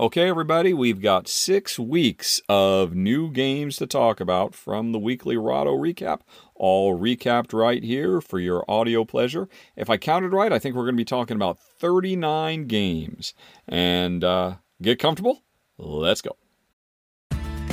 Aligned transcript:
Okay, 0.00 0.28
everybody, 0.28 0.74
we've 0.74 1.00
got 1.00 1.28
six 1.28 1.78
weeks 1.78 2.42
of 2.48 2.96
new 2.96 3.30
games 3.30 3.76
to 3.76 3.86
talk 3.86 4.18
about 4.18 4.52
from 4.52 4.90
the 4.90 4.98
weekly 4.98 5.36
Rahdo 5.36 5.70
recap, 5.76 6.22
all 6.56 6.98
recapped 6.98 7.52
right 7.52 7.80
here 7.80 8.20
for 8.20 8.40
your 8.40 8.68
audio 8.68 9.04
pleasure. 9.04 9.48
If 9.76 9.88
I 9.88 9.96
counted 9.96 10.32
right, 10.32 10.52
I 10.52 10.58
think 10.58 10.74
we're 10.74 10.82
going 10.82 10.96
to 10.96 11.00
be 11.00 11.04
talking 11.04 11.36
about 11.36 11.60
39 11.60 12.66
games. 12.66 13.34
And 13.68 14.24
uh, 14.24 14.54
get 14.82 14.98
comfortable. 14.98 15.44
Let's 15.78 16.22
go. 16.22 16.36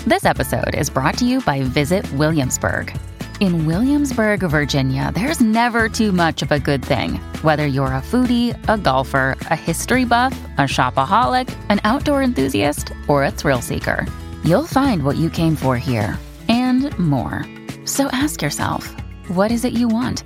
This 0.05 0.23
episode 0.23 0.75
is 0.75 0.91
brought 0.91 1.17
to 1.17 1.25
you 1.25 1.41
by 1.41 1.63
Visit 1.63 2.11
Williamsburg. 2.13 2.93
In 3.41 3.65
Williamsburg, 3.65 4.41
Virginia, 4.41 5.11
there's 5.15 5.41
never 5.41 5.89
too 5.89 6.11
much 6.11 6.43
of 6.43 6.51
a 6.51 6.59
good 6.59 6.85
thing. 6.85 7.15
Whether 7.41 7.65
you're 7.65 7.87
a 7.87 7.99
foodie, 7.99 8.55
a 8.69 8.77
golfer, 8.77 9.35
a 9.49 9.55
history 9.55 10.05
buff, 10.05 10.39
a 10.59 10.67
shopaholic, 10.67 11.49
an 11.69 11.79
outdoor 11.83 12.21
enthusiast, 12.21 12.93
or 13.07 13.25
a 13.25 13.31
thrill 13.31 13.63
seeker, 13.63 14.05
you'll 14.43 14.67
find 14.67 15.03
what 15.03 15.17
you 15.17 15.31
came 15.31 15.55
for 15.55 15.75
here 15.75 16.19
and 16.49 16.95
more. 16.99 17.43
So 17.85 18.09
ask 18.11 18.43
yourself, 18.43 18.95
what 19.29 19.51
is 19.51 19.65
it 19.65 19.73
you 19.73 19.87
want? 19.87 20.23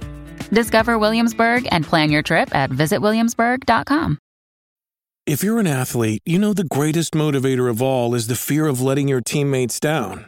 Discover 0.49 0.99
Williamsburg 0.99 1.69
and 1.71 1.85
plan 1.85 2.11
your 2.11 2.21
trip 2.21 2.53
at 2.53 2.69
visitwilliamsburg.com. 2.69 4.19
If 5.25 5.41
you're 5.41 5.59
an 5.59 5.67
athlete, 5.67 6.21
you 6.25 6.37
know 6.37 6.51
the 6.51 6.65
greatest 6.65 7.13
motivator 7.13 7.69
of 7.69 7.81
all 7.81 8.13
is 8.13 8.27
the 8.27 8.35
fear 8.35 8.67
of 8.67 8.81
letting 8.81 9.07
your 9.07 9.21
teammates 9.21 9.79
down. 9.79 10.27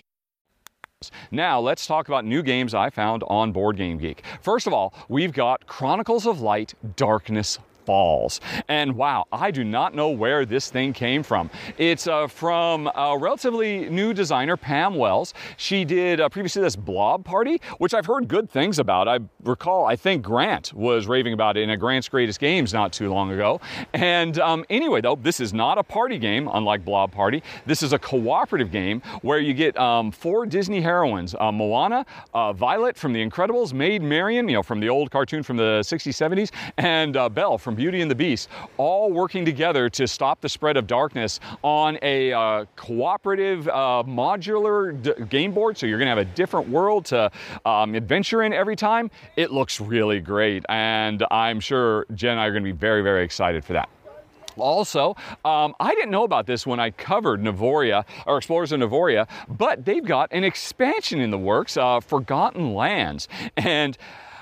Now, 1.31 1.59
let's 1.59 1.87
talk 1.87 2.07
about 2.07 2.25
new 2.25 2.43
games 2.43 2.75
I 2.75 2.89
found 2.89 3.23
on 3.27 3.51
Board 3.51 3.77
Game 3.77 3.97
Geek. 3.97 4.23
First 4.41 4.67
of 4.67 4.73
all, 4.73 4.93
we've 5.09 5.33
got 5.33 5.65
Chronicles 5.65 6.27
of 6.27 6.41
Light 6.41 6.73
Darkness 6.95 7.57
Falls. 7.91 8.39
And 8.69 8.95
wow, 8.95 9.25
I 9.33 9.51
do 9.51 9.65
not 9.65 9.93
know 9.93 10.11
where 10.11 10.45
this 10.45 10.71
thing 10.71 10.93
came 10.93 11.23
from. 11.23 11.49
It's 11.77 12.07
uh, 12.07 12.27
from 12.29 12.89
a 12.95 13.17
relatively 13.19 13.89
new 13.89 14.13
designer, 14.13 14.55
Pam 14.55 14.95
Walls. 14.95 15.33
She 15.57 15.83
did 15.83 16.21
uh, 16.21 16.29
previously 16.29 16.61
this 16.61 16.77
Blob 16.77 17.25
Party, 17.25 17.59
which 17.79 17.93
I've 17.93 18.05
heard 18.05 18.29
good 18.29 18.49
things 18.49 18.79
about. 18.79 19.09
I 19.09 19.19
recall, 19.43 19.85
I 19.85 19.97
think 19.97 20.23
Grant 20.23 20.71
was 20.71 21.05
raving 21.05 21.33
about 21.33 21.57
it 21.57 21.63
in 21.63 21.71
a 21.71 21.75
Grant's 21.75 22.07
Greatest 22.07 22.39
Games 22.39 22.73
not 22.73 22.93
too 22.93 23.11
long 23.11 23.29
ago. 23.29 23.59
And 23.91 24.39
um, 24.39 24.63
anyway, 24.69 25.01
though, 25.01 25.17
this 25.17 25.41
is 25.41 25.53
not 25.53 25.77
a 25.77 25.83
party 25.83 26.17
game, 26.17 26.49
unlike 26.53 26.85
Blob 26.85 27.11
Party. 27.11 27.43
This 27.65 27.83
is 27.83 27.91
a 27.91 27.99
cooperative 27.99 28.71
game 28.71 29.01
where 29.21 29.39
you 29.39 29.53
get 29.53 29.77
um, 29.77 30.11
four 30.11 30.45
Disney 30.45 30.79
heroines 30.79 31.35
uh, 31.37 31.51
Moana, 31.51 32.05
uh, 32.33 32.53
Violet 32.53 32.95
from 32.97 33.11
The 33.11 33.19
Incredibles, 33.19 33.73
Maid 33.73 34.01
Marian, 34.01 34.47
you 34.47 34.55
know, 34.55 34.63
from 34.63 34.79
the 34.79 34.87
old 34.87 35.11
cartoon 35.11 35.43
from 35.43 35.57
the 35.57 35.81
60s, 35.81 36.13
70s, 36.13 36.51
and 36.77 37.17
uh, 37.17 37.27
Belle 37.27 37.57
from 37.57 37.80
Beauty 37.81 38.01
and 38.01 38.11
the 38.11 38.15
Beast, 38.15 38.47
all 38.77 39.11
working 39.11 39.43
together 39.43 39.89
to 39.89 40.07
stop 40.07 40.39
the 40.39 40.47
spread 40.47 40.77
of 40.77 40.85
darkness 40.85 41.39
on 41.63 41.97
a 42.03 42.31
uh, 42.31 42.65
cooperative 42.75 43.67
uh, 43.67 44.03
modular 44.05 45.01
d- 45.01 45.13
game 45.31 45.51
board. 45.51 45.79
So 45.79 45.87
you're 45.87 45.97
going 45.97 46.05
to 46.05 46.15
have 46.15 46.19
a 46.19 46.35
different 46.35 46.69
world 46.69 47.05
to 47.05 47.31
um, 47.65 47.95
adventure 47.95 48.43
in 48.43 48.53
every 48.53 48.75
time. 48.75 49.09
It 49.35 49.49
looks 49.49 49.81
really 49.81 50.19
great, 50.19 50.63
and 50.69 51.25
I'm 51.31 51.59
sure 51.59 52.05
Jen 52.13 52.33
and 52.33 52.39
I 52.39 52.45
are 52.45 52.51
going 52.51 52.63
to 52.63 52.71
be 52.71 52.77
very, 52.77 53.01
very 53.01 53.23
excited 53.23 53.65
for 53.65 53.73
that. 53.73 53.89
Also, 54.57 55.15
um, 55.43 55.73
I 55.79 55.95
didn't 55.95 56.11
know 56.11 56.23
about 56.23 56.45
this 56.45 56.67
when 56.67 56.79
I 56.79 56.91
covered 56.91 57.41
Navoria 57.41 58.05
or 58.27 58.37
Explorers 58.37 58.71
of 58.71 58.79
Navoria, 58.79 59.27
but 59.49 59.85
they've 59.85 60.05
got 60.05 60.31
an 60.31 60.43
expansion 60.43 61.19
in 61.19 61.31
the 61.31 61.39
works, 61.39 61.77
uh, 61.77 61.99
Forgotten 61.99 62.75
Lands, 62.75 63.27
and 63.57 63.97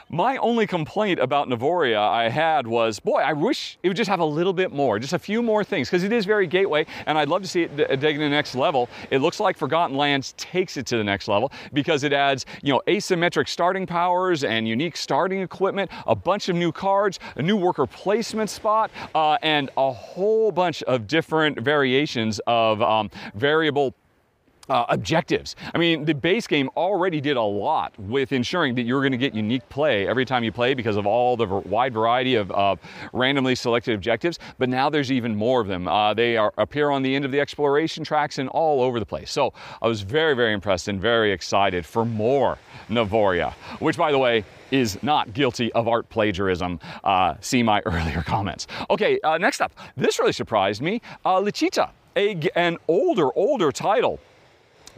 my 0.09 0.37
only 0.37 0.65
complaint 0.65 1.19
about 1.19 1.47
Navoria 1.47 1.99
I 1.99 2.29
had 2.29 2.65
was, 2.65 2.99
boy, 2.99 3.19
I 3.19 3.33
wish 3.33 3.77
it 3.83 3.87
would 3.87 3.97
just 3.97 4.09
have 4.09 4.19
a 4.19 4.25
little 4.25 4.53
bit 4.53 4.71
more, 4.71 4.97
just 4.97 5.13
a 5.13 5.19
few 5.19 5.43
more 5.43 5.63
things, 5.63 5.87
because 5.87 6.03
it 6.03 6.11
is 6.11 6.25
very 6.25 6.47
gateway, 6.47 6.87
and 7.05 7.17
I'd 7.17 7.29
love 7.29 7.43
to 7.43 7.47
see 7.47 7.63
it 7.63 7.77
dig 7.77 8.15
to 8.15 8.19
the 8.19 8.29
next 8.29 8.55
level. 8.55 8.89
It 9.11 9.19
looks 9.19 9.39
like 9.39 9.55
Forgotten 9.55 9.95
Lands 9.95 10.33
takes 10.35 10.77
it 10.77 10.87
to 10.87 10.97
the 10.97 11.03
next 11.03 11.27
level 11.27 11.51
because 11.73 12.03
it 12.03 12.11
adds, 12.11 12.47
you 12.63 12.73
know, 12.73 12.81
asymmetric 12.87 13.47
starting 13.47 13.85
powers 13.85 14.43
and 14.43 14.67
unique 14.67 14.97
starting 14.97 15.41
equipment, 15.41 15.91
a 16.07 16.15
bunch 16.15 16.49
of 16.49 16.55
new 16.55 16.71
cards, 16.71 17.19
a 17.35 17.41
new 17.43 17.55
worker 17.55 17.85
placement 17.85 18.49
spot, 18.49 18.89
uh, 19.13 19.37
and 19.43 19.69
a 19.77 19.91
whole 19.91 20.51
bunch 20.51 20.81
of 20.83 21.05
different 21.05 21.59
variations 21.59 22.41
of 22.47 22.81
um, 22.81 23.11
variable 23.35 23.93
uh, 24.69 24.85
objectives. 24.89 25.55
I 25.73 25.77
mean, 25.77 26.05
the 26.05 26.13
base 26.13 26.47
game 26.47 26.69
already 26.75 27.21
did 27.21 27.37
a 27.37 27.41
lot 27.41 27.97
with 27.97 28.31
ensuring 28.31 28.75
that 28.75 28.83
you're 28.83 29.01
going 29.01 29.11
to 29.11 29.17
get 29.17 29.33
unique 29.33 29.67
play 29.69 30.07
every 30.07 30.25
time 30.25 30.43
you 30.43 30.51
play 30.51 30.73
because 30.73 30.95
of 30.95 31.05
all 31.05 31.35
the 31.35 31.47
wide 31.47 31.93
variety 31.93 32.35
of 32.35 32.51
uh, 32.51 32.75
randomly 33.13 33.55
selected 33.55 33.95
objectives. 33.95 34.39
But 34.57 34.69
now 34.69 34.89
there's 34.89 35.11
even 35.11 35.35
more 35.35 35.61
of 35.61 35.67
them. 35.67 35.87
Uh, 35.87 36.13
they 36.13 36.37
are, 36.37 36.53
appear 36.57 36.89
on 36.89 37.01
the 37.01 37.15
end 37.15 37.25
of 37.25 37.31
the 37.31 37.39
exploration 37.39 38.03
tracks 38.03 38.37
and 38.37 38.49
all 38.49 38.81
over 38.81 38.99
the 38.99 39.05
place. 39.05 39.31
So 39.31 39.53
I 39.81 39.87
was 39.87 40.01
very, 40.01 40.35
very 40.35 40.53
impressed 40.53 40.87
and 40.87 41.01
very 41.01 41.31
excited 41.31 41.85
for 41.85 42.05
more 42.05 42.57
Navoria, 42.89 43.53
which, 43.79 43.97
by 43.97 44.11
the 44.11 44.19
way, 44.19 44.43
is 44.71 45.01
not 45.01 45.33
guilty 45.33 45.71
of 45.73 45.87
art 45.87 46.09
plagiarism. 46.09 46.79
Uh, 47.03 47.35
see 47.41 47.63
my 47.63 47.81
earlier 47.85 48.21
comments. 48.21 48.67
Okay, 48.89 49.19
uh, 49.23 49.37
next 49.37 49.61
up, 49.61 49.71
this 49.97 50.19
really 50.19 50.33
surprised 50.33 50.81
me. 50.81 51.01
Uh, 51.25 51.39
La 51.39 51.49
Città, 51.49 51.89
a, 52.15 52.39
an 52.55 52.77
older, 52.87 53.29
older 53.35 53.71
title 53.71 54.19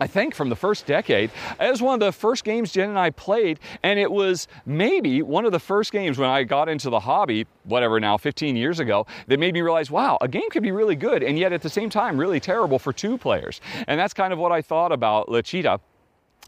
I 0.01 0.07
think 0.07 0.33
from 0.33 0.49
the 0.49 0.55
first 0.55 0.87
decade. 0.87 1.29
It 1.59 1.69
was 1.69 1.79
one 1.79 1.93
of 1.93 1.99
the 1.99 2.11
first 2.11 2.43
games 2.43 2.71
Jen 2.71 2.89
and 2.89 2.97
I 2.97 3.11
played, 3.11 3.59
and 3.83 3.99
it 3.99 4.11
was 4.11 4.47
maybe 4.65 5.21
one 5.21 5.45
of 5.45 5.51
the 5.51 5.59
first 5.59 5.91
games 5.91 6.17
when 6.17 6.27
I 6.27 6.41
got 6.41 6.69
into 6.69 6.89
the 6.89 7.01
hobby, 7.01 7.45
whatever 7.65 7.99
now, 7.99 8.17
15 8.17 8.55
years 8.55 8.79
ago, 8.79 9.05
that 9.27 9.39
made 9.39 9.53
me 9.53 9.61
realize, 9.61 9.91
wow, 9.91 10.17
a 10.19 10.27
game 10.27 10.49
could 10.49 10.63
be 10.63 10.71
really 10.71 10.95
good, 10.95 11.21
and 11.21 11.37
yet 11.37 11.53
at 11.53 11.61
the 11.61 11.69
same 11.69 11.91
time, 11.91 12.17
really 12.17 12.39
terrible 12.39 12.79
for 12.79 12.91
two 12.91 13.15
players. 13.15 13.61
And 13.87 13.99
that's 13.99 14.15
kind 14.15 14.33
of 14.33 14.39
what 14.39 14.51
I 14.51 14.63
thought 14.63 14.91
about 14.91 15.29
La 15.29 15.41
Città 15.41 15.79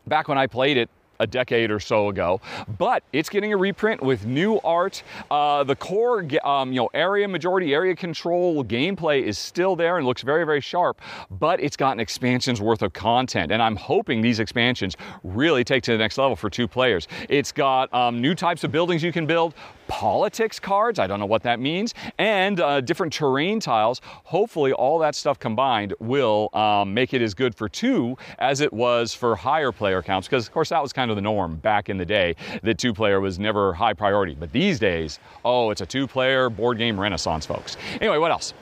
back 0.08 0.28
when 0.28 0.40
I 0.40 0.48
played 0.48 0.78
it 0.78 0.90
a 1.20 1.28
decade 1.28 1.72
or 1.72 1.80
so 1.80 2.10
ago, 2.10 2.42
but 2.78 3.04
it's 3.14 3.30
getting 3.30 3.54
a 3.54 3.58
reprint 3.58 4.02
with 4.02 4.26
new 4.26 4.60
art. 4.64 5.04
Uh, 5.30 5.64
the 5.64 5.76
core, 5.76 6.26
um, 6.44 6.72
you 6.72 6.80
know, 6.80 6.90
area 6.94 7.28
majority 7.28 7.74
area 7.74 7.96
control 7.96 8.64
gameplay 8.64 9.24
is 9.24 9.38
still 9.38 9.76
there 9.76 9.98
and 9.98 10.06
looks 10.06 10.22
very, 10.22 10.46
very 10.46 10.62
sharp, 10.62 11.02
but 11.32 11.60
it's 11.60 11.78
got 11.78 11.92
an 11.92 12.00
expansion's 12.00 12.62
worth 12.62 12.82
of 12.82 12.94
content, 12.94 13.52
and 13.52 13.62
I'm 13.62 13.76
hoping 13.76 14.22
these 14.22 14.40
expansions 14.40 14.96
really 15.24 15.64
take 15.64 15.84
to 15.84 15.92
the 15.92 15.98
next 15.98 16.18
level 16.18 16.36
for 16.36 16.50
two 16.50 16.68
players. 16.68 17.08
It's 17.30 17.52
got 17.52 17.94
um, 17.94 18.22
new 18.22 18.36
types 18.36 18.64
of 18.64 18.72
buildings 18.72 19.04
you 19.04 19.12
can 19.12 19.26
build, 19.26 19.54
politics 19.94 20.60
cards, 20.60 20.98
I 20.98 21.06
don't 21.06 21.20
know 21.20 21.28
what 21.28 21.44
that 21.44 21.60
means, 21.60 21.94
and 22.18 22.60
uh, 22.60 22.82
different 22.82 23.14
terrain 23.14 23.60
tiles. 23.60 24.02
Hopefully, 24.24 24.74
all 24.74 24.98
that 24.98 25.14
stuff 25.14 25.38
combined 25.38 25.94
will 26.00 26.50
um, 26.54 26.96
make 26.96 27.14
it 27.14 27.22
as 27.22 27.36
good 27.36 27.54
for 27.54 27.70
two 27.70 28.18
as 28.40 28.60
it 28.60 28.74
was 28.74 29.14
for 29.14 29.36
higher 29.36 29.72
player 29.72 30.02
counts, 30.02 30.28
because 30.28 30.48
of 30.48 30.52
course 30.52 30.70
that 30.70 30.82
was 30.82 30.94
kind 30.94 31.12
of 31.12 31.16
the 31.16 31.22
norm 31.22 31.58
back 31.58 31.90
in 31.90 31.98
the 32.00 32.06
day 32.06 32.36
that 32.64 32.80
two 32.80 32.92
player 32.92 33.22
was 33.22 33.38
never 33.38 33.72
high 33.72 33.94
priority. 33.94 34.34
But 34.34 34.52
these 34.52 34.80
days, 34.80 35.20
oh, 35.46 35.70
it's 35.70 35.82
a 35.82 35.86
two 35.86 36.08
player 36.08 36.50
board 36.50 36.80
game 36.80 37.00
renaissance, 37.00 37.46
folks. 37.46 37.78
Anyway, 38.02 38.18
what 38.18 38.32
else? 38.32 38.56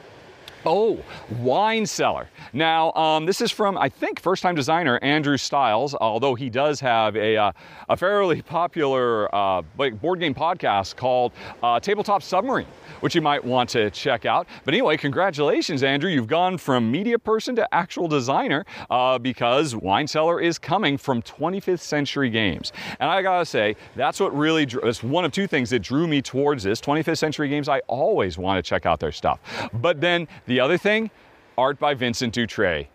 Oh, 0.64 1.00
wine 1.40 1.88
cellar. 1.88 2.30
Now, 2.54 2.92
um, 2.94 3.26
this 3.26 3.42
is 3.42 3.50
from, 3.52 3.80
I 3.80 3.90
think, 3.90 4.20
first 4.20 4.44
time 4.44 4.54
designer 4.54 5.00
Andrew 5.02 5.36
Stiles, 5.38 5.96
although 5.96 6.36
he 6.36 6.52
does 6.52 6.80
have 6.82 7.16
a, 7.16 7.36
uh, 7.36 7.52
a 7.90 7.98
fairly 7.98 8.42
popular 8.44 9.34
uh, 9.34 9.64
board 9.64 10.20
game 10.20 10.36
podcast 10.36 10.96
called 10.96 11.32
uh, 11.64 11.80
Tabletop 11.80 12.22
Submarine, 12.22 12.68
which 13.00 13.16
you 13.16 13.22
might 13.22 13.44
want 13.44 13.72
to 13.72 13.90
check 13.90 14.26
out. 14.26 14.48
But 14.64 14.76
anyway, 14.76 14.98
congratulations, 14.98 15.82
Andrew. 15.82 16.12
You've 16.12 16.28
gone 16.28 16.60
from 16.60 16.92
media 16.92 17.18
person 17.18 17.56
to 17.56 17.74
actual 17.74 18.08
designer 18.08 18.64
uh, 18.92 19.18
because 19.18 19.76
Wine 19.76 20.08
Cellar 20.08 20.40
is 20.40 20.60
coming 20.60 20.96
from 20.96 21.24
25th 21.24 21.80
Century 21.80 22.30
Games. 22.30 22.72
And 23.00 23.10
I 23.10 23.24
gotta 23.24 23.46
say, 23.46 23.76
that's 23.96 24.20
what 24.20 24.36
really, 24.38 24.68
drew, 24.68 24.82
it's 24.82 25.02
one 25.02 25.26
of 25.26 25.32
two 25.32 25.48
things 25.48 25.72
that 25.72 25.80
drew 25.80 26.06
me 26.06 26.22
towards 26.22 26.64
this. 26.64 26.80
25th 26.82 27.18
Century 27.18 27.50
Games, 27.50 27.68
I 27.68 27.80
always 27.88 28.38
want 28.38 28.64
to 28.64 28.70
check 28.70 28.86
out 28.86 29.00
their 29.00 29.12
stuff. 29.12 29.40
But 29.74 30.00
then, 30.00 30.28
the 30.52 30.60
other 30.60 30.78
thing, 30.78 31.10
art 31.58 31.80
by 31.80 31.94
Vincent 31.94 32.36
Dutrait. 32.36 32.88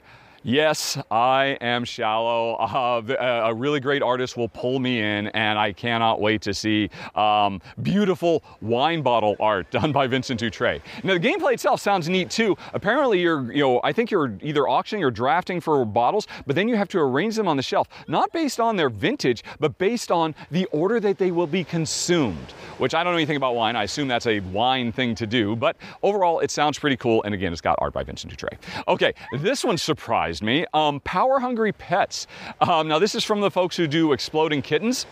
Yes, 0.49 0.97
I 1.11 1.59
am 1.61 1.85
shallow. 1.85 2.55
Uh, 2.55 3.43
a 3.47 3.53
really 3.53 3.81
great 3.81 4.01
artist 4.01 4.37
will 4.37 4.49
pull 4.49 4.79
me 4.79 5.01
in, 5.01 5.27
and 5.27 5.59
I 5.59 5.73
cannot 5.73 6.21
wait 6.21 6.41
to 6.43 6.55
see 6.55 6.89
um, 7.17 7.61
beautiful 7.83 8.45
wine 8.61 9.03
bottle 9.03 9.35
art 9.41 9.69
done 9.73 9.91
by 9.91 10.07
Vincent 10.07 10.39
Dutrait. 10.39 10.83
Now, 11.03 11.15
the 11.15 11.19
gameplay 11.19 11.55
itself 11.55 11.81
sounds 11.81 12.09
neat 12.09 12.31
too. 12.31 12.57
Apparently, 12.75 13.21
you're, 13.21 13.53
you 13.53 13.61
know, 13.61 13.81
I 13.83 13.93
think 13.93 14.13
you're 14.13 14.39
either 14.41 14.69
auctioning 14.69 15.03
or 15.03 15.11
drafting 15.11 15.61
for 15.61 15.85
bottles, 15.85 16.29
but 16.47 16.55
then 16.55 16.69
you 16.69 16.77
have 16.77 16.87
to 16.91 17.01
arrange 17.01 17.35
them 17.35 17.49
on 17.49 17.57
the 17.57 17.63
shelf, 17.65 17.89
not 18.07 18.31
based 18.31 18.61
on 18.61 18.77
their 18.77 18.89
vintage, 18.89 19.43
but 19.59 19.77
based 19.79 20.13
on 20.13 20.33
the 20.53 20.67
order 20.67 21.01
that 21.01 21.19
they 21.19 21.33
will 21.33 21.49
be 21.49 21.65
consumed. 21.65 22.53
Which 22.79 22.95
I 22.95 23.03
don't 23.03 23.15
know 23.15 23.19
anything 23.19 23.37
about 23.37 23.57
wine. 23.57 23.75
I 23.75 23.83
assume 23.83 24.07
that's 24.07 24.27
a 24.29 24.39
wine 24.41 24.93
thing 24.93 25.17
to 25.17 25.27
do, 25.27 25.57
but 25.57 25.77
overall, 26.05 26.39
it 26.39 26.53
sounds 26.53 26.79
pretty 26.79 26.97
cool. 26.99 27.21
And 27.25 27.35
again, 27.35 27.51
it's 27.51 27.63
got 27.63 27.77
art 27.81 27.95
by 27.95 28.05
Vincent 28.05 28.33
Dutrait. 28.37 28.59
Okay, 28.87 29.13
this 29.39 29.65
one 29.65 29.77
surprised 29.79 30.36
surprised 30.37 30.43
me. 30.43 30.67
Um, 30.75 31.01
Power 31.01 31.41
Hungry 31.41 31.73
Pets. 31.73 32.27
Um, 32.61 32.89
now, 32.89 32.99
this 32.99 33.15
is 33.15 33.25
from 33.25 33.41
the 33.41 33.51
folks 33.51 33.77
who 33.77 33.87
do 33.87 34.13
Exploding 34.13 34.63
Kittens. 34.63 35.07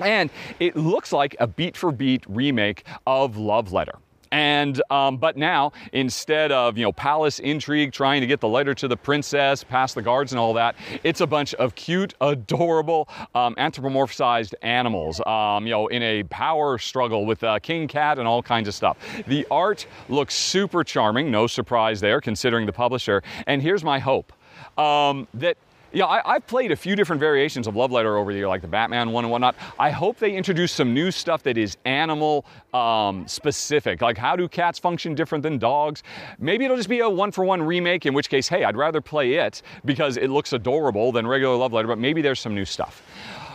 And 0.00 0.30
it 0.58 0.76
looks 0.76 1.12
like 1.12 1.36
a 1.38 1.46
beat 1.46 1.76
for 1.76 1.92
beat 1.92 2.24
remake 2.28 2.84
of 3.06 3.36
Love 3.36 3.72
Letter. 3.72 3.98
And 4.34 4.82
um, 4.90 5.18
but 5.18 5.36
now 5.36 5.70
instead 5.92 6.50
of 6.50 6.76
you 6.76 6.82
know 6.82 6.90
palace 6.90 7.38
intrigue, 7.38 7.92
trying 7.92 8.20
to 8.20 8.26
get 8.26 8.40
the 8.40 8.48
letter 8.48 8.74
to 8.74 8.88
the 8.88 8.96
princess, 8.96 9.62
past 9.62 9.94
the 9.94 10.02
guards 10.02 10.32
and 10.32 10.40
all 10.40 10.54
that, 10.54 10.74
it's 11.04 11.20
a 11.20 11.26
bunch 11.26 11.54
of 11.54 11.76
cute, 11.76 12.14
adorable, 12.20 13.08
um, 13.36 13.54
anthropomorphized 13.54 14.54
animals. 14.60 15.24
Um, 15.24 15.66
you 15.66 15.70
know, 15.70 15.86
in 15.86 16.02
a 16.02 16.24
power 16.24 16.78
struggle 16.78 17.26
with 17.26 17.44
a 17.44 17.60
king 17.60 17.86
cat 17.86 18.18
and 18.18 18.26
all 18.26 18.42
kinds 18.42 18.66
of 18.66 18.74
stuff. 18.74 18.96
The 19.28 19.46
art 19.52 19.86
looks 20.08 20.34
super 20.34 20.82
charming. 20.82 21.30
No 21.30 21.46
surprise 21.46 22.00
there, 22.00 22.20
considering 22.20 22.66
the 22.66 22.72
publisher. 22.72 23.22
And 23.46 23.62
here's 23.62 23.84
my 23.84 24.00
hope 24.00 24.32
um, 24.78 25.28
that 25.34 25.56
yeah, 25.94 26.06
I, 26.06 26.34
have 26.34 26.46
played 26.48 26.72
a 26.72 26.76
few 26.76 26.96
different 26.96 27.20
variations 27.20 27.68
of 27.68 27.76
Love 27.76 27.92
Letter 27.92 28.16
over 28.16 28.32
the 28.32 28.38
year, 28.38 28.48
like 28.48 28.62
the 28.62 28.68
Batman 28.68 29.12
one 29.12 29.24
and 29.24 29.30
whatnot. 29.30 29.54
I 29.78 29.90
hope 29.90 30.18
they 30.18 30.34
introduce 30.34 30.72
some 30.72 30.92
new 30.92 31.12
stuff 31.12 31.44
that 31.44 31.56
is 31.56 31.76
animal 31.84 32.44
um, 32.72 33.28
specific. 33.28 34.02
Like, 34.02 34.18
how 34.18 34.34
do 34.34 34.48
cats 34.48 34.78
function 34.78 35.14
different 35.14 35.42
than 35.42 35.56
dogs? 35.56 36.02
Maybe 36.40 36.64
it'll 36.64 36.76
just 36.76 36.88
be 36.88 36.98
a 36.98 37.08
one 37.08 37.30
for 37.30 37.44
one 37.44 37.62
remake, 37.62 38.06
in 38.06 38.12
which 38.14 38.28
case, 38.28 38.48
hey, 38.48 38.64
I'd 38.64 38.76
rather 38.76 39.00
play 39.00 39.34
it 39.34 39.62
because 39.84 40.16
it 40.16 40.30
looks 40.30 40.52
adorable 40.52 41.12
than 41.12 41.28
regular 41.28 41.54
Love 41.54 41.72
Letter, 41.72 41.86
but 41.86 41.98
maybe 41.98 42.22
there's 42.22 42.40
some 42.40 42.56
new 42.56 42.64
stuff. 42.64 43.02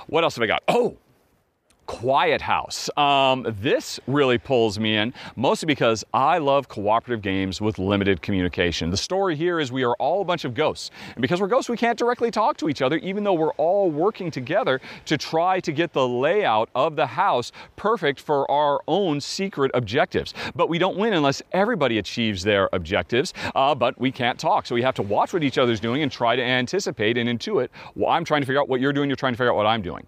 What 0.08 0.24
else 0.24 0.36
have 0.36 0.44
I 0.44 0.48
got? 0.48 0.64
Oh, 0.70 0.98
Quiet 1.90 2.40
House. 2.40 2.88
Um, 2.98 3.48
this 3.62 4.00
really 4.06 4.38
pulls 4.38 4.78
me 4.78 4.96
in, 4.96 5.12
mostly 5.36 5.66
because 5.66 6.06
I 6.14 6.38
love 6.38 6.70
cooperative 6.70 7.24
games 7.24 7.62
with 7.62 7.80
limited 7.80 8.22
communication. 8.22 8.92
The 8.92 8.96
story 8.96 9.36
here 9.36 9.60
is 9.60 9.72
we 9.72 9.84
are 9.84 9.96
all 9.96 10.22
a 10.22 10.24
bunch 10.24 10.46
of 10.46 10.54
ghosts. 10.54 10.92
And 11.16 11.22
because 11.24 11.42
we're 11.42 11.48
ghosts, 11.48 11.68
we 11.68 11.76
can't 11.76 11.98
directly 11.98 12.30
talk 12.30 12.58
to 12.58 12.70
each 12.70 12.84
other, 12.84 12.98
even 12.98 13.24
though 13.24 13.34
we're 13.34 13.54
all 13.54 13.90
working 13.90 14.30
together 14.30 14.80
to 15.06 15.18
try 15.18 15.60
to 15.62 15.72
get 15.72 15.92
the 15.92 16.08
layout 16.08 16.70
of 16.76 16.96
the 16.96 17.08
house 17.08 17.52
perfect 17.76 18.20
for 18.20 18.50
our 18.52 18.82
own 18.88 19.20
secret 19.20 19.72
objectives. 19.74 20.36
But 20.56 20.70
we 20.70 20.78
don't 20.78 20.96
win 20.96 21.14
unless 21.14 21.42
everybody 21.54 21.98
achieves 21.98 22.44
their 22.44 22.70
objectives, 22.72 23.34
uh, 23.56 23.74
but 23.74 24.00
we 24.00 24.12
can't 24.12 24.40
talk. 24.40 24.68
So 24.68 24.76
we 24.76 24.84
have 24.84 24.94
to 24.94 25.02
watch 25.02 25.34
what 25.34 25.44
each 25.44 25.58
other's 25.58 25.80
doing 25.80 26.04
and 26.04 26.12
try 26.12 26.36
to 26.36 26.44
anticipate 26.44 27.18
and 27.18 27.28
intuit. 27.28 27.70
Well, 27.96 28.12
I'm 28.12 28.24
trying 28.24 28.42
to 28.42 28.46
figure 28.46 28.62
out 28.62 28.70
what 28.70 28.80
you're 28.80 28.94
doing, 28.94 29.10
you're 29.10 29.16
trying 29.18 29.34
to 29.34 29.38
figure 29.38 29.52
out 29.52 29.58
what 29.58 29.66
I'm 29.66 29.82
doing. 29.82 30.06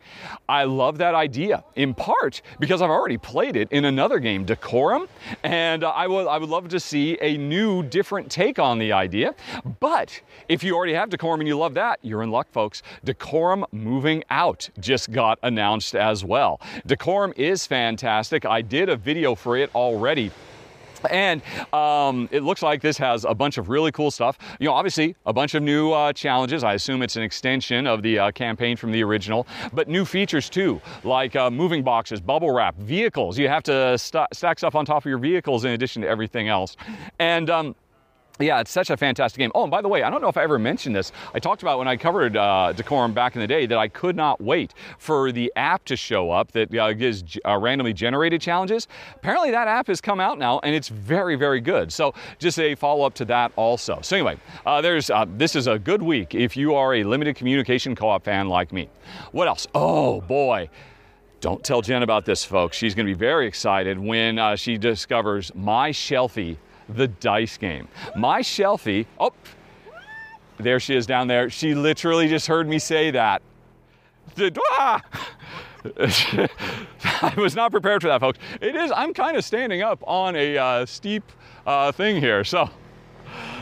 I 0.48 0.66
love 0.66 1.00
that 1.00 1.16
idea 1.16 1.64
in 1.76 1.94
part 1.94 2.42
because 2.60 2.82
I've 2.82 2.90
already 2.90 3.18
played 3.18 3.56
it 3.56 3.72
in 3.72 3.86
another 3.86 4.20
game, 4.20 4.46
Decorum, 4.46 5.08
and 5.44 5.84
uh, 5.84 5.90
I, 5.90 6.08
would, 6.08 6.28
I 6.28 6.38
would 6.38 6.50
love 6.50 6.70
to 6.70 6.80
see 6.80 7.18
a 7.22 7.38
new, 7.38 7.84
different 7.84 8.30
take 8.30 8.60
on 8.60 8.80
the 8.80 8.92
idea. 8.92 9.36
But 9.80 10.22
if 10.48 10.64
you 10.64 10.76
already 10.76 10.94
have 10.94 11.10
Decorum 11.10 11.42
and 11.42 11.48
you 11.48 11.58
love 11.58 11.74
that, 11.76 12.00
you're 12.02 12.24
in 12.24 12.32
luck, 12.32 12.48
folks. 12.52 12.82
Decorum 13.04 13.66
Moving 13.72 14.24
Out 14.30 14.70
just 14.80 15.12
got 15.12 15.40
announced 15.44 15.96
as 15.96 16.24
well. 16.24 16.60
Decorum 16.86 17.34
is 17.36 17.66
fantastic. 17.66 18.46
I 18.46 18.62
did 18.62 18.90
a 18.90 18.96
video 18.96 19.36
for 19.36 19.58
it 19.58 19.74
already 19.76 20.32
and 21.10 21.42
um, 21.74 22.30
it 22.32 22.44
looks 22.44 22.62
like 22.62 22.82
this 22.82 22.98
has 22.98 23.26
a 23.26 23.34
bunch 23.34 23.58
of 23.58 23.70
really 23.70 23.92
cool 23.92 24.12
stuff. 24.12 24.38
You 24.60 24.68
know, 24.68 24.74
obviously, 24.74 25.16
a 25.26 25.34
bunch 25.34 25.56
of 25.56 25.64
new 25.64 25.92
uh, 25.92 26.14
challenges. 26.14 26.64
I 26.64 26.74
assume 26.74 27.02
it's 27.02 27.16
an 27.16 27.24
extension 27.24 27.88
of 27.88 28.02
the 28.02 28.20
uh, 28.20 28.32
campaign 28.32 28.78
from 28.78 28.92
the 28.92 29.04
original, 29.04 29.48
but 29.74 29.88
new 29.88 30.06
features 30.06 30.50
too, 30.50 30.82
like 31.04 31.36
uh, 31.36 31.50
moving 31.50 31.84
boxes, 31.84 32.22
bubble 32.22 32.52
wrap, 32.52 32.76
vehicles. 32.78 33.38
You 33.38 33.48
have 33.48 33.64
to 33.64 33.98
st- 33.98 34.28
stack 34.34 34.60
stuff 34.60 34.76
on 34.76 34.86
top 34.86 35.04
of 35.06 35.10
your 35.10 35.18
vehicles 35.18 35.66
in 35.66 35.72
addition 35.72 36.02
to 36.04 36.08
everything 36.08 36.48
else. 36.48 36.78
And 37.20 37.50
um, 37.50 37.76
yeah, 38.40 38.60
it's 38.60 38.72
such 38.72 38.90
a 38.90 38.98
fantastic 38.98 39.40
game. 39.40 39.52
Oh, 39.54 39.64
and 39.64 39.72
by 39.72 39.82
the 39.82 39.88
way, 39.88 40.04
I 40.04 40.10
don't 40.10 40.22
know 40.22 40.28
if 40.28 40.38
I 40.38 40.44
ever 40.44 40.58
mentioned 40.58 40.96
this. 40.96 41.12
I 41.34 41.40
talked 41.40 41.62
about 41.62 41.78
when 41.80 41.88
I 41.88 41.98
covered 41.98 42.36
uh, 42.38 42.74
Decorum 42.74 43.14
back 43.14 43.36
in 43.36 43.42
the 43.42 43.48
day 43.48 43.66
that 43.66 43.78
I 43.78 43.88
could 43.88 44.16
not 44.16 44.42
wait 44.42 44.74
for 44.98 45.32
the 45.32 45.52
app 45.56 45.86
to 45.86 45.96
show 45.96 46.32
up 46.32 46.52
that 46.54 46.76
uh, 46.76 46.94
gives 46.94 47.24
uh, 47.46 47.58
randomly 47.58 47.94
generated 47.94 48.42
challenges. 48.42 48.88
Apparently, 49.16 49.52
that 49.52 49.68
app 49.68 49.88
has 49.88 50.02
come 50.02 50.20
out 50.20 50.40
now, 50.40 50.60
and 50.60 50.74
it's 50.76 50.90
very, 50.90 51.36
very 51.36 51.62
good. 51.62 51.92
So, 51.92 52.14
just 52.40 52.60
a 52.60 52.76
follow 52.76 53.06
up 53.06 53.14
to 53.16 53.26
that 53.26 53.52
also. 53.56 54.00
So, 54.02 54.16
anyway, 54.16 54.38
uh, 54.66 54.82
there's 54.82 55.10
uh, 55.10 55.26
this 55.28 55.56
is 55.56 55.68
a 55.68 55.78
good 55.78 56.02
week 56.02 56.34
if 56.34 56.58
you 56.58 56.76
are 56.76 56.96
a 56.96 57.04
limited 57.04 57.36
communication 57.36 57.96
co-op 57.96 58.24
fan 58.24 58.48
like 58.48 58.72
me. 58.72 58.90
What 59.32 59.48
else? 59.48 59.68
Oh 59.76 60.22
boy. 60.22 60.70
Don't 61.42 61.64
tell 61.64 61.82
Jen 61.82 62.04
about 62.04 62.26
this, 62.26 62.46
folks. 62.46 62.78
She's 62.78 62.94
going 62.94 63.08
to 63.08 63.12
be 63.12 63.18
very 63.18 63.48
excited 63.48 63.98
when 63.98 64.38
uh, 64.38 64.56
she 64.56 64.78
discovers 64.78 65.52
my 65.56 65.90
Shelfie 65.90 66.58
the 66.96 67.08
dice 67.08 67.58
game. 67.58 67.88
My 68.16 68.42
Shelfie, 68.42 69.06
oh, 69.20 69.34
there 70.58 70.80
she 70.80 70.96
is 70.96 71.06
down 71.06 71.28
there. 71.28 71.50
She 71.50 71.74
literally 71.74 72.28
just 72.28 72.48
heard 72.48 72.68
me 72.68 72.80
say 72.80 73.12
that. 73.12 73.42
Ah! 74.80 75.02
I 77.22 77.34
was 77.38 77.56
not 77.56 77.72
prepared 77.72 78.02
for 78.02 78.08
that, 78.10 78.22
folks. 78.22 78.38
It 78.62 78.76
is, 78.76 78.92
I'm 78.96 79.14
kind 79.14 79.36
of 79.36 79.44
standing 79.44 79.82
up 79.82 80.04
on 80.08 80.36
a 80.36 80.58
uh, 80.58 80.86
steep 80.86 81.24
uh, 81.66 81.92
thing 81.92 82.18
here, 82.18 82.44
so 82.44 82.70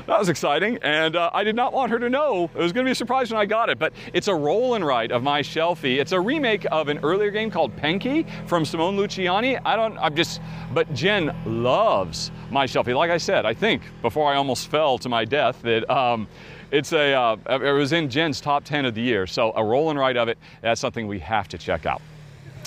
that 0.09 0.17
was 0.17 0.29
exciting, 0.29 0.79
and 0.81 1.15
uh, 1.15 1.29
I 1.33 1.43
did 1.43 1.55
not 1.55 1.71
want 1.71 1.91
her 1.91 1.99
to 1.99 2.09
know. 2.09 2.49
It 2.55 2.57
was 2.57 2.73
going 2.73 2.83
to 2.83 2.87
be 2.87 2.93
a 2.93 2.95
surprise 2.95 3.31
when 3.31 3.39
I 3.39 3.45
got 3.45 3.69
it, 3.69 3.77
but 3.77 3.93
it's 4.11 4.27
a 4.27 4.33
roll 4.33 4.73
and 4.73 4.83
write 4.83 5.11
of 5.11 5.21
my 5.21 5.41
Shelfie. 5.43 5.99
It's 5.99 6.13
a 6.13 6.19
remake 6.19 6.65
of 6.71 6.87
an 6.87 6.97
earlier 7.03 7.29
game 7.29 7.51
called 7.51 7.75
Penki 7.75 8.27
from 8.47 8.65
Simone 8.65 8.97
Luciani. 8.97 9.61
I 9.63 9.75
don't, 9.75 9.97
I'm 9.99 10.15
just, 10.15 10.41
but 10.73 10.91
Jen 10.95 11.35
loves 11.45 12.31
my 12.49 12.65
Shelfie. 12.65 12.95
Like 12.95 13.11
I 13.11 13.17
said, 13.17 13.45
I 13.45 13.53
think 13.53 13.83
before 14.01 14.33
I 14.33 14.35
almost 14.35 14.69
fell 14.69 14.97
to 14.97 15.09
my 15.09 15.25
death 15.25 15.61
that. 15.61 15.89
Um, 15.89 16.27
it's 16.71 16.93
a, 16.93 17.13
uh, 17.13 17.35
it 17.49 17.71
was 17.71 17.93
in 17.93 18.11
Jen's 18.11 18.39
top 18.39 18.63
10 18.63 18.85
of 18.85 18.93
the 18.93 19.01
year, 19.01 19.25
so 19.25 19.51
a 19.55 19.63
roll 19.63 19.89
and 19.89 19.97
write 19.97 20.17
of 20.17 20.27
it, 20.27 20.37
that's 20.61 20.79
something 20.79 21.07
we 21.07 21.17
have 21.17 21.47
to 21.47 21.57
check 21.57 21.87
out. 21.87 21.99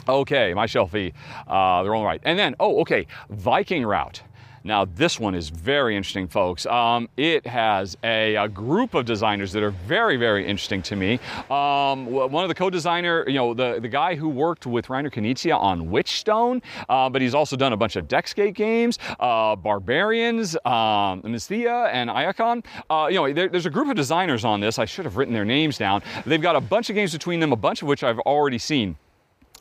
Okay, 0.08 0.52
my 0.54 0.66
Shelfie, 0.66 1.12
uh, 1.46 1.84
the 1.84 1.90
roll 1.90 2.00
and 2.00 2.06
write. 2.06 2.20
And 2.24 2.36
then, 2.36 2.56
oh, 2.58 2.80
okay, 2.80 3.06
Viking 3.30 3.86
Route. 3.86 4.22
Now, 4.64 4.84
this 4.84 5.18
one 5.18 5.34
is 5.34 5.48
very 5.48 5.96
interesting, 5.96 6.28
folks. 6.28 6.66
Um, 6.66 7.08
it 7.16 7.46
has 7.46 7.96
a, 8.04 8.36
a, 8.36 8.48
group 8.48 8.94
of 8.94 9.04
designers 9.06 9.50
that 9.52 9.62
are 9.62 9.70
very, 9.70 10.16
very 10.16 10.46
interesting 10.46 10.82
to 10.82 10.96
me. 10.96 11.18
Um, 11.50 12.06
one 12.06 12.44
of 12.44 12.48
the 12.48 12.54
co-designer, 12.54 13.24
you 13.26 13.34
know, 13.34 13.54
the, 13.54 13.80
the 13.80 13.88
guy 13.88 14.14
who 14.14 14.28
worked 14.28 14.66
with 14.66 14.86
Reiner 14.86 15.10
Knizia 15.10 15.58
on 15.58 15.90
Witchstone, 15.90 16.62
uh, 16.88 17.08
but 17.08 17.22
he's 17.22 17.34
also 17.34 17.56
done 17.56 17.72
a 17.72 17.76
bunch 17.76 17.96
of 17.96 18.06
Dexgate 18.06 18.54
games, 18.54 18.98
uh, 19.18 19.56
Barbarians, 19.56 20.54
um, 20.64 21.22
and 21.24 21.34
Iacon. 21.34 22.64
Uh, 22.88 23.08
you 23.10 23.16
know, 23.16 23.32
there, 23.32 23.48
there's 23.48 23.66
a 23.66 23.70
group 23.70 23.88
of 23.88 23.96
designers 23.96 24.44
on 24.44 24.60
this. 24.60 24.78
I 24.78 24.84
should 24.84 25.04
have 25.04 25.16
written 25.16 25.34
their 25.34 25.44
names 25.44 25.76
down. 25.78 26.02
They've 26.24 26.40
got 26.40 26.56
a 26.56 26.60
bunch 26.60 26.88
of 26.88 26.94
games 26.94 27.12
between 27.12 27.40
them, 27.40 27.52
a 27.52 27.56
bunch 27.56 27.82
of 27.82 27.88
which 27.88 28.04
I've 28.04 28.20
already 28.20 28.58
seen 28.58 28.96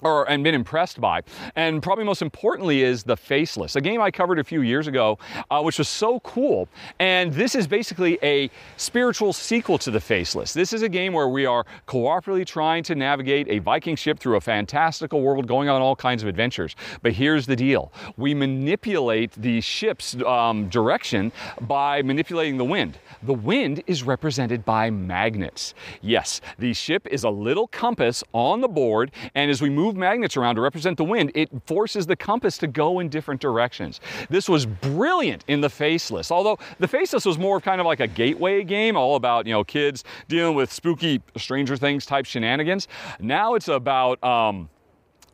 or 0.02 0.30
and 0.30 0.44
been 0.44 0.56
impressed 0.56 1.00
by. 1.00 1.22
And 1.56 1.82
probably 1.82 2.04
most 2.04 2.22
importantly 2.22 2.84
is 2.84 3.04
the 3.04 3.18
Faceless, 3.18 3.76
a 3.76 3.82
game 3.82 4.02
I 4.02 4.12
covered 4.12 4.40
a 4.40 4.44
few 4.44 4.62
years 4.62 4.88
ago, 4.88 5.18
uh, 5.50 5.62
which 5.62 5.78
was 5.78 5.88
so 5.88 6.20
cool. 6.22 6.68
And 7.00 7.34
this 7.34 7.56
is 7.56 7.68
basically 7.68 8.20
a 8.24 8.50
spiritual 8.78 9.34
sequel 9.34 9.78
to 9.80 9.92
the 9.92 10.00
Faceless. 10.00 10.54
This 10.54 10.74
is 10.74 10.82
a 10.82 10.90
game 10.90 11.14
where 11.14 11.30
we 11.30 11.46
are 11.46 11.66
cooperatively 11.88 12.46
trying 12.46 12.84
to 12.84 12.96
navigate 12.96 13.48
a 13.50 13.60
Viking 13.60 13.96
ship 13.96 14.20
through 14.20 14.38
a 14.38 14.42
fantastical 14.42 15.22
world, 15.22 15.48
going 15.48 15.70
on 15.70 15.82
all 15.82 15.96
kinds 15.96 16.24
of 16.24 16.30
adventures. 16.30 16.76
But 17.02 17.14
here's 17.14 17.46
the 17.46 17.56
deal: 17.56 17.92
we 18.18 18.34
manipulate 18.34 19.32
the 19.34 19.62
ship's 19.62 20.16
um, 20.24 20.70
direction 20.70 21.32
by 21.62 22.02
manipulating 22.02 22.58
the 22.58 22.66
wind. 22.66 22.98
The 23.24 23.34
wind 23.34 23.84
is 23.88 24.04
represented 24.04 24.66
by 24.66 24.90
magnets. 24.90 25.74
Yes, 26.02 26.42
the 26.58 26.74
ship 26.74 27.08
is 27.08 27.24
a 27.24 27.30
little 27.30 27.68
compass 27.68 28.24
on 28.34 28.62
the 28.62 28.68
board, 28.68 29.12
and 29.36 29.52
as 29.52 29.62
we 29.62 29.70
move 29.70 29.91
magnets 29.96 30.38
around 30.38 30.56
to 30.56 30.62
represent 30.62 30.98
the 30.98 31.04
wind, 31.04 31.32
it 31.36 31.50
forces 31.66 32.06
the 32.06 32.16
compass 32.16 32.58
to 32.60 32.68
go 32.68 33.00
in 33.00 33.10
different 33.10 33.42
directions. 33.42 34.00
This 34.30 34.48
was 34.50 34.66
brilliant 34.66 35.44
in 35.48 35.62
the 35.62 35.70
Faceless, 35.70 36.32
although 36.32 36.60
the 36.80 36.88
Faceless 36.88 37.26
was 37.26 37.38
more 37.38 37.58
of 37.58 37.64
kind 37.64 37.80
of 37.80 37.88
like 37.88 38.00
a 38.00 38.08
gateway 38.08 38.64
game, 38.64 38.96
all 38.96 39.16
about, 39.16 39.46
you 39.46 39.54
know, 39.54 39.64
kids 39.64 40.04
dealing 40.28 40.56
with 40.56 40.72
spooky 40.72 41.22
Stranger 41.38 41.78
Things 41.78 42.06
type 42.06 42.26
shenanigans. 42.26 42.88
Now 43.20 43.56
it's 43.56 43.68
about, 43.68 44.24
um, 44.24 44.70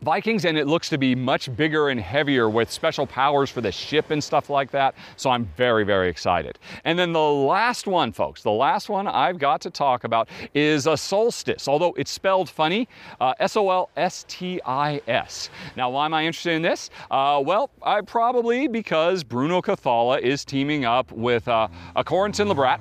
Vikings, 0.02 0.46
and 0.46 0.58
it 0.58 0.68
looks 0.68 0.90
to 0.90 0.98
be 0.98 1.16
much 1.16 1.56
bigger 1.56 1.90
and 1.90 2.00
heavier 2.00 2.50
with 2.50 2.72
special 2.72 3.08
powers 3.08 3.50
for 3.50 3.62
the 3.62 3.72
ship 3.72 4.12
and 4.12 4.24
stuff 4.24 4.50
like 4.50 4.70
that. 4.72 4.94
So 5.16 5.32
I'm 5.32 5.46
very, 5.58 5.84
very 5.84 6.08
excited. 6.08 6.60
And 6.84 7.00
then 7.00 7.14
the 7.14 7.20
last 7.20 7.88
one, 7.88 8.12
folks, 8.12 8.44
the 8.44 8.52
last 8.52 8.90
one 8.90 9.08
I've 9.08 9.40
got 9.40 9.60
to 9.62 9.72
talk 9.72 10.04
about 10.04 10.30
is 10.54 10.86
a 10.86 10.96
solstice, 10.96 11.68
although 11.68 11.94
it's 11.98 12.12
spelled 12.12 12.48
funny 12.48 12.88
uh, 13.20 13.34
S 13.40 13.58
O 13.58 13.70
L 13.72 13.90
S 13.98 14.24
T 14.28 14.62
I 14.66 15.02
S. 15.08 15.50
Now, 15.76 15.90
why 15.90 16.06
am 16.06 16.14
I 16.14 16.26
interested 16.26 16.54
in 16.54 16.62
this? 16.62 16.92
Uh, 17.10 17.42
well, 17.44 17.72
I 17.82 18.02
probably 18.02 18.68
because 18.68 19.24
Bruno 19.24 19.62
Cathala 19.62 20.22
is 20.22 20.46
teaming 20.46 20.86
up 20.86 21.12
with 21.12 21.48
uh, 21.48 21.68
a 21.96 22.04
Corentin 22.04 22.48
Lebrat 22.48 22.80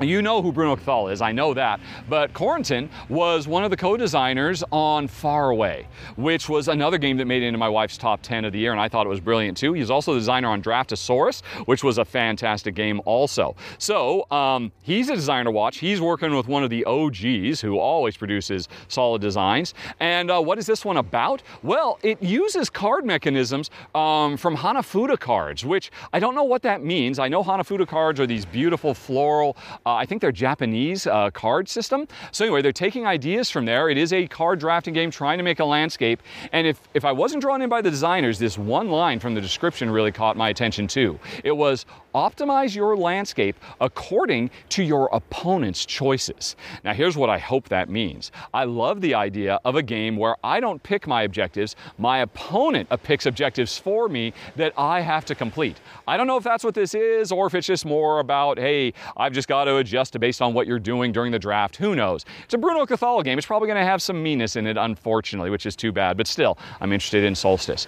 you 0.00 0.22
know 0.22 0.40
who 0.40 0.52
Bruno 0.52 0.76
Cathala 0.76 1.12
is, 1.12 1.20
I 1.20 1.32
know 1.32 1.54
that. 1.54 1.80
But 2.08 2.32
Corentin 2.32 2.88
was 3.08 3.46
one 3.46 3.64
of 3.64 3.70
the 3.70 3.76
co 3.76 3.96
designers 3.96 4.64
on 4.72 5.08
Far 5.08 5.50
Away, 5.50 5.86
which 6.16 6.48
was 6.48 6.68
another 6.68 6.98
game 6.98 7.16
that 7.18 7.26
made 7.26 7.42
it 7.42 7.46
into 7.46 7.58
my 7.58 7.68
wife's 7.68 7.98
top 7.98 8.22
10 8.22 8.44
of 8.44 8.52
the 8.52 8.58
year, 8.58 8.72
and 8.72 8.80
I 8.80 8.88
thought 8.88 9.06
it 9.06 9.10
was 9.10 9.20
brilliant 9.20 9.58
too. 9.58 9.72
He's 9.72 9.90
also 9.90 10.14
the 10.14 10.20
designer 10.20 10.48
on 10.48 10.62
Draftosaurus, 10.62 11.44
which 11.66 11.84
was 11.84 11.98
a 11.98 12.04
fantastic 12.04 12.74
game 12.74 13.00
also. 13.04 13.56
So 13.78 14.30
um, 14.30 14.72
he's 14.82 15.10
a 15.10 15.14
designer 15.14 15.44
to 15.44 15.50
watch. 15.50 15.78
He's 15.78 16.00
working 16.00 16.34
with 16.34 16.48
one 16.48 16.64
of 16.64 16.70
the 16.70 16.84
OGs 16.84 17.60
who 17.60 17.78
always 17.78 18.16
produces 18.16 18.68
solid 18.88 19.20
designs. 19.20 19.74
And 20.00 20.30
uh, 20.30 20.40
what 20.40 20.58
is 20.58 20.66
this 20.66 20.84
one 20.84 20.96
about? 20.96 21.42
Well, 21.62 21.98
it 22.02 22.22
uses 22.22 22.70
card 22.70 23.04
mechanisms 23.04 23.70
um, 23.94 24.36
from 24.36 24.56
Hanafuda 24.56 25.18
cards, 25.18 25.64
which 25.64 25.90
I 26.12 26.20
don't 26.20 26.34
know 26.34 26.44
what 26.44 26.62
that 26.62 26.82
means. 26.82 27.18
I 27.18 27.28
know 27.28 27.42
Hanafuda 27.42 27.86
cards 27.86 28.20
are 28.20 28.26
these 28.26 28.44
beautiful 28.44 28.94
floral. 28.94 29.56
Uh, 29.84 29.89
uh, 29.90 29.94
I 29.96 30.06
think 30.06 30.20
they're 30.20 30.32
Japanese 30.32 31.06
uh, 31.06 31.30
card 31.30 31.68
system. 31.68 32.06
So 32.30 32.44
anyway, 32.44 32.62
they're 32.62 32.72
taking 32.72 33.06
ideas 33.06 33.50
from 33.50 33.64
there. 33.64 33.90
It 33.90 33.98
is 33.98 34.12
a 34.12 34.26
card 34.28 34.60
drafting 34.60 34.94
game 34.94 35.10
trying 35.10 35.38
to 35.38 35.44
make 35.44 35.58
a 35.58 35.64
landscape. 35.64 36.22
And 36.52 36.66
if, 36.66 36.80
if 36.94 37.04
I 37.04 37.12
wasn't 37.12 37.42
drawn 37.42 37.60
in 37.62 37.68
by 37.68 37.82
the 37.82 37.90
designers, 37.90 38.38
this 38.38 38.56
one 38.56 38.88
line 38.88 39.18
from 39.18 39.34
the 39.34 39.40
description 39.40 39.90
really 39.90 40.12
caught 40.12 40.36
my 40.36 40.48
attention 40.50 40.86
too. 40.86 41.18
It 41.42 41.52
was 41.52 41.86
optimize 42.14 42.74
your 42.74 42.96
landscape 42.96 43.56
according 43.80 44.50
to 44.70 44.82
your 44.82 45.08
opponent's 45.12 45.84
choices. 45.84 46.56
Now 46.84 46.94
here's 46.94 47.16
what 47.16 47.30
I 47.30 47.38
hope 47.38 47.68
that 47.68 47.88
means. 47.88 48.32
I 48.52 48.64
love 48.64 49.00
the 49.00 49.14
idea 49.14 49.60
of 49.64 49.76
a 49.76 49.82
game 49.82 50.16
where 50.16 50.36
I 50.44 50.60
don't 50.60 50.82
pick 50.82 51.06
my 51.06 51.22
objectives, 51.22 51.76
my 51.98 52.18
opponent 52.18 52.88
uh, 52.90 52.96
picks 52.96 53.26
objectives 53.26 53.78
for 53.78 54.08
me 54.08 54.32
that 54.56 54.72
I 54.76 55.00
have 55.00 55.24
to 55.26 55.34
complete. 55.34 55.80
I 56.06 56.16
don't 56.16 56.26
know 56.26 56.36
if 56.36 56.44
that's 56.44 56.64
what 56.64 56.74
this 56.74 56.94
is 56.94 57.32
or 57.32 57.46
if 57.46 57.54
it's 57.54 57.66
just 57.66 57.84
more 57.84 58.20
about, 58.20 58.58
hey, 58.58 58.92
I've 59.16 59.32
just 59.32 59.48
got 59.48 59.64
to 59.64 59.76
adjust 59.76 60.18
based 60.18 60.42
on 60.42 60.54
what 60.54 60.66
you're 60.66 60.78
doing 60.78 61.12
during 61.12 61.32
the 61.32 61.38
draft. 61.38 61.76
Who 61.76 61.94
knows? 61.94 62.24
It's 62.44 62.54
a 62.54 62.58
Bruno 62.58 62.86
Cathala 62.86 63.24
game. 63.24 63.38
It's 63.38 63.46
probably 63.46 63.68
going 63.68 63.80
to 63.80 63.84
have 63.84 64.02
some 64.02 64.22
meanness 64.22 64.56
in 64.56 64.66
it, 64.66 64.76
unfortunately, 64.76 65.50
which 65.50 65.66
is 65.66 65.76
too 65.76 65.92
bad. 65.92 66.16
But 66.16 66.26
still, 66.26 66.58
I'm 66.80 66.92
interested 66.92 67.24
in 67.24 67.34
Solstice. 67.34 67.86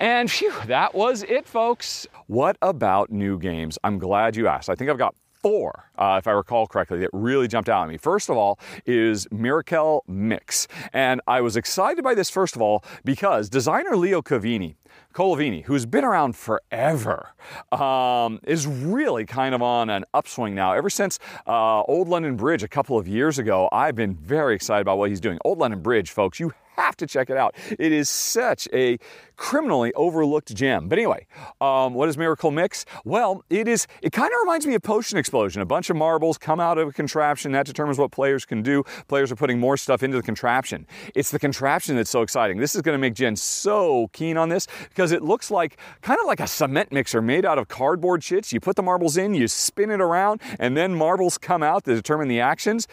And 0.00 0.30
phew, 0.30 0.50
that 0.66 0.94
was 0.94 1.22
it, 1.24 1.46
folks. 1.46 2.06
What 2.26 2.56
about 2.62 3.10
new 3.10 3.38
games? 3.38 3.78
I'm 3.84 3.98
glad 3.98 4.34
you 4.34 4.48
asked. 4.48 4.70
I 4.70 4.74
think 4.74 4.90
I've 4.90 4.96
got 4.96 5.14
four, 5.42 5.90
uh, 5.98 6.16
if 6.18 6.26
I 6.26 6.32
recall 6.32 6.66
correctly, 6.66 7.00
that 7.00 7.10
really 7.12 7.46
jumped 7.46 7.68
out 7.68 7.82
at 7.82 7.88
me. 7.90 7.98
First 7.98 8.30
of 8.30 8.36
all 8.38 8.58
is 8.86 9.26
Miracle 9.30 10.02
Mix. 10.08 10.68
And 10.94 11.20
I 11.26 11.42
was 11.42 11.54
excited 11.54 12.02
by 12.02 12.14
this, 12.14 12.30
first 12.30 12.56
of 12.56 12.62
all, 12.62 12.82
because 13.04 13.50
designer 13.50 13.94
Leo 13.94 14.22
Cavini 14.22 14.76
Colovini, 15.14 15.64
who's 15.64 15.84
been 15.84 16.04
around 16.04 16.34
forever, 16.34 17.34
um, 17.70 18.40
is 18.44 18.66
really 18.66 19.26
kind 19.26 19.54
of 19.54 19.60
on 19.60 19.90
an 19.90 20.04
upswing 20.14 20.54
now. 20.54 20.72
Ever 20.72 20.88
since 20.88 21.18
uh, 21.46 21.82
Old 21.82 22.08
London 22.08 22.36
Bridge 22.36 22.62
a 22.62 22.68
couple 22.68 22.96
of 22.96 23.06
years 23.06 23.38
ago, 23.38 23.68
I've 23.70 23.96
been 23.96 24.14
very 24.14 24.54
excited 24.54 24.82
about 24.82 24.98
what 24.98 25.10
he's 25.10 25.20
doing. 25.20 25.38
Old 25.44 25.58
London 25.58 25.82
Bridge, 25.82 26.10
folks, 26.10 26.40
you 26.40 26.52
have 26.76 26.96
to 26.96 27.06
check 27.06 27.30
it 27.30 27.36
out. 27.36 27.54
It 27.78 27.92
is 27.92 28.08
such 28.08 28.68
a 28.72 28.98
criminally 29.36 29.92
overlooked 29.94 30.54
gem. 30.54 30.88
But 30.88 30.98
anyway, 30.98 31.26
um, 31.62 31.94
what 31.94 32.08
is 32.10 32.18
Miracle 32.18 32.50
Mix? 32.50 32.84
Well, 33.04 33.42
it 33.48 33.68
is. 33.68 33.86
It 34.02 34.12
kind 34.12 34.28
of 34.28 34.38
reminds 34.42 34.66
me 34.66 34.74
of 34.74 34.82
Potion 34.82 35.18
Explosion. 35.18 35.62
A 35.62 35.66
bunch 35.66 35.88
of 35.88 35.96
marbles 35.96 36.36
come 36.36 36.60
out 36.60 36.76
of 36.76 36.88
a 36.88 36.92
contraption 36.92 37.52
that 37.52 37.64
determines 37.64 37.98
what 37.98 38.10
players 38.10 38.44
can 38.44 38.62
do. 38.62 38.84
Players 39.08 39.32
are 39.32 39.36
putting 39.36 39.58
more 39.58 39.78
stuff 39.78 40.02
into 40.02 40.16
the 40.18 40.22
contraption. 40.22 40.86
It's 41.14 41.30
the 41.30 41.38
contraption 41.38 41.96
that's 41.96 42.10
so 42.10 42.20
exciting. 42.20 42.58
This 42.58 42.74
is 42.74 42.82
going 42.82 42.94
to 42.94 42.98
make 42.98 43.14
Jen 43.14 43.34
so 43.34 44.08
keen 44.12 44.36
on 44.36 44.50
this 44.50 44.66
because 44.90 45.10
it 45.10 45.22
looks 45.22 45.50
like 45.50 45.78
kind 46.02 46.20
of 46.20 46.26
like 46.26 46.40
a 46.40 46.46
cement 46.46 46.92
mixer 46.92 47.22
made 47.22 47.46
out 47.46 47.58
of 47.58 47.68
cardboard 47.68 48.20
chits. 48.20 48.52
You 48.52 48.60
put 48.60 48.76
the 48.76 48.82
marbles 48.82 49.16
in, 49.16 49.32
you 49.32 49.48
spin 49.48 49.90
it 49.90 50.02
around, 50.02 50.42
and 50.58 50.76
then 50.76 50.94
marbles 50.94 51.38
come 51.38 51.62
out 51.62 51.84
to 51.84 51.94
determine 51.94 52.28
the 52.28 52.40
actions. 52.40 52.86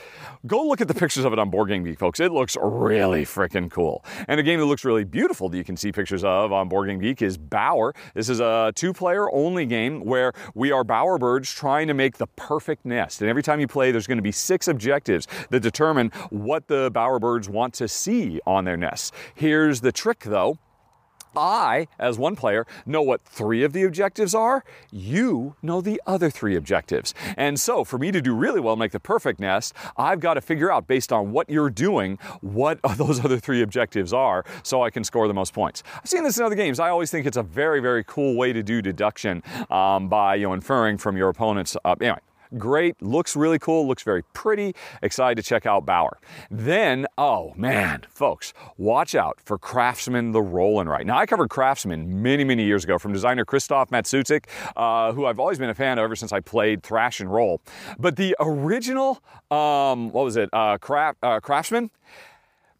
Go 0.45 0.65
look 0.65 0.79
at 0.79 0.87
the 0.87 0.93
pictures 0.93 1.25
of 1.25 1.33
it 1.33 1.39
on 1.39 1.49
Board 1.49 1.67
Game 1.69 1.83
Geek, 1.83 1.99
folks. 1.99 2.21
It 2.21 2.31
looks 2.31 2.55
really 2.61 3.25
freaking 3.25 3.66
cool. 3.69 4.03
And 4.27 4.39
a 4.39 4.43
game 4.43 4.59
that 4.59 4.65
looks 4.65 4.85
really 4.85 5.03
beautiful 5.03 5.49
that 5.49 5.57
you 5.57 5.63
can 5.63 5.77
see 5.77 5.91
pictures 5.91 6.23
of 6.23 6.51
on 6.51 6.69
Board 6.69 6.87
Game 6.89 6.99
Geek 6.99 7.21
is 7.21 7.37
Bower. 7.37 7.93
This 8.13 8.29
is 8.29 8.39
a 8.39 8.71
two 8.75 8.93
player 8.93 9.31
only 9.31 9.65
game 9.65 10.01
where 10.01 10.33
we 10.53 10.71
are 10.71 10.83
bower 10.83 11.17
birds 11.17 11.51
trying 11.51 11.87
to 11.87 11.93
make 11.93 12.17
the 12.17 12.27
perfect 12.27 12.85
nest. 12.85 13.21
And 13.21 13.29
every 13.29 13.43
time 13.43 13.59
you 13.59 13.67
play, 13.67 13.91
there's 13.91 14.07
going 14.07 14.17
to 14.17 14.23
be 14.23 14.31
six 14.31 14.67
objectives 14.67 15.27
that 15.49 15.61
determine 15.61 16.11
what 16.29 16.67
the 16.67 16.91
bower 16.91 17.19
birds 17.19 17.49
want 17.49 17.73
to 17.75 17.87
see 17.87 18.39
on 18.45 18.65
their 18.65 18.77
nests. 18.77 19.11
Here's 19.35 19.81
the 19.81 19.91
trick 19.91 20.19
though 20.19 20.57
I, 21.37 21.87
as 21.99 22.17
one 22.17 22.35
player, 22.35 22.65
know 22.85 23.01
what 23.01 23.23
three 23.23 23.63
of 23.63 23.73
the 23.73 23.83
objectives 23.83 24.33
are. 24.33 24.63
You 24.91 25.55
know 25.61 25.81
the 25.81 26.01
other 26.05 26.29
three 26.29 26.55
objectives. 26.55 27.13
And 27.37 27.59
so, 27.59 27.83
for 27.83 27.97
me 27.97 28.11
to 28.11 28.21
do 28.21 28.33
really 28.33 28.59
well, 28.59 28.75
make 28.75 28.91
the 28.91 28.99
perfect 28.99 29.39
nest, 29.39 29.73
I've 29.97 30.19
got 30.19 30.33
to 30.33 30.41
figure 30.41 30.71
out, 30.71 30.87
based 30.87 31.13
on 31.13 31.31
what 31.31 31.49
you're 31.49 31.69
doing, 31.69 32.17
what 32.41 32.79
those 32.97 33.23
other 33.23 33.39
three 33.39 33.61
objectives 33.61 34.13
are 34.13 34.43
so 34.63 34.83
I 34.83 34.89
can 34.89 35.03
score 35.03 35.27
the 35.27 35.33
most 35.33 35.53
points. 35.53 35.83
I've 35.95 36.09
seen 36.09 36.23
this 36.23 36.37
in 36.37 36.43
other 36.43 36.55
games. 36.55 36.79
I 36.79 36.89
always 36.89 37.11
think 37.11 37.25
it's 37.25 37.37
a 37.37 37.43
very, 37.43 37.79
very 37.79 38.03
cool 38.03 38.35
way 38.35 38.53
to 38.53 38.63
do 38.63 38.81
deduction 38.81 39.43
um, 39.69 40.09
by 40.09 40.35
you 40.35 40.47
know, 40.47 40.53
inferring 40.53 40.97
from 40.97 41.17
your 41.17 41.29
opponent's. 41.29 41.77
Uh, 41.83 41.95
anyway, 42.01 42.19
Great, 42.57 43.01
looks 43.01 43.35
really 43.35 43.59
cool, 43.59 43.87
looks 43.87 44.03
very 44.03 44.23
pretty. 44.33 44.75
Excited 45.01 45.35
to 45.35 45.47
check 45.47 45.65
out 45.65 45.85
Bower. 45.85 46.19
Then, 46.49 47.07
oh 47.17 47.53
man, 47.55 48.05
folks, 48.09 48.53
watch 48.77 49.15
out 49.15 49.39
for 49.43 49.57
Craftsman 49.57 50.31
the 50.31 50.41
Roll 50.41 50.79
and 50.79 50.89
Write. 50.89 51.05
Now, 51.05 51.17
I 51.17 51.25
covered 51.25 51.49
Craftsman 51.49 52.21
many, 52.21 52.43
many 52.43 52.63
years 52.63 52.83
ago 52.83 52.97
from 52.97 53.11
designer 53.11 53.43
Christoph 53.43 53.89
Matsutik, 53.89 54.45
uh, 54.75 55.11
who 55.13 55.25
I've 55.25 55.39
always 55.39 55.59
been 55.59 55.69
a 55.69 55.75
fan 55.75 55.97
of 55.97 56.03
ever 56.03 56.15
since 56.15 56.31
I 56.31 56.39
played 56.39 56.83
Thrash 56.83 57.19
and 57.19 57.31
Roll. 57.31 57.61
But 57.99 58.15
the 58.15 58.35
original, 58.39 59.21
um, 59.51 60.11
what 60.11 60.23
was 60.23 60.37
it, 60.37 60.49
uh, 60.53 60.77
craft, 60.77 61.17
uh, 61.23 61.39
Craftsman? 61.39 61.91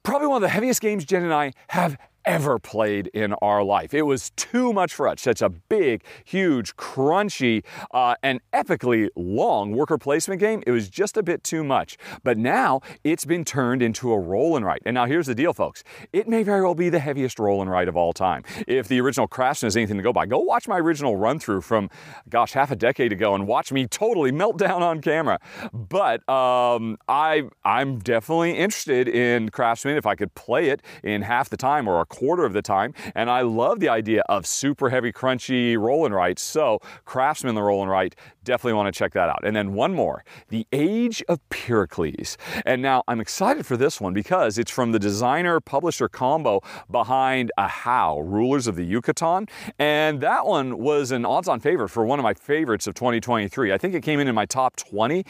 Probably 0.04 0.28
one 0.28 0.38
of 0.38 0.42
the 0.42 0.50
heaviest 0.50 0.80
games 0.80 1.04
Jen 1.04 1.24
and 1.24 1.34
I 1.34 1.52
have 1.68 1.98
ever 2.28 2.60
played 2.60 3.08
in 3.14 3.34
our 3.42 3.64
life. 3.64 3.94
It 3.94 4.02
was 4.02 4.32
too 4.32 4.74
much 4.74 4.94
for 4.94 5.08
us. 5.08 5.22
Such 5.22 5.42
a 5.42 5.50
big, 5.50 6.04
huge, 6.26 6.76
crunchy, 6.76 7.64
uh, 7.92 8.16
and 8.22 8.42
epically 8.54 9.08
long 9.16 9.72
worker 9.72 9.98
placement 9.98 10.42
game. 10.42 10.62
It 10.68 10.72
was 10.72 10.90
just 10.90 11.16
a 11.16 11.24
bit 11.24 11.44
too 11.44 11.64
much. 11.64 11.98
But 12.24 12.38
now 12.38 12.82
it's 13.04 13.24
been 13.24 13.46
turned 13.46 13.82
into 13.82 14.12
a 14.12 14.20
roll 14.20 14.58
and 14.58 14.66
write. 14.66 14.82
And 14.86 14.94
now 14.94 15.06
here's 15.06 15.28
the 15.28 15.36
deal, 15.36 15.54
folks. 15.54 15.84
It 16.12 16.28
may 16.28 16.44
very 16.44 16.62
well 16.62 16.76
be 16.76 16.90
the 16.90 17.00
heaviest 17.00 17.40
roll 17.40 17.62
and 17.62 17.72
write 17.72 17.88
of 17.88 17.96
all 17.96 18.12
time. 18.12 18.44
If 18.68 18.90
the 18.90 19.00
original 19.00 19.28
Craftsman 19.28 19.70
is 19.70 19.78
anything 19.78 19.98
to 19.98 20.04
go 20.04 20.12
by, 20.12 20.26
go 20.26 20.40
watch 20.40 20.68
my 20.68 20.78
original 20.78 21.16
run 21.16 21.40
through 21.40 21.62
from, 21.62 21.90
gosh, 22.28 22.52
half 22.52 22.72
a 22.72 22.76
decade 22.76 23.14
ago 23.14 23.36
and 23.36 23.48
watch 23.48 23.72
me 23.72 23.88
totally 23.88 24.34
melt 24.34 24.58
down 24.58 24.84
on 24.84 25.00
camera. 25.00 25.40
But 25.72 26.28
um, 26.28 26.98
I, 27.08 27.44
I'm 27.64 28.00
definitely 28.00 28.58
interested 28.58 29.08
in 29.08 29.50
Craftsman 29.50 29.96
if 29.96 30.06
I 30.06 30.16
could 30.16 30.36
play 30.36 30.68
it 30.70 30.82
in 31.04 31.22
half 31.22 31.50
the 31.50 31.58
time 31.58 31.88
or 31.88 32.02
a 32.02 32.06
quarter 32.18 32.46
of 32.46 32.54
the 32.54 32.62
time. 32.64 32.94
And 33.14 33.30
I 33.30 33.42
love 33.42 33.80
the 33.80 33.90
idea 33.90 34.24
of 34.28 34.48
super 34.48 34.90
heavy, 34.90 35.12
crunchy 35.12 35.78
roll 35.78 36.06
and. 36.14 36.40
So, 36.40 36.80
Craftsman 37.06 37.54
the 37.54 37.62
roll 37.62 37.82
and 37.82 37.92
write, 37.92 38.16
definitely 38.48 38.74
want 38.74 38.94
to 38.94 38.98
check 38.98 39.14
that 39.14 39.30
out. 39.30 39.46
And 39.46 39.56
then 39.56 39.74
one 39.74 39.94
more 39.94 40.24
The 40.48 40.66
Age 40.72 41.22
of 41.28 41.48
Pericles. 41.50 42.38
And 42.66 42.82
now 42.82 43.04
I'm 43.08 43.20
excited 43.20 43.66
for 43.66 43.76
this 43.76 44.00
one 44.00 44.14
because 44.14 44.58
it's 44.58 44.72
from 44.72 44.94
the 44.94 45.00
designer 45.00 45.60
publisher 45.60 46.08
combo 46.08 46.62
behind 46.90 47.52
Ahau, 47.60 48.24
Rulers 48.26 48.66
of 48.66 48.78
the 48.78 48.86
Yucatan. 48.86 49.48
And 49.78 50.22
that 50.22 50.48
one 50.48 50.78
was 50.78 51.12
an 51.12 51.26
odds 51.26 51.50
on 51.50 51.60
favorite 51.60 51.90
for 51.90 52.06
one 52.06 52.20
of 52.20 52.24
my 52.24 52.34
favorites 52.34 52.88
of 52.88 52.96
2023. 52.96 53.74
I 53.74 53.78
think 53.78 53.94
it 53.94 54.02
came 54.02 54.20
in 54.20 54.28
in 54.30 54.36
my 54.36 54.46
top 54.46 54.78
20. 54.78 55.26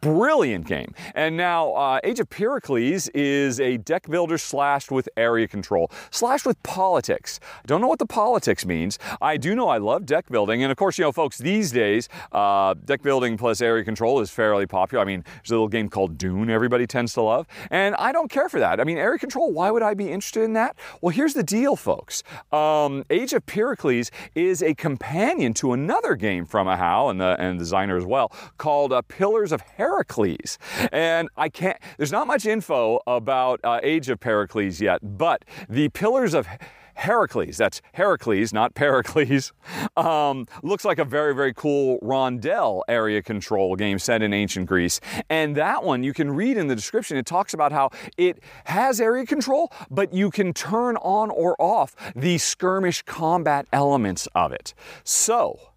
Brilliant 0.00 0.66
game. 0.66 0.94
And 1.14 1.36
now, 1.36 1.72
uh, 1.72 2.00
Age 2.02 2.20
of 2.20 2.30
Pericles 2.30 3.08
is 3.08 3.60
a 3.60 3.76
deck 3.76 4.08
builder 4.08 4.38
slashed 4.38 4.90
with 4.90 5.08
area 5.18 5.46
control, 5.46 5.90
slashed 6.10 6.46
with 6.46 6.60
politics. 6.62 7.38
I 7.62 7.66
don't 7.66 7.82
know 7.82 7.88
what 7.88 7.98
the 7.98 8.06
politics 8.06 8.64
means. 8.64 8.98
I 9.20 9.36
do 9.36 9.54
know 9.54 9.68
I 9.68 9.76
love 9.76 10.06
deck 10.06 10.30
building. 10.30 10.62
And 10.62 10.72
of 10.72 10.78
course, 10.78 10.96
you 10.96 11.04
know, 11.04 11.12
folks, 11.12 11.36
these 11.36 11.70
days, 11.70 12.08
uh, 12.32 12.61
Uh, 12.62 12.74
deck 12.84 13.02
building 13.02 13.36
plus 13.36 13.60
area 13.60 13.82
control 13.82 14.20
is 14.20 14.30
fairly 14.30 14.66
popular. 14.66 15.02
I 15.02 15.04
mean, 15.04 15.24
there's 15.24 15.50
a 15.50 15.54
little 15.54 15.66
game 15.66 15.88
called 15.88 16.16
Dune 16.16 16.48
everybody 16.48 16.86
tends 16.86 17.12
to 17.14 17.22
love, 17.22 17.48
and 17.70 17.96
I 17.96 18.12
don't 18.12 18.30
care 18.30 18.48
for 18.48 18.60
that. 18.60 18.78
I 18.78 18.84
mean, 18.84 18.98
area 18.98 19.18
control, 19.18 19.52
why 19.52 19.72
would 19.72 19.82
I 19.82 19.94
be 19.94 20.08
interested 20.08 20.44
in 20.44 20.52
that? 20.52 20.76
Well, 21.00 21.12
here's 21.12 21.34
the 21.34 21.42
deal, 21.42 21.74
folks. 21.74 22.22
Um, 22.52 23.04
Age 23.10 23.32
of 23.32 23.44
Pericles 23.46 24.12
is 24.36 24.62
a 24.62 24.74
companion 24.74 25.54
to 25.54 25.72
another 25.72 26.14
game 26.14 26.44
from 26.46 26.68
Ahau 26.68 27.10
and 27.10 27.20
the, 27.20 27.36
and 27.40 27.58
designer 27.58 27.96
as 27.96 28.04
well 28.04 28.30
called 28.58 28.92
uh, 28.92 29.02
Pillars 29.02 29.50
of 29.50 29.60
Heracles. 29.62 30.56
And 30.92 31.28
I 31.36 31.48
can't, 31.48 31.78
there's 31.96 32.12
not 32.12 32.28
much 32.28 32.46
info 32.46 33.00
about 33.08 33.58
uh, 33.64 33.80
Age 33.82 34.08
of 34.08 34.20
Pericles 34.20 34.80
yet, 34.80 35.00
but 35.02 35.44
the 35.68 35.88
Pillars 35.88 36.32
of 36.32 36.46
Heracles, 36.94 37.56
that's 37.56 37.80
Heracles, 37.92 38.52
not 38.52 38.74
Pericles, 38.74 39.52
um, 39.96 40.46
looks 40.62 40.84
like 40.84 40.98
a 40.98 41.04
very, 41.04 41.34
very 41.34 41.54
cool 41.54 41.98
rondel 42.02 42.82
area 42.88 43.22
control 43.22 43.76
game 43.76 43.98
set 43.98 44.22
in 44.22 44.32
ancient 44.32 44.66
Greece. 44.66 45.00
And 45.28 45.56
that 45.56 45.84
one, 45.84 46.02
you 46.02 46.12
can 46.12 46.30
read 46.30 46.56
in 46.56 46.68
the 46.68 46.76
description, 46.76 47.16
it 47.16 47.26
talks 47.26 47.54
about 47.54 47.72
how 47.72 47.90
it 48.16 48.42
has 48.64 49.00
area 49.00 49.26
control, 49.26 49.72
but 49.90 50.12
you 50.12 50.30
can 50.30 50.52
turn 50.52 50.96
on 50.98 51.30
or 51.30 51.56
off 51.60 51.94
the 52.14 52.38
skirmish 52.38 53.02
combat 53.02 53.66
elements 53.72 54.28
of 54.34 54.52
it. 54.52 54.74
So, 55.04 55.71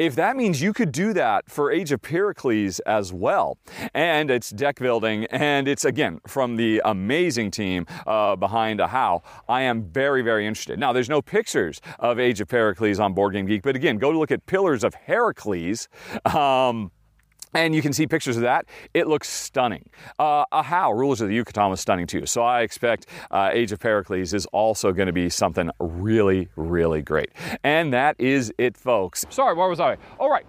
if 0.00 0.14
that 0.14 0.34
means 0.34 0.62
you 0.62 0.72
could 0.72 0.92
do 0.92 1.12
that 1.12 1.50
for 1.50 1.70
Age 1.70 1.92
of 1.92 2.00
Pericles 2.00 2.80
as 2.80 3.12
well, 3.12 3.58
and 3.92 4.30
it's 4.30 4.48
deck 4.48 4.78
building, 4.78 5.26
and 5.26 5.68
it's 5.68 5.84
again 5.84 6.22
from 6.26 6.56
the 6.56 6.80
amazing 6.86 7.50
team 7.50 7.84
uh, 8.06 8.34
behind 8.34 8.80
Ahau, 8.80 9.20
I 9.46 9.60
am 9.60 9.82
very, 9.82 10.22
very 10.22 10.46
interested. 10.46 10.78
Now, 10.78 10.94
there's 10.94 11.10
no 11.10 11.20
pictures 11.20 11.82
of 11.98 12.18
Age 12.18 12.40
of 12.40 12.48
Pericles 12.48 12.98
on 12.98 13.12
Board 13.12 13.34
Game 13.34 13.44
Geek, 13.44 13.60
but 13.60 13.76
again, 13.76 13.98
go 13.98 14.10
look 14.10 14.30
at 14.30 14.46
Pillars 14.46 14.84
of 14.84 14.94
Heracles. 14.94 15.86
Um, 16.24 16.92
and 17.54 17.74
you 17.74 17.82
can 17.82 17.92
see 17.92 18.06
pictures 18.06 18.36
of 18.36 18.42
that. 18.42 18.66
It 18.94 19.06
looks 19.06 19.28
stunning. 19.28 19.88
Uh, 20.18 20.44
Ahau, 20.52 20.94
Rulers 20.96 21.20
of 21.20 21.28
the 21.28 21.34
Yucatan, 21.34 21.70
was 21.70 21.80
stunning 21.80 22.06
too. 22.06 22.26
So 22.26 22.42
I 22.42 22.62
expect 22.62 23.06
uh, 23.30 23.50
Age 23.52 23.72
of 23.72 23.80
Pericles 23.80 24.32
is 24.32 24.46
also 24.46 24.92
going 24.92 25.06
to 25.06 25.12
be 25.12 25.28
something 25.28 25.70
really, 25.78 26.48
really 26.56 27.02
great. 27.02 27.30
And 27.64 27.92
that 27.92 28.16
is 28.18 28.52
it, 28.58 28.76
folks. 28.76 29.24
Sorry, 29.30 29.54
where 29.54 29.68
was 29.68 29.80
I? 29.80 29.96
All 30.18 30.30
right. 30.30 30.46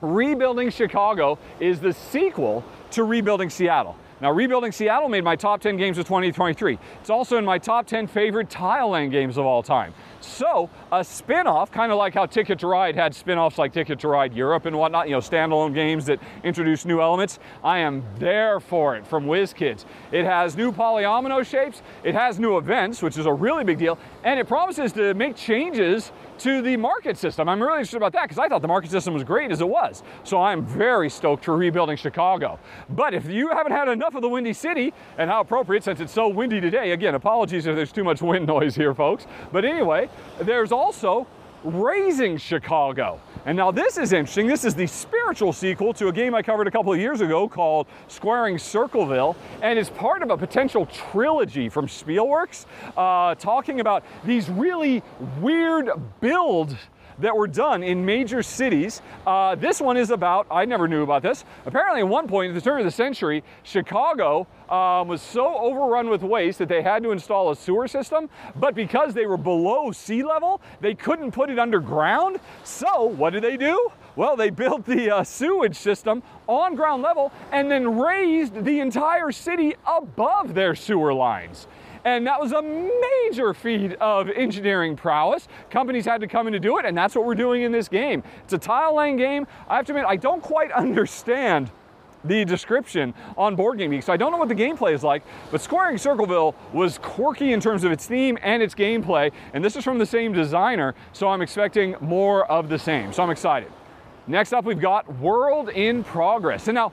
Rebuilding 0.00 0.70
Chicago 0.70 1.38
is 1.60 1.80
the 1.80 1.92
sequel 1.92 2.64
to 2.90 3.04
Rebuilding 3.04 3.50
Seattle. 3.50 3.96
Now, 4.22 4.30
Rebuilding 4.30 4.70
Seattle 4.70 5.08
made 5.08 5.24
my 5.24 5.34
top 5.34 5.60
10 5.60 5.76
games 5.76 5.98
of 5.98 6.04
2023. 6.06 6.78
It's 7.00 7.10
also 7.10 7.38
in 7.38 7.44
my 7.44 7.58
top 7.58 7.88
10 7.88 8.06
favorite 8.06 8.48
tile 8.48 8.90
laying 8.90 9.10
games 9.10 9.36
of 9.36 9.44
all 9.44 9.64
time. 9.64 9.92
So, 10.20 10.70
a 10.92 11.02
spin 11.02 11.48
off, 11.48 11.72
kind 11.72 11.90
of 11.90 11.98
like 11.98 12.14
how 12.14 12.26
Ticket 12.26 12.60
to 12.60 12.68
Ride 12.68 12.94
had 12.94 13.16
spin 13.16 13.36
offs 13.36 13.58
like 13.58 13.72
Ticket 13.72 13.98
to 13.98 14.06
Ride 14.06 14.32
Europe 14.32 14.66
and 14.66 14.78
whatnot, 14.78 15.08
you 15.08 15.16
know, 15.16 15.18
standalone 15.18 15.74
games 15.74 16.06
that 16.06 16.20
introduce 16.44 16.84
new 16.84 17.00
elements. 17.00 17.40
I 17.64 17.78
am 17.78 18.04
there 18.20 18.60
for 18.60 18.94
it 18.94 19.04
from 19.04 19.26
WizKids. 19.26 19.86
It 20.12 20.24
has 20.24 20.56
new 20.56 20.70
polyomino 20.70 21.44
shapes, 21.44 21.82
it 22.04 22.14
has 22.14 22.38
new 22.38 22.58
events, 22.58 23.02
which 23.02 23.18
is 23.18 23.26
a 23.26 23.32
really 23.32 23.64
big 23.64 23.78
deal, 23.78 23.98
and 24.22 24.38
it 24.38 24.46
promises 24.46 24.92
to 24.92 25.14
make 25.14 25.34
changes 25.34 26.12
to 26.42 26.60
the 26.60 26.76
market 26.76 27.16
system. 27.16 27.48
I'm 27.48 27.62
really 27.62 27.78
interested 27.78 27.98
about 27.98 28.12
that 28.14 28.24
because 28.24 28.38
I 28.38 28.48
thought 28.48 28.62
the 28.62 28.68
market 28.68 28.90
system 28.90 29.14
was 29.14 29.22
great 29.22 29.52
as 29.52 29.60
it 29.60 29.68
was. 29.68 30.02
So 30.24 30.42
I'm 30.42 30.66
very 30.66 31.08
stoked 31.08 31.44
for 31.44 31.56
rebuilding 31.56 31.96
Chicago. 31.96 32.58
But 32.90 33.14
if 33.14 33.26
you 33.26 33.48
haven't 33.50 33.72
had 33.72 33.88
enough 33.88 34.16
of 34.16 34.22
the 34.22 34.28
Windy 34.28 34.52
City, 34.52 34.92
and 35.18 35.30
how 35.30 35.40
appropriate 35.40 35.84
since 35.84 36.00
it's 36.00 36.12
so 36.12 36.26
windy 36.26 36.60
today, 36.60 36.92
again, 36.92 37.14
apologies 37.14 37.66
if 37.66 37.76
there's 37.76 37.92
too 37.92 38.02
much 38.02 38.22
wind 38.22 38.46
noise 38.48 38.74
here, 38.74 38.92
folks. 38.92 39.26
But 39.52 39.64
anyway, 39.64 40.08
there's 40.40 40.72
also 40.72 41.28
Raising 41.62 42.36
Chicago. 42.38 43.20
And 43.44 43.56
now 43.56 43.72
this 43.72 43.98
is 43.98 44.12
interesting. 44.12 44.46
This 44.46 44.64
is 44.64 44.74
the 44.76 44.86
spiritual 44.86 45.52
sequel 45.52 45.92
to 45.94 46.06
a 46.06 46.12
game 46.12 46.32
I 46.32 46.42
covered 46.42 46.68
a 46.68 46.70
couple 46.70 46.92
of 46.92 47.00
years 47.00 47.20
ago 47.20 47.48
called 47.48 47.88
Squaring 48.06 48.56
Circleville, 48.56 49.36
and 49.62 49.78
is 49.78 49.90
part 49.90 50.22
of 50.22 50.30
a 50.30 50.36
potential 50.36 50.86
trilogy 50.86 51.68
from 51.68 51.88
Spielworks 51.88 52.66
uh, 52.96 53.34
talking 53.34 53.80
about 53.80 54.04
these 54.24 54.48
really 54.48 55.02
weird 55.40 55.90
builds 56.20 56.74
that 57.18 57.36
were 57.36 57.46
done 57.46 57.82
in 57.82 58.04
major 58.04 58.42
cities. 58.42 59.02
Uh, 59.26 59.54
this 59.54 59.80
one 59.80 59.96
is 59.96 60.10
about, 60.10 60.46
I 60.50 60.64
never 60.64 60.88
knew 60.88 61.02
about 61.02 61.22
this. 61.22 61.44
Apparently, 61.66 62.00
at 62.00 62.08
one 62.08 62.26
point 62.28 62.50
at 62.50 62.54
the 62.54 62.60
turn 62.60 62.78
of 62.78 62.84
the 62.84 62.90
century, 62.90 63.42
Chicago 63.62 64.46
um, 64.68 65.08
was 65.08 65.20
so 65.20 65.56
overrun 65.56 66.08
with 66.08 66.22
waste 66.22 66.58
that 66.58 66.68
they 66.68 66.82
had 66.82 67.02
to 67.02 67.10
install 67.10 67.50
a 67.50 67.56
sewer 67.56 67.86
system. 67.86 68.28
But 68.56 68.74
because 68.74 69.14
they 69.14 69.26
were 69.26 69.36
below 69.36 69.92
sea 69.92 70.22
level, 70.22 70.60
they 70.80 70.94
couldn't 70.94 71.32
put 71.32 71.50
it 71.50 71.58
underground. 71.58 72.40
So, 72.64 73.04
what 73.04 73.30
did 73.30 73.42
they 73.42 73.56
do? 73.56 73.90
Well, 74.14 74.36
they 74.36 74.50
built 74.50 74.84
the 74.84 75.10
uh, 75.10 75.24
sewage 75.24 75.76
system 75.76 76.22
on 76.46 76.74
ground 76.74 77.02
level 77.02 77.32
and 77.50 77.70
then 77.70 77.98
raised 77.98 78.64
the 78.64 78.80
entire 78.80 79.32
city 79.32 79.74
above 79.86 80.54
their 80.54 80.74
sewer 80.74 81.14
lines. 81.14 81.66
And 82.04 82.26
that 82.26 82.40
was 82.40 82.52
a 82.52 82.62
major 82.62 83.54
feat 83.54 83.94
of 84.00 84.28
engineering 84.28 84.96
prowess. 84.96 85.46
Companies 85.70 86.04
had 86.04 86.20
to 86.20 86.26
come 86.26 86.46
in 86.46 86.52
to 86.52 86.60
do 86.60 86.78
it, 86.78 86.84
and 86.84 86.96
that's 86.96 87.14
what 87.14 87.24
we're 87.24 87.34
doing 87.34 87.62
in 87.62 87.70
this 87.70 87.88
game. 87.88 88.22
It's 88.42 88.52
a 88.52 88.58
tile 88.58 88.96
laying 88.96 89.16
game. 89.16 89.46
I 89.68 89.76
have 89.76 89.86
to 89.86 89.92
admit, 89.92 90.06
I 90.06 90.16
don't 90.16 90.42
quite 90.42 90.72
understand 90.72 91.70
the 92.24 92.44
description 92.44 93.14
on 93.36 93.56
Board 93.56 93.78
Game 93.78 93.90
Geek, 93.90 94.02
so 94.02 94.12
I 94.12 94.16
don't 94.16 94.30
know 94.30 94.38
what 94.38 94.48
the 94.48 94.54
gameplay 94.54 94.94
is 94.94 95.02
like, 95.02 95.22
but 95.50 95.60
Squaring 95.60 95.98
Circleville 95.98 96.54
was 96.72 96.98
quirky 96.98 97.52
in 97.52 97.60
terms 97.60 97.82
of 97.82 97.90
its 97.90 98.06
theme 98.06 98.38
and 98.42 98.62
its 98.62 98.76
gameplay, 98.76 99.32
and 99.54 99.64
this 99.64 99.74
is 99.74 99.82
from 99.82 99.98
the 99.98 100.06
same 100.06 100.32
designer, 100.32 100.94
so 101.12 101.28
I'm 101.28 101.42
expecting 101.42 101.96
more 102.00 102.50
of 102.50 102.68
the 102.68 102.78
same, 102.78 103.12
so 103.12 103.24
I'm 103.24 103.30
excited. 103.30 103.72
Next 104.28 104.52
up, 104.52 104.64
we've 104.64 104.80
got 104.80 105.12
World 105.18 105.68
in 105.70 106.04
Progress. 106.04 106.68
And 106.68 106.76
now, 106.76 106.92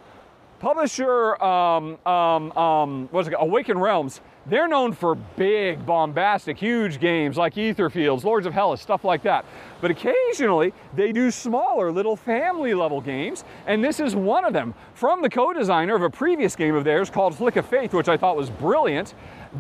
publisher, 0.59 1.41
um, 1.43 1.99
um, 2.07 2.51
um, 2.57 3.07
what's 3.11 3.27
it 3.27 3.31
called? 3.31 3.47
Awaken 3.47 3.77
Realms 3.77 4.19
they're 4.49 4.67
known 4.67 4.93
for 4.93 5.15
big, 5.15 5.85
bombastic, 5.85 6.57
huge 6.57 6.99
games 6.99 7.37
like 7.37 7.55
Etherfields, 7.55 8.23
Lords 8.23 8.45
of 8.45 8.53
Hellas, 8.53 8.81
stuff 8.81 9.03
like 9.03 9.21
that. 9.23 9.45
But 9.81 9.91
occasionally 9.91 10.73
they 10.95 11.11
do 11.11 11.31
smaller, 11.31 11.91
little 11.91 12.15
family 12.15 12.73
level 12.73 13.01
games, 13.01 13.43
and 13.67 13.83
this 13.83 13.99
is 13.99 14.15
one 14.15 14.45
of 14.45 14.53
them 14.53 14.73
from 14.93 15.21
the 15.21 15.29
co 15.29 15.53
designer 15.53 15.95
of 15.95 16.01
a 16.01 16.09
previous 16.09 16.55
game 16.55 16.75
of 16.75 16.83
theirs 16.83 17.09
called 17.09 17.35
Flick 17.35 17.55
of 17.55 17.65
Faith, 17.65 17.93
which 17.93 18.09
I 18.09 18.17
thought 18.17 18.35
was 18.35 18.49
brilliant. 18.49 19.13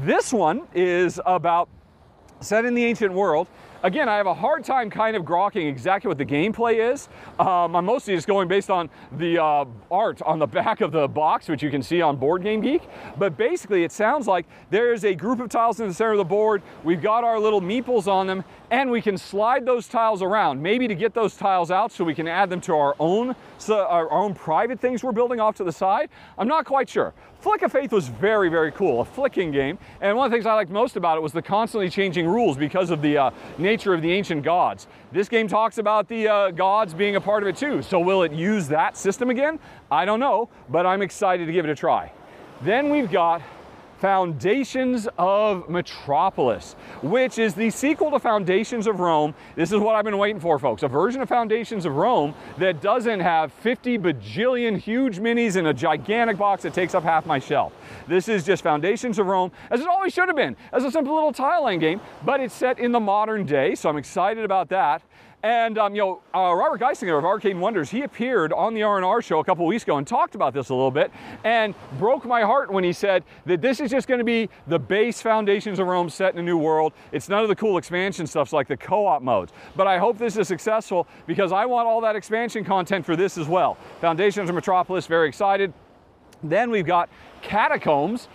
This 0.03 0.33
one 0.33 0.63
is 0.73 1.19
about 1.25 1.69
set 2.41 2.65
in 2.65 2.73
the 2.73 2.85
ancient 2.85 3.13
world 3.13 3.47
Again, 3.81 4.09
I 4.09 4.17
have 4.17 4.27
a 4.27 4.33
hard 4.33 4.65
time 4.65 4.89
kind 4.89 5.15
of 5.15 5.23
grokking 5.23 5.69
exactly 5.69 6.09
what 6.09 6.17
the 6.17 6.25
gameplay 6.25 6.91
is. 6.91 7.07
Um, 7.39 7.77
I'm 7.77 7.85
mostly 7.85 8.13
just 8.13 8.27
going 8.27 8.49
based 8.49 8.69
on 8.69 8.89
the 9.13 9.41
uh, 9.41 9.63
art 9.89 10.21
on 10.23 10.37
the 10.37 10.47
back 10.59 10.81
of 10.81 10.91
the 10.91 11.07
box, 11.07 11.47
which 11.47 11.63
you 11.63 11.69
can 11.69 11.81
see 11.81 12.01
on 12.01 12.17
Board 12.17 12.43
Game 12.43 12.59
Geek. 12.59 12.81
But 13.17 13.37
basically, 13.37 13.85
it 13.85 13.93
sounds 13.93 14.27
like 14.27 14.45
there's 14.69 15.05
a 15.05 15.15
group 15.15 15.39
of 15.39 15.47
tiles 15.47 15.79
in 15.79 15.87
the 15.87 15.93
center 15.93 16.11
of 16.11 16.17
the 16.17 16.25
board. 16.25 16.61
We've 16.83 17.01
got 17.01 17.23
our 17.23 17.39
little 17.39 17.61
meeples 17.61 18.07
on 18.07 18.27
them, 18.27 18.43
and 18.69 18.91
we 18.91 19.01
can 19.01 19.17
slide 19.17 19.65
those 19.65 19.87
tiles 19.87 20.21
around, 20.21 20.61
maybe 20.61 20.85
to 20.89 20.95
get 20.95 21.13
those 21.13 21.37
tiles 21.37 21.71
out 21.71 21.93
so 21.93 22.03
we 22.03 22.13
can 22.13 22.27
add 22.27 22.49
them 22.49 22.59
to 22.61 22.75
our 22.75 22.97
own, 22.99 23.33
so 23.57 23.85
our 23.85 24.11
own 24.11 24.33
private 24.33 24.81
things 24.81 25.03
we're 25.03 25.13
building 25.13 25.39
off 25.39 25.55
to 25.55 25.63
the 25.63 25.71
side. 25.71 26.09
I'm 26.37 26.49
not 26.49 26.65
quite 26.65 26.89
sure. 26.89 27.13
Flick 27.39 27.61
of 27.61 27.71
Faith 27.71 27.93
was 27.93 28.09
very, 28.09 28.49
very 28.49 28.69
cool, 28.73 28.99
a 28.99 29.05
flicking 29.05 29.49
game. 29.49 29.77
And 30.01 30.17
one 30.17 30.25
of 30.25 30.31
the 30.31 30.35
things 30.35 30.45
I 30.45 30.53
liked 30.55 30.71
most 30.71 30.97
about 30.97 31.17
it 31.17 31.21
was 31.21 31.31
the 31.31 31.41
constantly 31.41 31.89
changing 31.89 32.27
rules 32.27 32.57
because 32.57 32.89
of 32.89 33.01
the 33.01 33.17
uh, 33.17 33.31
nature 33.69 33.93
of 33.93 34.01
the 34.01 34.11
ancient 34.11 34.43
gods. 34.43 34.87
This 35.11 35.29
game 35.29 35.47
talks 35.47 35.77
about 35.77 36.07
the 36.07 36.27
uh, 36.27 36.51
gods 36.51 36.95
being 36.95 37.15
a 37.17 37.21
part 37.21 37.43
of 37.43 37.49
it 37.49 37.55
too. 37.55 37.83
So 37.83 37.99
will 37.99 38.23
it 38.23 38.31
use 38.31 38.67
that 38.69 38.97
system 38.97 39.29
again? 39.29 39.59
I 39.91 40.05
don't 40.05 40.19
know, 40.19 40.49
but 40.69 40.87
I'm 40.87 41.03
excited 41.03 41.45
to 41.45 41.51
give 41.51 41.65
it 41.65 41.71
a 41.71 41.75
try. 41.75 42.11
Then 42.61 42.89
we've 42.89 43.11
got 43.11 43.43
Foundations 43.99 45.09
of 45.17 45.69
Metropolis, 45.69 46.73
which 47.01 47.37
is 47.37 47.53
the 47.53 47.69
sequel 47.69 48.11
to 48.11 48.19
Foundations 48.19 48.87
of 48.87 49.01
Rome. 49.01 49.35
This 49.55 49.73
is 49.73 49.79
what 49.79 49.95
I've 49.95 50.05
been 50.05 50.17
waiting 50.17 50.39
for, 50.39 50.57
folks. 50.57 50.83
A 50.83 50.87
version 50.87 51.21
of 51.21 51.27
Foundations 51.27 51.85
of 51.85 51.95
Rome 51.95 52.33
that 52.57 52.81
doesn't 52.81 53.19
have 53.19 53.51
50 53.51 53.97
bajillion 53.97 54.77
huge 54.77 55.19
minis 55.19 55.57
in 55.57 55.65
a 55.67 55.73
gigantic 55.73 56.37
box 56.37 56.63
that 56.63 56.73
takes 56.73 56.95
up 56.95 57.03
half 57.03 57.25
my 57.25 57.39
shelf. 57.39 57.73
This 58.07 58.29
is 58.29 58.45
just 58.45 58.63
Foundations 58.63 59.19
of 59.19 59.27
Rome, 59.27 59.51
as 59.69 59.81
it 59.81 59.87
always 59.87 60.13
should 60.13 60.29
have 60.29 60.37
been, 60.37 60.55
as 60.71 60.85
a 60.85 60.91
simple 60.91 61.13
little 61.13 61.33
tile 61.33 61.65
laying 61.65 61.79
game, 61.79 61.99
but 62.23 62.39
it's 62.39 62.53
set 62.53 62.79
in 62.79 62.93
the 62.93 62.99
modern 63.01 63.45
day, 63.45 63.75
so 63.75 63.89
I'm 63.89 63.97
excited 63.97 64.45
about 64.45 64.69
that. 64.69 65.01
And 65.41 65.77
um, 65.77 65.95
you 65.95 66.01
know, 66.01 66.21
uh, 66.35 66.53
Robert 66.53 66.81
Geisinger 66.81 67.17
of 67.17 67.23
Arcane 67.23 67.61
Wonders, 67.61 67.89
he 67.89 68.01
appeared 68.01 68.51
on 68.51 68.73
the 68.73 68.83
R&R 68.83 69.21
show 69.21 69.39
a 69.39 69.43
couple 69.43 69.65
weeks 69.65 69.83
ago 69.83 69.97
and 69.97 70.05
talked 70.05 70.35
about 70.35 70.53
this 70.53 70.67
a 70.67 70.73
little 70.73 70.91
bit, 70.91 71.11
and 71.45 71.73
broke 71.97 72.25
my 72.25 72.41
heart 72.41 72.69
when 72.71 72.83
he 72.83 72.91
said 72.91 73.23
that 73.45 73.61
this 73.61 73.79
is 73.79 73.89
just 73.89 74.07
going 74.07 74.17
to 74.17 74.25
be 74.25 74.49
the 74.67 74.77
base 74.77 75.21
Foundations 75.21 75.79
of 75.79 75.87
Rome 75.87 76.09
set 76.09 76.33
in 76.33 76.39
a 76.39 76.43
new 76.43 76.57
world. 76.57 76.91
It's 77.13 77.29
none 77.29 77.41
of 77.41 77.47
the 77.47 77.55
cool 77.55 77.77
expansion 77.77 78.27
stuffs 78.27 78.51
like 78.51 78.67
the 78.67 78.75
co-op 78.75 79.21
modes. 79.21 79.53
But 79.77 79.87
I 79.87 79.97
hope 79.97 80.17
this 80.17 80.35
is 80.35 80.47
successful 80.47 81.07
because 81.25 81.53
I 81.53 81.65
want 81.65 81.87
all 81.87 82.01
that 82.01 82.17
expansion 82.17 82.65
content 82.65 83.05
for 83.05 83.15
this 83.15 83.37
as 83.37 83.47
well. 83.47 83.77
Foundations 84.01 84.49
of 84.49 84.55
Metropolis, 84.55 85.07
very 85.07 85.29
excited. 85.29 85.71
Then 86.43 86.69
we've 86.69 86.85
got 86.85 87.09
Catacombs, 87.41 88.27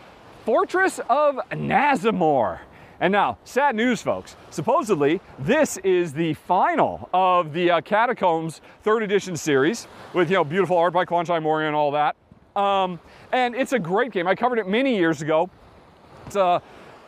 Fortress 0.46 1.00
of 1.10 1.36
Nazimor. 1.50 2.60
And 3.04 3.12
now, 3.12 3.36
sad 3.44 3.76
news, 3.76 4.00
folks. 4.00 4.34
Supposedly, 4.48 5.20
this 5.38 5.76
is 5.84 6.14
the 6.14 6.32
final 6.32 7.10
of 7.12 7.52
the 7.52 7.70
uh, 7.70 7.80
Catacombs 7.82 8.62
third 8.80 9.02
edition 9.02 9.36
series 9.36 9.86
with 10.14 10.30
you 10.30 10.36
know 10.36 10.44
beautiful 10.44 10.78
art 10.78 10.94
by 10.94 11.04
Kwanchai 11.04 11.42
Moriya 11.42 11.66
and 11.66 11.76
all 11.76 11.90
that. 11.90 12.16
Um, 12.56 12.98
and 13.30 13.54
it's 13.54 13.74
a 13.74 13.78
great 13.78 14.10
game. 14.10 14.26
I 14.26 14.34
covered 14.34 14.58
it 14.58 14.66
many 14.66 14.96
years 14.96 15.20
ago. 15.20 15.50
It's 16.24 16.36
a 16.36 16.62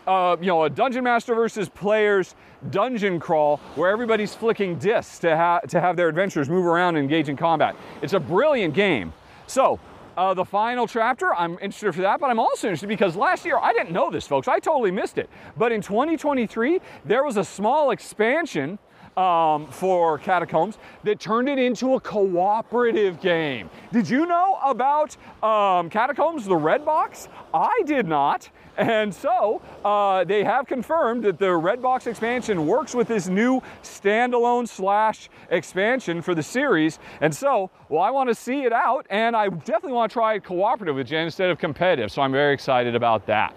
uh, 0.07 0.37
you 0.39 0.49
know 0.49 0.65
a 0.65 0.69
dungeon 0.69 1.03
master 1.03 1.35
versus 1.35 1.71
players 1.71 2.35
dungeon 2.69 3.19
crawl 3.19 3.57
where 3.75 3.91
everybody's 3.91 4.35
flicking 4.35 4.79
discs 4.79 5.19
to, 5.21 5.35
ha- 5.35 5.61
to 5.61 5.81
have 5.81 5.97
their 5.97 6.11
adventurers 6.11 6.51
move 6.51 6.67
around 6.67 6.97
and 6.97 7.05
engage 7.05 7.31
in 7.31 7.39
combat. 7.39 7.75
It's 8.03 8.13
a 8.13 8.21
brilliant 8.21 8.75
game. 8.75 9.15
So 9.47 9.81
uh, 10.17 10.35
the 10.35 10.45
final 10.45 10.87
chapter, 10.87 11.35
I'm 11.35 11.53
interested 11.55 11.95
for 11.95 12.03
that, 12.03 12.21
but 12.21 12.31
I'm 12.31 12.39
also 12.39 12.69
interested 12.69 12.89
because 12.89 13.17
last 13.17 13.45
year, 13.45 13.59
I 13.59 13.73
didn't 13.73 13.93
know 13.93 14.11
this, 14.11 14.27
folks. 14.27 14.49
I 14.49 14.59
totally 14.59 14.91
missed 14.91 15.19
it. 15.19 15.29
But 15.57 15.73
in 15.73 15.83
2023, 15.83 16.81
there 17.05 17.25
was 17.25 17.37
a 17.37 17.45
small 17.45 17.91
expansion 17.91 18.79
um, 19.17 19.67
for 19.69 20.19
Catacombs 20.19 20.79
that 21.05 21.19
turned 21.19 21.49
it 21.49 21.59
into 21.59 21.95
a 21.95 22.01
cooperative 22.01 23.21
game. 23.21 23.71
Did 23.93 24.09
you 24.09 24.27
know 24.27 24.59
about 24.65 25.17
um, 25.43 25.89
Catacombs, 25.89 26.45
the 26.45 26.57
red 26.57 26.85
box? 26.85 27.29
I 27.55 27.83
did 27.87 28.07
not. 28.07 28.51
And 28.77 29.15
so 29.15 29.63
uh, 29.85 30.25
they 30.25 30.45
have 30.45 30.67
confirmed 30.67 31.25
that 31.25 31.39
the 31.39 31.55
red 31.55 31.81
box 31.81 32.07
expansion 32.07 32.67
works 32.67 32.95
with 32.95 33.09
this 33.09 33.29
new 33.29 33.63
standalone 33.83 34.69
slash 34.69 35.31
expansion 35.51 36.21
for 36.21 36.35
the 36.35 36.43
series. 36.43 36.99
And 37.21 37.35
so, 37.35 37.71
well, 37.89 38.03
I 38.03 38.11
want 38.11 38.29
to 38.29 38.35
see 38.35 38.65
it 38.65 38.73
out, 38.73 39.07
and 39.09 39.35
I 39.35 39.49
definitely 39.49 39.93
want 39.93 40.11
to 40.11 40.15
try 40.15 40.35
it 40.35 40.45
cooperative 40.45 40.97
with 40.97 41.07
Jen 41.07 41.25
instead 41.25 41.51
of 41.51 41.59
competitive. 41.59 42.13
So 42.13 42.23
I'm 42.23 42.33
very 42.33 42.53
excited 42.53 42.95
about 42.95 43.27
that. 43.27 43.57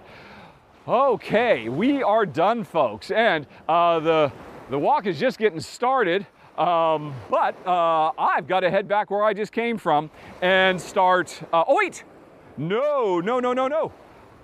Okay, 0.87 1.69
we 1.69 2.01
are 2.01 2.25
done, 2.25 2.63
folks, 2.63 3.11
and 3.11 3.45
uh, 3.67 3.99
the 3.99 4.31
the 4.69 4.79
walk 4.79 5.05
is 5.05 5.19
just 5.19 5.37
getting 5.37 5.59
started. 5.59 6.25
Um, 6.57 7.13
but 7.29 7.55
uh, 7.65 8.11
I've 8.17 8.47
got 8.47 8.61
to 8.61 8.69
head 8.69 8.87
back 8.87 9.11
where 9.11 9.23
I 9.23 9.33
just 9.33 9.51
came 9.51 9.77
from 9.77 10.09
and 10.41 10.79
start. 10.79 11.41
Uh, 11.53 11.63
oh, 11.67 11.75
wait! 11.77 12.03
No, 12.57 13.19
no, 13.19 13.39
no, 13.39 13.53
no, 13.53 13.67
no. 13.67 13.91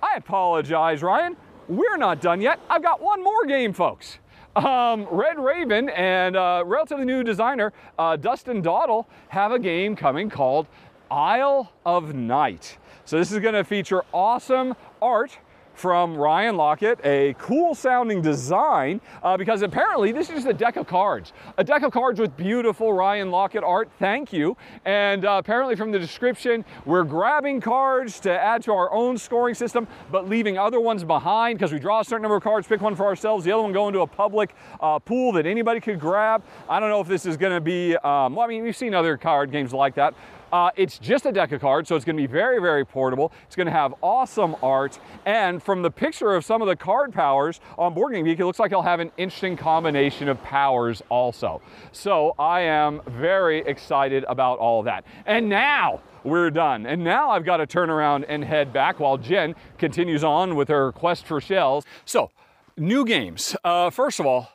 I 0.06 0.18
apologize, 0.18 1.02
Ryan. 1.02 1.36
We're 1.68 1.96
not 1.96 2.20
done 2.20 2.40
yet. 2.40 2.60
I've 2.70 2.82
got 2.82 3.00
one 3.02 3.24
more 3.24 3.44
game, 3.44 3.72
folks. 3.72 4.18
Um, 4.54 5.06
Red 5.10 5.38
Raven 5.38 5.88
and 5.90 6.36
uh, 6.36 6.62
relatively 6.64 7.04
new 7.04 7.24
designer 7.24 7.72
uh, 7.98 8.14
Dustin 8.14 8.62
Dowdle 8.62 9.06
have 9.28 9.50
a 9.50 9.58
game 9.58 9.96
coming 9.96 10.30
called 10.30 10.68
Isle 11.10 11.72
of 11.84 12.14
Night. 12.14 12.78
So 13.04 13.18
this 13.18 13.32
is 13.32 13.40
going 13.40 13.54
to 13.54 13.64
feature 13.64 14.04
awesome 14.14 14.74
art 15.02 15.38
from 15.76 16.16
Ryan 16.16 16.56
Laukat, 16.56 16.98
a 17.04 17.34
cool 17.34 17.74
sounding 17.74 18.22
design, 18.22 19.00
uh, 19.22 19.36
because 19.36 19.62
apparently 19.62 20.10
this 20.10 20.28
is 20.30 20.36
just 20.36 20.46
a 20.46 20.54
deck 20.54 20.76
of 20.76 20.86
cards. 20.86 21.34
A 21.58 21.64
deck 21.64 21.82
of 21.82 21.92
cards 21.92 22.18
with 22.18 22.36
beautiful 22.36 22.92
Ryan 22.92 23.28
Laukat 23.28 23.62
art, 23.62 23.90
thank 23.98 24.32
you. 24.32 24.56
And 24.86 25.24
uh, 25.24 25.36
apparently 25.38 25.76
from 25.76 25.92
the 25.92 25.98
description, 25.98 26.64
we're 26.86 27.04
grabbing 27.04 27.60
cards 27.60 28.18
to 28.20 28.30
add 28.32 28.62
to 28.64 28.72
our 28.72 28.90
own 28.92 29.18
scoring 29.18 29.54
system, 29.54 29.86
but 30.10 30.28
leaving 30.28 30.56
other 30.56 30.80
ones 30.80 31.04
behind 31.04 31.58
because 31.58 31.72
we 31.72 31.78
draw 31.78 32.00
a 32.00 32.04
certain 32.04 32.22
number 32.22 32.36
of 32.36 32.42
cards, 32.42 32.66
pick 32.66 32.80
one 32.80 32.96
for 32.96 33.04
ourselves, 33.04 33.44
the 33.44 33.52
other 33.52 33.62
one 33.62 33.72
go 33.72 33.86
into 33.86 34.00
a 34.00 34.06
public 34.06 34.54
uh, 34.80 34.98
pool 34.98 35.32
that 35.32 35.44
anybody 35.44 35.80
could 35.80 36.00
grab. 36.00 36.42
I 36.70 36.80
don't 36.80 36.88
know 36.88 37.00
if 37.00 37.08
this 37.08 37.26
is 37.26 37.36
gonna 37.36 37.60
be, 37.60 37.96
um, 37.96 38.34
well, 38.34 38.46
I 38.46 38.48
mean, 38.48 38.62
we've 38.62 38.76
seen 38.76 38.94
other 38.94 39.18
card 39.18 39.52
games 39.52 39.74
like 39.74 39.94
that, 39.96 40.14
uh, 40.52 40.70
it's 40.76 40.98
just 40.98 41.26
a 41.26 41.32
deck 41.32 41.52
of 41.52 41.60
cards, 41.60 41.88
so 41.88 41.96
it's 41.96 42.04
going 42.04 42.16
to 42.16 42.22
be 42.22 42.26
very, 42.26 42.60
very 42.60 42.84
portable. 42.84 43.32
It's 43.46 43.56
going 43.56 43.66
to 43.66 43.72
have 43.72 43.94
awesome 44.02 44.56
art, 44.62 44.98
and 45.24 45.62
from 45.62 45.82
the 45.82 45.90
picture 45.90 46.34
of 46.34 46.44
some 46.44 46.62
of 46.62 46.68
the 46.68 46.76
card 46.76 47.12
powers 47.12 47.60
on 47.78 47.94
Board 47.94 48.14
Game 48.14 48.24
Geek, 48.24 48.38
it 48.38 48.46
looks 48.46 48.58
like 48.58 48.70
it'll 48.72 48.82
have 48.82 49.00
an 49.00 49.10
interesting 49.16 49.56
combination 49.56 50.28
of 50.28 50.42
powers 50.42 51.02
also. 51.08 51.60
So 51.92 52.34
I 52.38 52.60
am 52.60 53.00
very 53.06 53.60
excited 53.60 54.24
about 54.28 54.58
all 54.58 54.80
of 54.80 54.84
that. 54.86 55.04
And 55.26 55.48
now 55.48 56.00
we're 56.24 56.50
done. 56.50 56.86
And 56.86 57.04
now 57.04 57.30
I've 57.30 57.44
got 57.44 57.58
to 57.58 57.66
turn 57.66 57.90
around 57.90 58.24
and 58.24 58.44
head 58.44 58.72
back 58.72 59.00
while 59.00 59.16
Jen 59.16 59.54
continues 59.78 60.24
on 60.24 60.56
with 60.56 60.68
her 60.68 60.92
quest 60.92 61.24
for 61.26 61.40
shells. 61.40 61.84
So, 62.04 62.30
new 62.76 63.04
games. 63.04 63.56
Uh, 63.64 63.90
first 63.90 64.20
of 64.20 64.26
all, 64.26 64.50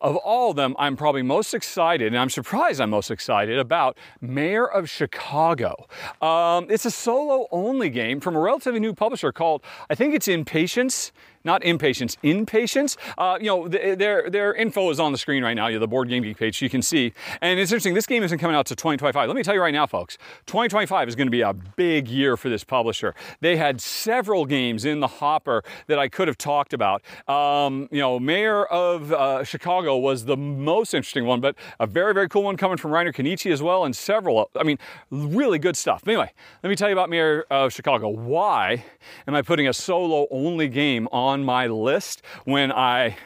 of 0.00 0.16
all 0.16 0.50
of 0.50 0.56
them, 0.56 0.74
I'm 0.78 0.96
probably 0.96 1.22
most 1.22 1.54
excited, 1.54 2.08
and 2.08 2.18
I'm 2.18 2.30
surprised 2.30 2.80
I'm 2.80 2.90
most 2.90 3.10
excited 3.10 3.58
about 3.58 3.96
Mayor 4.20 4.66
of 4.66 4.90
Chicago. 4.90 5.86
Um, 6.20 6.66
it's 6.70 6.84
a 6.84 6.90
solo 6.90 7.46
only 7.50 7.88
game 7.90 8.20
from 8.20 8.36
a 8.36 8.40
relatively 8.40 8.80
new 8.80 8.94
publisher 8.94 9.32
called, 9.32 9.62
I 9.88 9.94
think 9.94 10.14
it's 10.14 10.28
Impatience 10.28 11.12
not 11.46 11.64
impatience, 11.64 12.18
impatience. 12.22 12.96
Uh, 13.16 13.38
you 13.40 13.46
know, 13.46 13.68
their 13.68 14.28
their 14.28 14.52
info 14.52 14.90
is 14.90 15.00
on 15.00 15.12
the 15.12 15.18
screen 15.18 15.42
right 15.42 15.54
now. 15.54 15.68
You 15.68 15.78
the 15.78 15.88
Board 15.88 16.08
Game 16.08 16.22
Geek 16.22 16.36
page, 16.36 16.60
you 16.60 16.68
can 16.68 16.82
see. 16.82 17.12
And 17.40 17.58
it's 17.58 17.70
interesting. 17.70 17.94
This 17.94 18.06
game 18.06 18.22
isn't 18.22 18.38
coming 18.38 18.56
out 18.56 18.66
to 18.66 18.76
2025. 18.76 19.28
Let 19.28 19.36
me 19.36 19.42
tell 19.42 19.54
you 19.54 19.60
right 19.60 19.72
now, 19.72 19.86
folks. 19.86 20.18
2025 20.46 21.08
is 21.08 21.14
going 21.14 21.28
to 21.28 21.30
be 21.30 21.40
a 21.40 21.54
big 21.54 22.08
year 22.08 22.36
for 22.36 22.48
this 22.48 22.64
publisher. 22.64 23.14
They 23.40 23.56
had 23.56 23.80
several 23.80 24.44
games 24.44 24.84
in 24.84 25.00
the 25.00 25.06
hopper 25.06 25.62
that 25.86 25.98
I 25.98 26.08
could 26.08 26.28
have 26.28 26.36
talked 26.36 26.74
about. 26.74 27.02
Um, 27.28 27.88
you 27.90 28.00
know, 28.00 28.18
Mayor 28.18 28.64
of 28.66 29.12
uh, 29.12 29.44
Chicago 29.44 29.96
was 29.96 30.24
the 30.24 30.36
most 30.36 30.92
interesting 30.92 31.24
one, 31.24 31.40
but 31.40 31.54
a 31.78 31.86
very 31.86 32.12
very 32.12 32.28
cool 32.28 32.42
one 32.42 32.56
coming 32.56 32.76
from 32.76 32.90
Reiner 32.90 33.14
Knizia 33.14 33.52
as 33.52 33.62
well, 33.62 33.84
and 33.84 33.94
several. 33.94 34.50
I 34.56 34.64
mean, 34.64 34.78
really 35.10 35.58
good 35.60 35.76
stuff. 35.76 36.02
Anyway, 36.06 36.32
let 36.62 36.68
me 36.68 36.74
tell 36.74 36.88
you 36.88 36.94
about 36.94 37.08
Mayor 37.08 37.44
of 37.50 37.72
Chicago. 37.72 38.08
Why 38.08 38.84
am 39.28 39.34
I 39.36 39.42
putting 39.42 39.68
a 39.68 39.72
solo 39.72 40.26
only 40.30 40.68
game 40.68 41.06
on? 41.12 41.35
On 41.36 41.44
my 41.44 41.66
list 41.66 42.22
when 42.44 42.72
I 42.72 43.16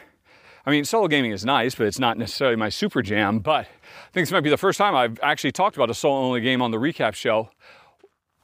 I 0.65 0.69
mean, 0.69 0.85
solo 0.85 1.07
gaming 1.07 1.31
is 1.31 1.43
nice, 1.43 1.73
but 1.73 1.87
it's 1.87 1.97
not 1.97 2.17
necessarily 2.17 2.55
my 2.55 2.69
super 2.69 3.01
jam. 3.01 3.39
But 3.39 3.65
I 3.65 4.11
think 4.13 4.27
this 4.27 4.31
might 4.31 4.41
be 4.41 4.51
the 4.51 4.57
first 4.57 4.77
time 4.77 4.93
I've 4.93 5.19
actually 5.23 5.53
talked 5.53 5.75
about 5.75 5.89
a 5.89 5.93
solo 5.93 6.19
only 6.19 6.41
game 6.41 6.61
on 6.61 6.69
the 6.69 6.77
recap 6.77 7.15
show 7.15 7.49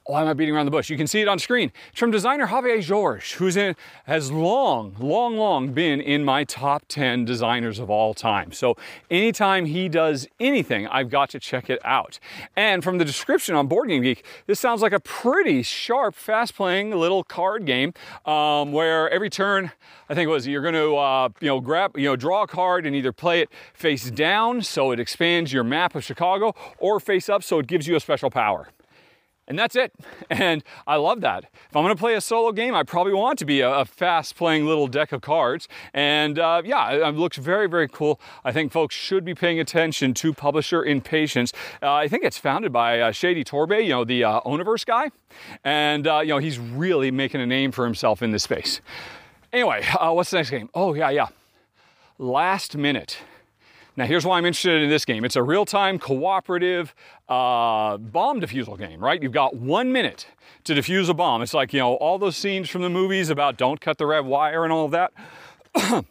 why 0.08 0.22
am 0.22 0.28
I 0.30 0.34
beating 0.34 0.56
around 0.56 0.66
the 0.66 0.72
bush? 0.72 0.90
You 0.90 0.96
can 0.96 1.06
see 1.06 1.20
it 1.20 1.28
on 1.28 1.38
screen. 1.38 1.72
It's 1.92 2.00
from 2.00 2.12
designer 2.12 2.48
Javier 2.48 2.86
Jorge, 2.86 3.22
who's 3.38 3.58
in, 3.58 3.76
has 4.06 4.32
long, 4.32 4.96
long, 5.00 5.38
long 5.38 5.74
been 5.74 6.00
in 6.00 6.24
my 6.24 6.46
top 6.46 6.84
10 6.88 7.26
designers 7.26 7.78
of 7.78 7.90
all 7.90 8.14
time. 8.14 8.54
So 8.54 8.78
anytime 9.12 9.66
he 9.66 9.90
does 9.90 10.26
anything, 10.40 10.88
I've 10.88 11.10
got 11.10 11.30
to 11.32 11.42
check 11.42 11.70
it 11.70 11.82
out. 11.84 12.20
And 12.56 12.86
from 12.86 13.00
the 13.00 13.06
description 13.06 13.54
on 13.54 13.68
Board 13.68 13.90
Game 13.90 14.02
Geek, 14.02 14.24
this 14.46 14.62
sounds 14.62 14.82
like 14.82 14.94
a 14.94 15.00
pretty 15.02 15.62
sharp, 15.62 16.16
fast 16.16 16.56
playing 16.56 16.92
little 16.92 17.26
card 17.26 17.66
game 17.66 17.94
um, 18.26 18.72
where 18.72 19.10
every 19.10 19.30
turn, 19.30 19.72
I 20.10 20.16
think 20.16 20.28
it 20.28 20.32
was, 20.32 20.48
you're 20.48 20.62
going 20.62 20.74
to, 20.74 20.96
uh, 20.96 21.30
you 21.42 21.48
know, 21.48 21.60
grab, 21.60 21.98
you 21.98 22.06
know, 22.06 22.16
draw 22.16 22.44
a 22.44 22.48
card 22.48 22.86
and 22.86 22.96
either 22.96 23.12
play 23.12 23.42
it 23.42 23.50
face 23.74 24.10
down 24.10 24.62
so 24.62 24.92
it 24.92 25.02
expands 25.02 25.52
your 25.52 25.66
map 25.66 25.96
of 25.96 26.04
Chicago 26.06 26.56
or 26.78 27.02
face 27.02 27.28
up 27.28 27.44
so 27.44 27.60
it 27.60 27.68
gives 27.68 27.88
you 27.88 27.98
a 27.98 28.00
special 28.00 28.30
power. 28.30 28.70
And 29.48 29.58
that's 29.58 29.76
it. 29.76 29.94
And 30.30 30.62
I 30.86 30.98
love 30.98 31.22
that. 31.22 31.46
If 31.70 31.76
I'm 31.76 31.88
to 31.88 31.96
play 31.96 32.14
a 32.14 32.22
solo 32.22 32.52
game, 32.52 32.76
I 32.76 32.84
probably 32.84 33.14
want 33.14 33.40
to 33.40 33.46
be 33.46 33.62
a, 33.62 33.72
a 33.72 33.86
fast 33.86 34.36
playing 34.36 34.66
little 34.66 34.88
deck 34.88 35.14
of 35.14 35.22
cards. 35.22 35.70
And 35.94 36.38
uh, 36.38 36.62
yeah, 36.66 36.92
it, 36.92 37.02
it, 37.02 37.16
looks 37.16 37.38
very, 37.38 37.68
very 37.68 37.88
cool. 37.88 38.20
I 38.44 38.52
think 38.52 38.74
folks 38.74 38.94
should 38.94 39.24
be 39.24 39.34
paying 39.34 39.60
attention 39.60 40.14
to 40.16 40.34
publisher 40.34 40.84
Impatience. 40.84 41.54
Uh, 41.82 41.94
I 41.94 42.10
think 42.10 42.26
it's 42.26 42.38
founded 42.38 42.74
by 42.74 43.00
uh, 43.00 43.12
Shady 43.12 43.46
Torbey, 43.46 43.84
you 43.84 43.90
know, 43.90 44.04
the 44.04 44.26
uh, 44.26 44.42
Oniverse 44.42 44.86
guy. 44.86 45.12
And, 45.64 46.08
uh, 46.08 46.20
you 46.20 46.30
know, 46.30 46.40
he's 46.40 46.60
really 46.60 47.10
making 47.10 47.40
a 47.40 47.48
name 47.48 47.72
for 47.72 47.86
himself 47.86 48.22
in 48.22 48.32
this 48.32 48.44
space. 48.44 48.82
Anyway, 49.54 49.84
uh, 50.00 50.12
what's 50.12 50.30
the 50.32 50.38
next 50.38 50.50
game? 50.50 50.70
Oh, 50.74 50.94
yeah, 50.94 51.10
yeah. 51.10 51.28
Last 52.18 52.76
minute. 52.76 53.18
Now, 53.98 54.06
here's 54.06 54.24
why 54.24 54.38
I'm 54.38 54.46
interested 54.46 54.84
in 54.84 54.92
this 54.92 55.06
game. 55.06 55.26
It's 55.26 55.36
a 55.36 55.42
real-time 55.42 55.98
cooperative 55.98 56.94
uh, 57.28 57.98
bomb 57.98 58.40
defusal 58.40 58.78
game, 58.78 59.04
right? 59.04 59.22
You've 59.22 59.32
got 59.32 59.56
one 59.56 59.92
minute 59.92 60.28
to 60.66 60.76
defuse 60.76 61.10
a 61.10 61.16
bomb. 61.16 61.42
It's 61.42 61.56
like, 61.56 61.74
you 61.74 61.80
know, 61.80 61.96
all 61.96 62.20
those 62.20 62.38
scenes 62.38 62.70
from 62.70 62.84
the 62.84 62.92
movies 62.92 63.32
about 63.32 63.58
don't 63.58 63.82
cut 63.82 63.98
the 63.98 64.06
red 64.06 64.26
wire 64.26 64.64
and 64.64 64.72
all 64.72 64.86
of 64.86 64.92
that. 64.92 65.14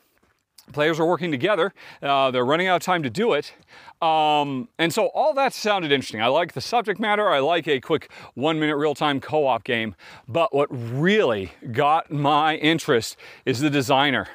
Players 0.73 0.99
are 0.99 1.07
working 1.07 1.31
together. 1.31 1.73
Uh, 2.03 2.33
they're 2.33 2.45
running 2.45 2.67
out 2.67 2.77
of 2.77 2.83
time 2.83 3.05
to 3.05 3.11
do 3.11 3.35
it. 3.35 3.55
Um, 4.03 4.69
and 4.81 4.93
so 4.93 5.07
all 5.15 5.33
that 5.35 5.55
sounded 5.55 5.93
interesting. 5.93 6.21
I 6.21 6.27
like 6.27 6.55
the 6.55 6.61
subject 6.61 6.99
matter. 6.99 7.29
I 7.29 7.39
like 7.39 7.69
a 7.69 7.81
quick 7.81 8.11
one 8.35 8.59
minute 8.59 8.77
real 8.77 8.97
time 8.97 9.21
co 9.21 9.47
op 9.47 9.63
game. 9.63 9.95
But 10.27 10.53
what 10.53 10.67
really 10.71 11.53
got 11.71 12.11
my 12.11 12.57
interest 12.57 13.17
is 13.45 13.61
the 13.61 13.71
designer. 13.71 14.27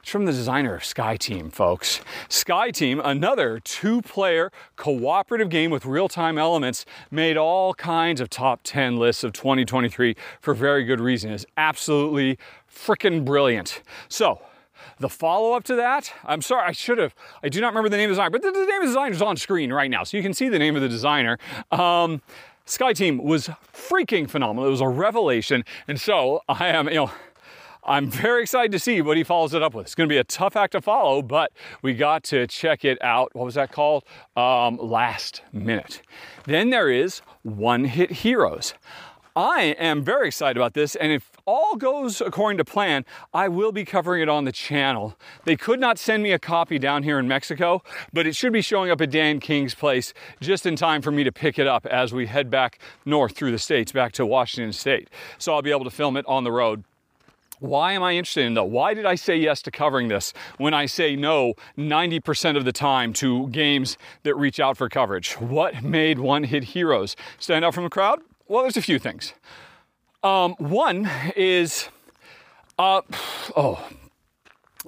It's 0.00 0.10
from 0.10 0.24
the 0.24 0.32
designer 0.32 0.76
of 0.76 0.82
SkyTeam, 0.82 1.52
folks. 1.52 2.00
Sky 2.28 2.70
Team, 2.70 3.00
another 3.04 3.60
two 3.60 4.00
player 4.00 4.50
cooperative 4.76 5.50
game 5.50 5.70
with 5.70 5.84
real 5.84 6.08
time 6.08 6.38
elements, 6.38 6.86
made 7.10 7.36
all 7.36 7.74
kinds 7.74 8.20
of 8.20 8.30
top 8.30 8.60
10 8.64 8.96
lists 8.96 9.24
of 9.24 9.34
2023 9.34 10.16
for 10.40 10.54
very 10.54 10.84
good 10.84 11.00
reason. 11.00 11.30
It's 11.30 11.44
absolutely 11.56 12.38
freaking 12.72 13.24
brilliant. 13.24 13.82
So, 14.08 14.40
the 14.98 15.10
follow 15.10 15.52
up 15.52 15.64
to 15.64 15.76
that, 15.76 16.12
I'm 16.24 16.40
sorry, 16.40 16.66
I 16.66 16.72
should 16.72 16.96
have, 16.96 17.14
I 17.42 17.50
do 17.50 17.60
not 17.60 17.68
remember 17.68 17.90
the 17.90 17.98
name 17.98 18.08
of 18.10 18.16
the 18.16 18.22
designer, 18.22 18.30
but 18.30 18.42
the, 18.42 18.52
the 18.52 18.66
name 18.66 18.76
of 18.76 18.82
the 18.82 18.86
designer 18.86 19.14
is 19.14 19.22
on 19.22 19.36
screen 19.36 19.70
right 19.70 19.90
now, 19.90 20.04
so 20.04 20.16
you 20.16 20.22
can 20.22 20.32
see 20.32 20.48
the 20.48 20.58
name 20.58 20.76
of 20.76 20.82
the 20.82 20.88
designer. 20.88 21.38
Um, 21.70 22.22
SkyTeam 22.66 23.22
was 23.22 23.50
freaking 23.74 24.30
phenomenal. 24.30 24.66
It 24.66 24.70
was 24.70 24.80
a 24.80 24.88
revelation. 24.88 25.64
And 25.88 26.00
so 26.00 26.42
I 26.48 26.68
am, 26.68 26.88
you 26.88 26.94
know, 26.94 27.10
I'm 27.84 28.10
very 28.10 28.42
excited 28.42 28.72
to 28.72 28.78
see 28.78 29.00
what 29.00 29.16
he 29.16 29.24
follows 29.24 29.54
it 29.54 29.62
up 29.62 29.74
with. 29.74 29.86
It's 29.86 29.94
going 29.94 30.08
to 30.08 30.12
be 30.12 30.18
a 30.18 30.24
tough 30.24 30.56
act 30.56 30.72
to 30.72 30.80
follow, 30.80 31.22
but 31.22 31.52
we 31.82 31.94
got 31.94 32.22
to 32.24 32.46
check 32.46 32.84
it 32.84 33.02
out. 33.02 33.34
What 33.34 33.44
was 33.44 33.54
that 33.54 33.72
called? 33.72 34.04
Um, 34.36 34.76
last 34.76 35.42
minute. 35.52 36.02
Then 36.44 36.70
there 36.70 36.90
is 36.90 37.22
One 37.42 37.84
Hit 37.84 38.10
Heroes. 38.10 38.74
I 39.36 39.76
am 39.78 40.02
very 40.02 40.26
excited 40.26 40.56
about 40.56 40.74
this, 40.74 40.96
and 40.96 41.12
if 41.12 41.30
all 41.46 41.76
goes 41.76 42.20
according 42.20 42.58
to 42.58 42.64
plan, 42.64 43.04
I 43.32 43.46
will 43.46 43.70
be 43.70 43.84
covering 43.84 44.22
it 44.22 44.28
on 44.28 44.44
the 44.44 44.52
channel. 44.52 45.16
They 45.44 45.56
could 45.56 45.78
not 45.78 45.98
send 45.98 46.24
me 46.24 46.32
a 46.32 46.38
copy 46.38 46.80
down 46.80 47.04
here 47.04 47.18
in 47.18 47.28
Mexico, 47.28 47.82
but 48.12 48.26
it 48.26 48.34
should 48.34 48.52
be 48.52 48.60
showing 48.60 48.90
up 48.90 49.00
at 49.00 49.10
Dan 49.10 49.38
King's 49.38 49.74
place 49.74 50.12
just 50.40 50.66
in 50.66 50.74
time 50.74 51.00
for 51.00 51.12
me 51.12 51.22
to 51.22 51.30
pick 51.30 51.60
it 51.60 51.68
up 51.68 51.86
as 51.86 52.12
we 52.12 52.26
head 52.26 52.50
back 52.50 52.80
north 53.04 53.36
through 53.36 53.52
the 53.52 53.58
states, 53.58 53.92
back 53.92 54.12
to 54.12 54.26
Washington 54.26 54.72
State. 54.72 55.08
So 55.38 55.54
I'll 55.54 55.62
be 55.62 55.70
able 55.70 55.84
to 55.84 55.90
film 55.90 56.16
it 56.16 56.26
on 56.26 56.42
the 56.42 56.52
road. 56.52 56.84
Why 57.60 57.92
am 57.92 58.02
I 58.02 58.14
interested 58.14 58.46
in 58.46 58.54
that? 58.54 58.64
Why 58.64 58.94
did 58.94 59.04
I 59.04 59.14
say 59.14 59.36
yes 59.36 59.60
to 59.62 59.70
covering 59.70 60.08
this 60.08 60.32
when 60.56 60.72
I 60.72 60.86
say 60.86 61.14
no 61.14 61.54
90% 61.76 62.56
of 62.56 62.64
the 62.64 62.72
time 62.72 63.12
to 63.14 63.48
games 63.48 63.98
that 64.22 64.34
reach 64.34 64.58
out 64.58 64.78
for 64.78 64.88
coverage? 64.88 65.34
What 65.34 65.82
made 65.84 66.18
One 66.18 66.44
Hit 66.44 66.64
Heroes 66.64 67.16
stand 67.38 67.64
out 67.64 67.74
from 67.74 67.84
the 67.84 67.90
crowd? 67.90 68.20
Well, 68.48 68.62
there's 68.62 68.78
a 68.78 68.82
few 68.82 68.98
things. 68.98 69.34
Um, 70.22 70.54
one 70.58 71.08
is, 71.36 71.88
uh, 72.78 73.02
oh, 73.54 73.86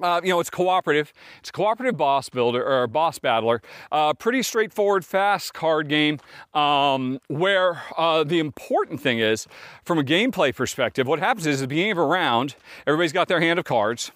uh, 0.01 0.21
you 0.23 0.29
know, 0.29 0.39
it's 0.39 0.49
cooperative. 0.49 1.13
It's 1.39 1.49
a 1.49 1.53
cooperative 1.53 1.97
boss 1.97 2.29
builder 2.29 2.65
or 2.65 2.87
boss 2.87 3.19
battler. 3.19 3.61
Uh, 3.91 4.13
pretty 4.13 4.41
straightforward, 4.41 5.05
fast 5.05 5.53
card 5.53 5.87
game. 5.87 6.19
Um, 6.53 7.19
where 7.27 7.83
uh, 7.97 8.23
the 8.23 8.39
important 8.39 9.01
thing 9.01 9.19
is, 9.19 9.47
from 9.83 9.99
a 9.99 10.03
gameplay 10.03 10.55
perspective, 10.55 11.07
what 11.07 11.19
happens 11.19 11.45
is 11.45 11.61
at 11.61 11.65
the 11.65 11.67
beginning 11.67 11.91
of 11.93 11.97
a 11.99 12.05
round, 12.05 12.55
everybody's 12.87 13.13
got 13.13 13.27
their 13.27 13.39
hand 13.39 13.59
of 13.59 13.65
cards, 13.65 14.11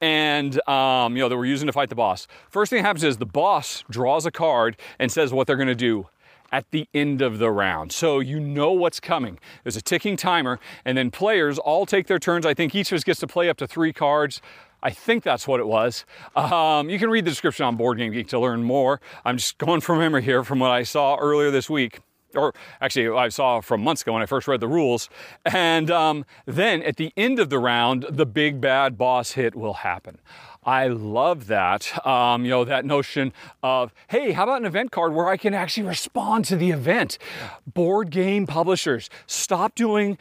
and 0.00 0.66
um, 0.68 1.16
you 1.16 1.22
know 1.22 1.28
that 1.28 1.36
we're 1.36 1.44
using 1.44 1.66
to 1.66 1.72
fight 1.72 1.88
the 1.88 1.94
boss. 1.94 2.26
First 2.48 2.70
thing 2.70 2.82
that 2.82 2.86
happens 2.86 3.04
is 3.04 3.18
the 3.18 3.26
boss 3.26 3.84
draws 3.88 4.26
a 4.26 4.30
card 4.30 4.76
and 4.98 5.12
says 5.12 5.32
what 5.32 5.46
they're 5.46 5.56
going 5.56 5.68
to 5.68 5.74
do 5.74 6.08
at 6.52 6.70
the 6.70 6.86
end 6.94 7.20
of 7.20 7.38
the 7.38 7.50
round. 7.50 7.90
So 7.90 8.20
you 8.20 8.38
know 8.38 8.70
what's 8.70 9.00
coming. 9.00 9.40
There's 9.64 9.76
a 9.76 9.82
ticking 9.82 10.16
timer, 10.16 10.60
and 10.84 10.96
then 10.96 11.10
players 11.10 11.58
all 11.58 11.84
take 11.84 12.06
their 12.06 12.20
turns. 12.20 12.46
I 12.46 12.54
think 12.54 12.74
each 12.74 12.92
of 12.92 12.96
us 12.96 13.04
gets 13.04 13.20
to 13.20 13.26
play 13.26 13.48
up 13.48 13.56
to 13.56 13.66
three 13.66 13.92
cards. 13.92 14.40
I 14.84 14.90
think 14.90 15.24
that's 15.24 15.48
what 15.48 15.60
it 15.60 15.66
was. 15.66 16.04
Um, 16.36 16.90
you 16.90 16.98
can 16.98 17.08
read 17.08 17.24
the 17.24 17.30
description 17.30 17.64
on 17.64 17.76
Board 17.76 17.96
Game 17.96 18.12
Geek 18.12 18.28
to 18.28 18.38
learn 18.38 18.62
more. 18.62 19.00
I'm 19.24 19.38
just 19.38 19.56
going 19.56 19.80
from 19.80 19.98
memory 19.98 20.22
here 20.22 20.44
from 20.44 20.58
what 20.58 20.70
I 20.70 20.82
saw 20.82 21.16
earlier 21.16 21.50
this 21.50 21.70
week 21.70 22.00
or 22.36 22.52
actually 22.80 23.08
I 23.16 23.28
saw 23.28 23.60
from 23.60 23.82
months 23.82 24.02
ago 24.02 24.12
when 24.12 24.22
I 24.22 24.26
first 24.26 24.48
read 24.48 24.60
the 24.60 24.68
rules. 24.68 25.08
And 25.44 25.90
um, 25.90 26.24
then 26.46 26.82
at 26.82 26.96
the 26.96 27.12
end 27.16 27.38
of 27.38 27.48
the 27.48 27.58
round, 27.58 28.06
the 28.10 28.26
big 28.26 28.60
bad 28.60 28.98
boss 28.98 29.32
hit 29.32 29.54
will 29.54 29.74
happen. 29.74 30.18
I 30.66 30.88
love 30.88 31.46
that. 31.48 32.06
Um, 32.06 32.44
you 32.44 32.50
know, 32.50 32.64
that 32.64 32.84
notion 32.84 33.32
of, 33.62 33.92
hey, 34.08 34.32
how 34.32 34.44
about 34.44 34.60
an 34.60 34.66
event 34.66 34.90
card 34.90 35.12
where 35.12 35.28
I 35.28 35.36
can 35.36 35.52
actually 35.52 35.86
respond 35.86 36.46
to 36.46 36.56
the 36.56 36.70
event? 36.70 37.18
Board 37.66 38.10
game 38.10 38.46
publishers, 38.46 39.10
stop 39.26 39.74
doing 39.74 40.16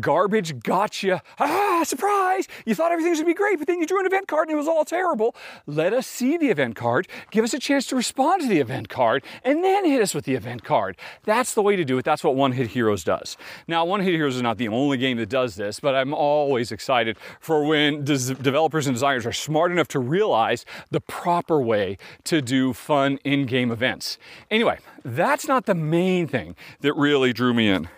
garbage 0.00 0.60
gotcha. 0.60 1.22
Ah, 1.38 1.82
surprise! 1.84 2.48
You 2.66 2.74
thought 2.74 2.92
everything 2.92 3.10
was 3.10 3.20
gonna 3.20 3.30
be 3.30 3.34
great, 3.34 3.58
but 3.58 3.66
then 3.66 3.80
you 3.80 3.86
drew 3.86 4.00
an 4.00 4.06
event 4.06 4.28
card 4.28 4.48
and 4.48 4.54
it 4.54 4.58
was 4.58 4.68
all 4.68 4.84
terrible. 4.84 5.34
Let 5.66 5.92
us 5.92 6.06
see 6.06 6.36
the 6.36 6.48
event 6.48 6.76
card, 6.76 7.08
give 7.30 7.44
us 7.44 7.54
a 7.54 7.58
chance 7.58 7.86
to 7.86 7.96
respond 7.96 8.42
to 8.42 8.48
the 8.48 8.58
event 8.58 8.88
card, 8.88 9.24
and 9.44 9.62
then 9.62 9.84
hit 9.84 10.00
us 10.02 10.14
with 10.14 10.24
the 10.24 10.34
event 10.34 10.64
card. 10.64 10.96
That's 11.24 11.54
the 11.54 11.62
way 11.62 11.76
to 11.76 11.84
do 11.84 11.98
it. 11.98 12.04
That's 12.04 12.24
what 12.24 12.36
One 12.36 12.52
Hit 12.52 12.68
Heroes 12.68 13.04
does. 13.04 13.36
Now, 13.66 13.84
One 13.84 14.00
Hit 14.00 14.14
Heroes 14.14 14.36
is 14.36 14.42
not 14.42 14.58
the 14.58 14.68
only 14.68 14.96
game 14.96 15.16
that 15.18 15.28
does 15.28 15.56
this, 15.56 15.80
but 15.80 15.94
I'm 15.94 16.14
always 16.14 16.72
excited 16.72 17.16
for 17.40 17.64
when 17.64 18.04
des- 18.04 18.34
developers 18.34 18.86
and 18.86 18.94
designers 18.94 19.26
are 19.26 19.32
smart 19.32 19.72
enough 19.72 19.88
to 19.88 19.98
realize 19.98 20.64
the 20.90 21.00
proper 21.00 21.60
way 21.60 21.98
to 22.24 22.40
do 22.40 22.72
fun 22.72 23.18
in 23.24 23.46
game 23.46 23.70
events. 23.70 24.18
Anyway, 24.50 24.78
that's 25.04 25.46
not 25.46 25.66
the 25.66 25.74
main 25.74 26.26
thing 26.26 26.56
that 26.80 26.94
really 26.94 27.32
drew 27.32 27.54
me 27.54 27.68
in. 27.68 27.88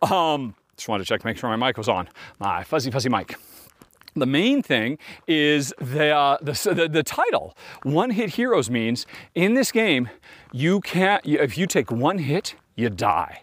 Um, 0.00 0.54
just 0.76 0.88
wanted 0.88 1.04
to 1.04 1.08
check, 1.08 1.24
make 1.24 1.36
sure 1.36 1.54
my 1.54 1.66
mic 1.66 1.76
was 1.76 1.88
on. 1.88 2.08
My 2.38 2.64
fuzzy, 2.64 2.90
fuzzy 2.90 3.08
mic. 3.08 3.36
The 4.14 4.26
main 4.26 4.62
thing 4.62 4.98
is 5.26 5.72
the, 5.78 6.10
uh, 6.10 6.36
the, 6.42 6.52
the, 6.74 6.88
the, 6.88 7.02
title. 7.02 7.56
One 7.82 8.10
hit 8.10 8.30
heroes 8.30 8.68
means 8.68 9.06
in 9.34 9.54
this 9.54 9.72
game, 9.72 10.10
you 10.52 10.80
can't, 10.80 11.24
if 11.24 11.56
you 11.56 11.66
take 11.66 11.90
one 11.90 12.18
hit, 12.18 12.54
you 12.76 12.90
die. 12.90 13.42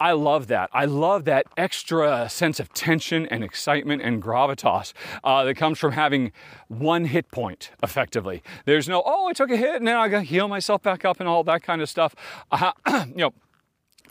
I 0.00 0.12
love 0.12 0.46
that. 0.46 0.70
I 0.72 0.86
love 0.86 1.26
that 1.26 1.44
extra 1.58 2.26
sense 2.30 2.58
of 2.58 2.72
tension 2.72 3.26
and 3.26 3.44
excitement 3.44 4.00
and 4.00 4.22
gravitas 4.22 4.94
uh, 5.22 5.44
that 5.44 5.56
comes 5.56 5.78
from 5.78 5.92
having 5.92 6.32
one 6.68 7.04
hit 7.04 7.30
point 7.30 7.70
effectively. 7.82 8.42
There's 8.64 8.88
no, 8.88 9.02
oh, 9.04 9.26
I 9.28 9.34
took 9.34 9.50
a 9.50 9.56
hit 9.58 9.76
and 9.76 9.84
now 9.84 10.00
I 10.00 10.08
got 10.08 10.20
to 10.20 10.24
heal 10.24 10.48
myself 10.48 10.82
back 10.82 11.04
up 11.04 11.20
and 11.20 11.28
all 11.28 11.44
that 11.44 11.62
kind 11.62 11.82
of 11.82 11.90
stuff. 11.90 12.14
Uh, 12.50 12.72
you 13.08 13.16
know, 13.16 13.34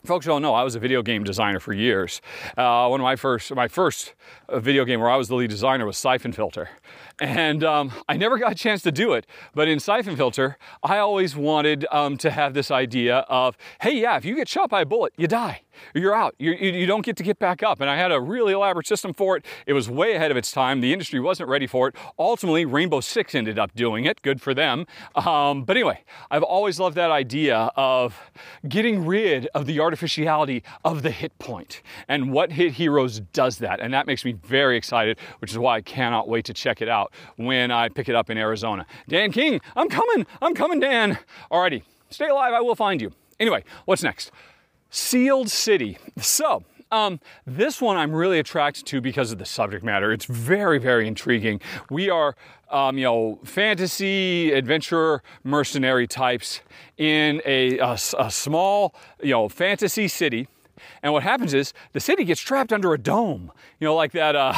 Folks 0.04 0.24
don't 0.24 0.40
know 0.40 0.54
I 0.54 0.62
was 0.62 0.74
a 0.74 0.78
video 0.78 1.02
game 1.02 1.24
designer 1.24 1.60
for 1.60 1.74
years. 1.74 2.22
Uh, 2.56 2.86
one 2.88 3.00
of 3.00 3.04
my 3.04 3.16
first, 3.16 3.54
my 3.54 3.68
first 3.68 4.14
video 4.50 4.84
game 4.84 5.00
where 5.00 5.10
I 5.10 5.16
was 5.16 5.28
the 5.28 5.34
lead 5.34 5.50
designer 5.50 5.84
was 5.84 5.98
Siphon 5.98 6.32
Filter, 6.32 6.70
and 7.20 7.62
um, 7.62 7.92
I 8.08 8.16
never 8.16 8.38
got 8.38 8.52
a 8.52 8.54
chance 8.54 8.82
to 8.82 8.92
do 8.92 9.12
it. 9.12 9.26
But 9.54 9.68
in 9.68 9.78
Siphon 9.78 10.16
Filter, 10.16 10.56
I 10.82 10.98
always 10.98 11.36
wanted 11.36 11.86
um, 11.90 12.16
to 12.18 12.30
have 12.30 12.54
this 12.54 12.70
idea 12.70 13.18
of, 13.28 13.56
hey, 13.80 14.00
yeah, 14.00 14.16
if 14.16 14.24
you 14.24 14.34
get 14.34 14.48
shot 14.48 14.70
by 14.70 14.82
a 14.82 14.86
bullet, 14.86 15.12
you 15.16 15.26
die 15.26 15.62
you're 15.94 16.14
out. 16.14 16.34
You're, 16.38 16.54
you 16.54 16.86
don't 16.86 17.04
get 17.04 17.16
to 17.16 17.22
get 17.22 17.38
back 17.38 17.62
up. 17.62 17.80
And 17.80 17.90
I 17.90 17.96
had 17.96 18.12
a 18.12 18.20
really 18.20 18.52
elaborate 18.52 18.86
system 18.86 19.12
for 19.12 19.36
it. 19.36 19.44
It 19.66 19.72
was 19.72 19.88
way 19.88 20.14
ahead 20.14 20.30
of 20.30 20.36
its 20.36 20.50
time. 20.52 20.80
The 20.80 20.92
industry 20.92 21.20
wasn't 21.20 21.48
ready 21.48 21.66
for 21.66 21.88
it. 21.88 21.94
Ultimately, 22.18 22.64
Rainbow 22.64 23.00
Six 23.00 23.34
ended 23.34 23.58
up 23.58 23.74
doing 23.74 24.04
it. 24.04 24.22
Good 24.22 24.40
for 24.40 24.54
them. 24.54 24.86
Um, 25.14 25.64
but 25.64 25.76
anyway, 25.76 26.04
I've 26.30 26.42
always 26.42 26.78
loved 26.78 26.96
that 26.96 27.10
idea 27.10 27.70
of 27.76 28.18
getting 28.68 29.06
rid 29.06 29.46
of 29.54 29.66
the 29.66 29.80
artificiality 29.80 30.62
of 30.84 31.02
the 31.02 31.10
hit 31.10 31.38
point. 31.38 31.82
And 32.08 32.32
what 32.32 32.52
Hit 32.52 32.72
Heroes 32.72 33.20
does 33.32 33.58
that. 33.58 33.80
And 33.80 33.92
that 33.94 34.06
makes 34.06 34.24
me 34.24 34.32
very 34.32 34.76
excited, 34.76 35.18
which 35.38 35.50
is 35.50 35.58
why 35.58 35.76
I 35.76 35.80
cannot 35.80 36.28
wait 36.28 36.44
to 36.46 36.54
check 36.54 36.82
it 36.82 36.88
out 36.88 37.09
when 37.36 37.70
I 37.70 37.88
pick 37.88 38.08
it 38.08 38.14
up 38.14 38.30
in 38.30 38.38
Arizona. 38.38 38.86
Dan 39.08 39.32
King, 39.32 39.60
I'm 39.76 39.88
coming. 39.88 40.26
I'm 40.40 40.54
coming, 40.54 40.80
Dan. 40.80 41.18
Alrighty, 41.50 41.82
stay 42.10 42.28
alive. 42.28 42.52
I 42.52 42.60
will 42.60 42.74
find 42.76 43.00
you. 43.00 43.12
Anyway, 43.38 43.64
what's 43.84 44.02
next? 44.02 44.30
Sealed 44.90 45.50
City. 45.50 45.98
So, 46.18 46.64
um, 46.92 47.20
this 47.46 47.80
one 47.80 47.96
I'm 47.96 48.12
really 48.12 48.38
attracted 48.38 48.84
to 48.86 49.00
because 49.00 49.30
of 49.30 49.38
the 49.38 49.44
subject 49.44 49.84
matter. 49.84 50.12
It's 50.12 50.24
very, 50.24 50.78
very 50.78 51.06
intriguing. 51.06 51.60
We 51.88 52.10
are, 52.10 52.34
um, 52.70 52.98
you 52.98 53.04
know, 53.04 53.38
fantasy, 53.44 54.52
adventure, 54.52 55.22
mercenary 55.44 56.08
types 56.08 56.60
in 56.96 57.40
a, 57.44 57.78
a, 57.78 57.92
a 57.92 58.30
small, 58.30 58.94
you 59.22 59.30
know, 59.30 59.48
fantasy 59.48 60.08
city. 60.08 60.48
And 61.02 61.12
what 61.12 61.22
happens 61.22 61.54
is 61.54 61.72
the 61.92 62.00
city 62.00 62.24
gets 62.24 62.40
trapped 62.40 62.72
under 62.72 62.92
a 62.92 62.98
dome, 62.98 63.52
you 63.78 63.86
know, 63.86 63.94
like 63.94 64.12
that. 64.12 64.34
Uh, 64.34 64.54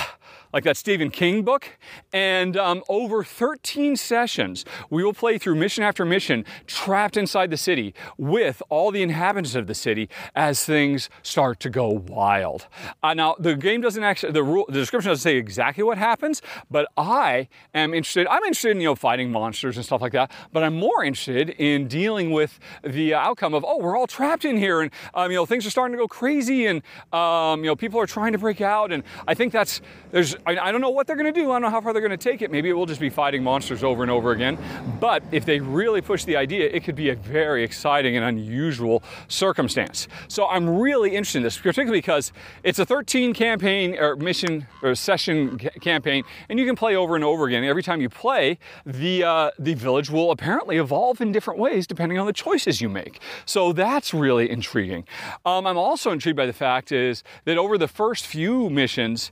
like 0.53 0.65
that 0.65 0.77
Stephen 0.77 1.11
King 1.11 1.43
book. 1.43 1.79
And 2.13 2.57
um, 2.57 2.83
over 2.89 3.25
13 3.25 3.97
sessions, 3.97 4.65
we 4.91 5.03
will 5.05 5.13
play 5.13 5.39
through 5.39 5.55
mission 5.57 5.85
after 5.85 6.05
mission, 6.05 6.45
trapped 6.67 7.17
inside 7.17 7.51
the 7.51 7.57
city 7.57 7.95
with 8.19 8.63
all 8.69 8.91
the 8.91 9.03
inhabitants 9.03 9.55
of 9.55 9.67
the 9.67 9.75
city 9.75 10.09
as 10.35 10.65
things 10.65 11.09
start 11.23 11.61
to 11.61 11.71
go 11.71 11.89
wild. 11.89 12.67
Uh, 13.03 13.15
now, 13.15 13.37
the 13.39 13.57
game 13.57 13.81
doesn't 13.81 14.05
actually, 14.05 14.33
the, 14.33 14.43
rule, 14.43 14.65
the 14.69 14.75
description 14.75 15.11
doesn't 15.11 15.23
say 15.23 15.37
exactly 15.37 15.85
what 15.85 15.99
happens, 15.99 16.43
but 16.71 16.87
I 16.97 17.49
am 17.75 17.95
interested, 17.95 18.27
I'm 18.27 18.43
interested 18.45 18.73
in, 18.73 18.81
you 18.81 18.89
know, 18.89 18.95
fighting 18.95 19.31
monsters 19.31 19.77
and 19.77 19.85
stuff 19.85 20.01
like 20.01 20.13
that, 20.13 20.31
but 20.53 20.63
I'm 20.63 20.75
more 20.75 21.05
interested 21.05 21.51
in 21.51 21.89
dealing 21.89 22.31
with 22.31 22.59
the 22.83 23.15
outcome 23.15 23.55
of, 23.55 23.65
oh, 23.65 23.79
we're 23.79 23.97
all 23.97 24.07
trapped 24.07 24.45
in 24.45 24.57
here 24.57 24.81
and, 24.81 24.91
um, 25.15 25.31
you 25.31 25.37
know, 25.37 25.47
things 25.47 25.67
are 25.67 25.71
starting 25.71 25.97
to 25.97 26.03
go 26.03 26.09
crazy 26.09 26.67
and, 26.67 26.83
um, 27.13 27.61
you 27.61 27.67
know, 27.67 27.77
people 27.77 28.01
are 28.01 28.07
trying 28.07 28.33
to 28.33 28.39
break 28.39 28.61
out. 28.61 28.93
And 28.93 29.03
I 29.27 29.35
think 29.35 29.53
that's, 29.53 29.81
there's 30.11 30.37
I, 30.47 30.59
I 30.59 30.73
don't 30.73 30.81
know 30.81 30.91
what 30.91 31.07
they're 31.07 31.17
going 31.17 31.33
to 31.33 31.41
do. 31.41 31.51
I 31.51 31.55
don't 31.55 31.63
know 31.63 31.71
how 31.71 31.81
far 31.81 31.93
they're 31.93 32.03
going 32.03 32.11
to 32.11 32.17
take 32.17 32.43
it. 32.43 32.51
Maybe 32.51 32.69
it 32.69 32.73
will 32.73 32.87
just 32.87 33.01
be 33.01 33.11
fighting 33.11 33.43
monsters 33.43 33.85
over 33.85 34.03
and 34.03 34.11
over 34.11 34.33
again. 34.33 34.59
But 35.01 35.23
if 35.31 35.45
they 35.45 35.61
really 35.61 36.01
push 36.01 36.25
the 36.25 36.37
idea, 36.37 36.69
it 36.69 36.85
could 36.85 36.97
be 36.97 37.11
a 37.11 37.15
very 37.15 37.63
exciting 37.63 38.17
and 38.17 38.25
unusual 38.25 39.03
circumstance. 39.29 40.09
So 40.29 40.49
I'm 40.49 40.69
really 40.69 41.11
interested 41.11 41.39
in 41.39 41.45
this, 41.45 41.59
particularly 41.59 41.99
because 41.99 42.33
it's 42.63 42.79
a 42.79 42.85
13 42.85 43.35
campaign 43.35 43.97
or 43.97 44.17
mission 44.17 44.67
or 44.83 44.95
session 44.95 45.59
campaign, 45.59 46.25
and 46.49 46.59
you 46.59 46.67
can 46.67 46.77
play 46.77 46.97
over 46.97 47.15
and 47.15 47.25
over 47.25 47.47
again. 47.47 47.65
Every 47.65 47.83
time 47.83 48.01
you 48.01 48.09
play, 48.09 48.59
the 48.85 49.25
uh, 49.25 49.51
the 49.59 49.75
village 49.75 50.11
will 50.11 50.31
apparently 50.31 50.77
evolve 50.77 51.21
in 51.21 51.33
different 51.33 51.61
ways 51.61 51.87
depending 51.87 52.19
on 52.19 52.27
the 52.27 52.33
choices 52.33 52.81
you 52.81 52.89
make. 52.89 53.21
So 53.47 53.73
that's 53.73 54.13
really 54.13 54.51
intriguing. 54.51 55.05
Um, 55.45 55.67
I'm 55.67 55.79
also 55.79 56.11
intrigued 56.11 56.37
by 56.37 56.47
the 56.47 56.53
fact 56.53 56.93
is 56.93 57.23
that 57.45 57.59
over 57.59 57.79
the 57.79 57.89
first 57.89 58.27
few 58.27 58.71
missions 58.71 59.31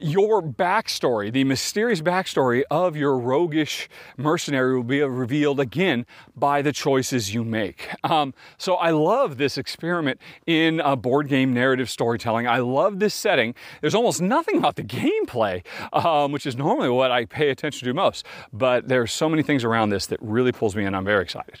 your 0.00 0.42
backstory, 0.42 1.32
the 1.32 1.44
mysterious 1.44 2.00
backstory 2.00 2.62
of 2.70 2.96
your 2.96 3.18
roguish 3.18 3.88
mercenary, 4.16 4.76
will 4.76 4.82
be 4.82 5.00
revealed 5.00 5.60
again 5.60 6.06
by 6.36 6.62
the 6.62 6.72
choices 6.72 7.34
you 7.34 7.44
make. 7.44 7.88
Um, 8.04 8.34
so 8.56 8.74
I 8.76 8.90
love 8.90 9.38
this 9.38 9.58
experiment 9.58 10.20
in 10.46 10.80
board 11.00 11.28
game 11.28 11.52
narrative 11.52 11.90
storytelling. 11.90 12.46
I 12.46 12.58
love 12.58 13.00
this 13.00 13.14
setting. 13.14 13.54
There's 13.80 13.94
almost 13.94 14.20
nothing 14.20 14.58
about 14.58 14.76
the 14.76 14.84
gameplay, 14.84 15.64
um, 15.92 16.32
which 16.32 16.46
is 16.46 16.56
normally 16.56 16.88
what 16.88 17.10
I 17.10 17.24
pay 17.24 17.50
attention 17.50 17.86
to 17.86 17.94
most, 17.94 18.24
but 18.52 18.88
there's 18.88 19.12
so 19.12 19.28
many 19.28 19.42
things 19.42 19.64
around 19.64 19.90
this 19.90 20.06
that 20.06 20.18
really 20.22 20.52
pulls 20.52 20.74
me 20.76 20.84
in. 20.84 20.94
I'm 20.94 21.04
very 21.04 21.22
excited. 21.22 21.60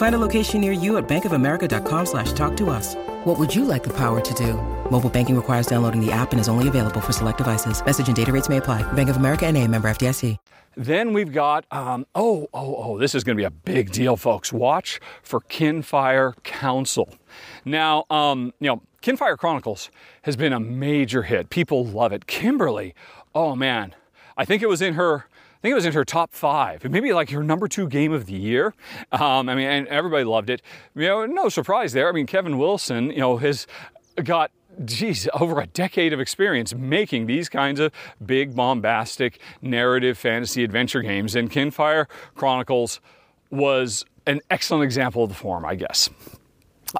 Find 0.00 0.14
a 0.14 0.18
location 0.18 0.62
near 0.62 0.72
you 0.72 0.96
at 0.96 1.06
bankofamerica.com 1.06 2.06
slash 2.06 2.32
talk 2.32 2.56
to 2.56 2.70
us. 2.70 2.94
What 3.24 3.38
would 3.38 3.54
you 3.54 3.66
like 3.66 3.82
the 3.82 3.90
power 3.90 4.18
to 4.18 4.34
do? 4.34 4.54
Mobile 4.90 5.10
banking 5.10 5.36
requires 5.36 5.66
downloading 5.66 6.00
the 6.00 6.10
app 6.10 6.32
and 6.32 6.40
is 6.40 6.48
only 6.48 6.68
available 6.68 7.02
for 7.02 7.12
select 7.12 7.36
devices. 7.36 7.84
Message 7.84 8.06
and 8.06 8.16
data 8.16 8.32
rates 8.32 8.48
may 8.48 8.56
apply. 8.56 8.80
Bank 8.94 9.10
of 9.10 9.18
America 9.18 9.44
and 9.44 9.58
a 9.58 9.68
member 9.68 9.90
FDIC. 9.90 10.38
Then 10.74 11.12
we've 11.12 11.34
got, 11.34 11.66
um, 11.70 12.06
oh, 12.14 12.48
oh, 12.54 12.76
oh, 12.76 12.98
this 12.98 13.14
is 13.14 13.24
going 13.24 13.36
to 13.36 13.40
be 13.40 13.44
a 13.44 13.50
big 13.50 13.92
deal, 13.92 14.16
folks. 14.16 14.54
Watch 14.54 15.00
for 15.22 15.42
Kinfire 15.42 16.42
Council. 16.44 17.12
Now, 17.66 18.06
um, 18.08 18.54
you 18.58 18.68
know, 18.68 18.80
Kinfire 19.02 19.36
Chronicles 19.36 19.90
has 20.22 20.34
been 20.34 20.54
a 20.54 20.60
major 20.60 21.24
hit. 21.24 21.50
People 21.50 21.84
love 21.84 22.14
it. 22.14 22.26
Kimberly, 22.26 22.94
oh 23.34 23.54
man, 23.54 23.94
I 24.38 24.46
think 24.46 24.62
it 24.62 24.68
was 24.70 24.80
in 24.80 24.94
her 24.94 25.26
I 25.60 25.62
think 25.62 25.72
it 25.72 25.74
was 25.74 25.84
in 25.84 25.92
her 25.92 26.06
top 26.06 26.32
five, 26.32 26.82
maybe 26.90 27.12
like 27.12 27.28
her 27.30 27.42
number 27.42 27.68
two 27.68 27.86
game 27.86 28.12
of 28.12 28.24
the 28.24 28.32
year. 28.32 28.72
Um, 29.12 29.46
I 29.50 29.54
mean, 29.54 29.66
and 29.66 29.86
everybody 29.88 30.24
loved 30.24 30.48
it. 30.48 30.62
You 30.94 31.06
know, 31.06 31.26
no 31.26 31.50
surprise 31.50 31.92
there. 31.92 32.08
I 32.08 32.12
mean, 32.12 32.24
Kevin 32.24 32.56
Wilson, 32.56 33.10
you 33.10 33.18
know, 33.18 33.36
has 33.36 33.66
got 34.24 34.50
geez, 34.86 35.28
over 35.34 35.60
a 35.60 35.66
decade 35.66 36.14
of 36.14 36.20
experience 36.20 36.74
making 36.74 37.26
these 37.26 37.50
kinds 37.50 37.78
of 37.78 37.92
big, 38.24 38.56
bombastic, 38.56 39.38
narrative 39.60 40.16
fantasy 40.16 40.64
adventure 40.64 41.02
games. 41.02 41.36
And 41.36 41.50
Kinfire 41.50 42.06
Chronicles 42.34 43.00
was 43.50 44.06
an 44.26 44.40
excellent 44.50 44.84
example 44.84 45.24
of 45.24 45.28
the 45.28 45.34
form, 45.34 45.66
I 45.66 45.74
guess. 45.74 46.08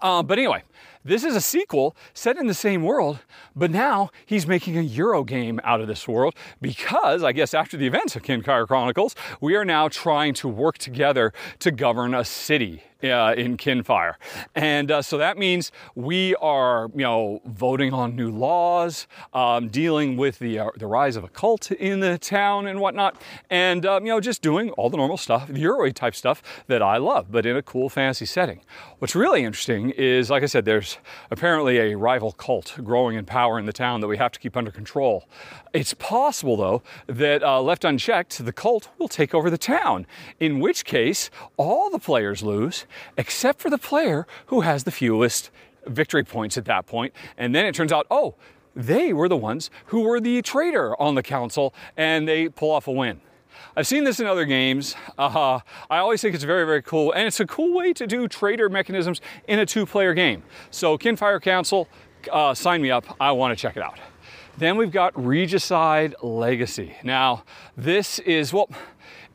Uh, 0.03 0.23
but 0.23 0.39
anyway, 0.39 0.63
this 1.05 1.25
is 1.25 1.35
a 1.35 1.41
sequel 1.41 1.97
set 2.13 2.37
in 2.37 2.47
the 2.47 2.55
same 2.55 2.83
world, 2.83 3.21
but 3.57 3.71
now 3.71 4.11
he's 4.27 4.47
making 4.47 4.77
a 4.77 4.83
Euro 4.83 5.25
game 5.25 5.61
out 5.65 5.81
of 5.81 5.87
this 5.87 6.07
world 6.07 6.35
because, 6.61 7.23
I 7.23 7.33
guess, 7.33 7.55
after 7.55 7.77
the 7.77 7.87
events 7.87 8.17
of 8.17 8.23
Kinfire 8.23 8.67
Chronicles, 8.67 9.15
we 9.41 9.57
are 9.57 9.65
now 9.65 9.89
trying 9.89 10.35
to 10.35 10.49
work 10.49 10.77
together 10.79 11.33
to 11.61 11.71
govern 11.71 12.15
a 12.15 12.25
city 12.25 12.83
uh, 13.03 13.35
in 13.37 13.57
Kinfire. 13.57 14.15
And 14.55 14.91
uh, 14.91 15.03
so 15.03 15.19
that 15.19 15.39
means 15.39 15.73
we 15.95 16.35
are, 16.37 16.91
you 16.95 17.03
know, 17.03 17.41
voting 17.47 17.93
on 17.93 18.17
new 18.17 18.31
laws, 18.31 19.07
um, 19.33 19.69
dealing 19.69 20.17
with 20.17 20.39
the, 20.39 20.59
uh, 20.59 20.71
the 20.77 20.87
rise 20.87 21.17
of 21.17 21.25
a 21.25 21.29
cult 21.29 21.71
in 21.73 22.01
the 22.01 22.19
town 22.19 22.67
and 22.67 22.81
whatnot, 22.81 23.21
and, 23.49 23.87
um, 23.87 24.07
you 24.07 24.13
know, 24.13 24.21
just 24.21 24.43
doing 24.43 24.71
all 24.71 24.91
the 24.91 24.97
normal 24.97 25.17
stuff, 25.17 25.49
the 25.49 25.61
Euro 25.61 25.91
type 25.91 26.15
stuff 26.15 26.43
that 26.67 26.83
I 26.83 26.97
love, 26.97 27.31
but 27.31 27.47
in 27.47 27.57
a 27.57 27.63
cool 27.63 27.89
fantasy 27.89 28.27
setting. 28.27 28.61
What's 28.99 29.15
really 29.15 29.45
interesting 29.45 29.91
is, 29.91 30.31
like 30.31 30.43
I 30.43 30.47
said, 30.47 30.65
there's 30.65 30.99
apparently 31.31 31.79
a 31.79 31.97
rival 31.97 32.33
cult 32.33 32.77
growing 32.85 33.17
in 33.17 33.25
power 33.25 33.59
in 33.59 33.67
the 33.67 33.73
town 33.73 34.01
that 34.01 34.09
we 34.09 34.17
have 34.19 34.33
to 34.33 34.39
keep 34.39 34.57
under 34.57 34.71
control. 34.71 35.29
It's 35.73 35.95
possible, 35.95 36.57
though, 36.57 36.83
that 37.07 37.45
uh, 37.45 37.63
left 37.63 37.85
unchecked, 37.85 38.45
the 38.45 38.53
cult 38.53 38.89
will 38.99 39.07
take 39.07 39.33
over 39.33 39.49
the 39.49 39.59
town, 39.59 40.05
in 40.41 40.59
which 40.59 40.85
case 40.85 41.31
all 41.57 41.91
the 41.91 42.01
players 42.01 42.43
lose 42.43 42.87
except 43.17 43.61
for 43.61 43.71
the 43.71 43.79
player 43.79 44.27
who 44.47 44.63
has 44.63 44.83
the 44.83 44.91
fewest 44.91 45.51
victory 45.87 46.25
points 46.25 46.59
at 46.59 46.65
that 46.65 46.87
point. 46.87 47.15
And 47.39 47.55
then 47.55 47.67
it 47.67 47.75
turns 47.75 47.93
out, 47.93 48.07
oh, 48.11 48.35
they 48.75 49.13
were 49.13 49.29
the 49.29 49.37
ones 49.37 49.71
who 49.87 50.01
were 50.01 50.21
the 50.21 50.43
traitor 50.43 51.01
on 51.01 51.15
the 51.15 51.23
council 51.23 51.73
and 51.97 52.27
they 52.27 52.49
pull 52.49 52.73
off 52.73 52.89
a 52.89 52.93
win. 52.93 53.21
I've 53.77 53.87
seen 53.87 54.03
this 54.05 54.19
in 54.19 54.27
other 54.27 54.47
games. 54.47 54.97
Uh, 55.19 55.61
I 55.89 55.99
always 55.99 56.21
think 56.21 56.35
it's 56.35 56.45
very, 56.45 56.65
very 56.65 56.83
cool, 56.83 57.13
and 57.13 57.27
it's 57.27 57.41
a 57.41 57.47
cool 57.47 57.75
way 57.77 57.93
to 57.93 58.07
do 58.07 58.27
traitor 58.27 58.69
mechanisms 58.69 59.21
in 59.47 59.59
a 59.59 59.67
two 59.67 59.87
player 59.87 60.15
game. 60.15 60.43
So, 60.71 60.97
Kinfire 60.97 61.41
Council, 61.41 61.87
uh, 62.33 62.55
sign 62.55 62.81
me 62.81 62.91
up. 62.91 63.05
I 63.21 63.33
want 63.33 63.57
to 63.57 63.61
check 63.61 63.77
it 63.77 63.83
out. 63.83 63.99
Then 64.61 64.77
we've 64.77 64.93
got 64.93 65.15
Regicide 65.17 66.15
Legacy. 66.23 66.95
Now, 67.03 67.45
this 67.79 68.19
is, 68.19 68.53
well, 68.53 68.69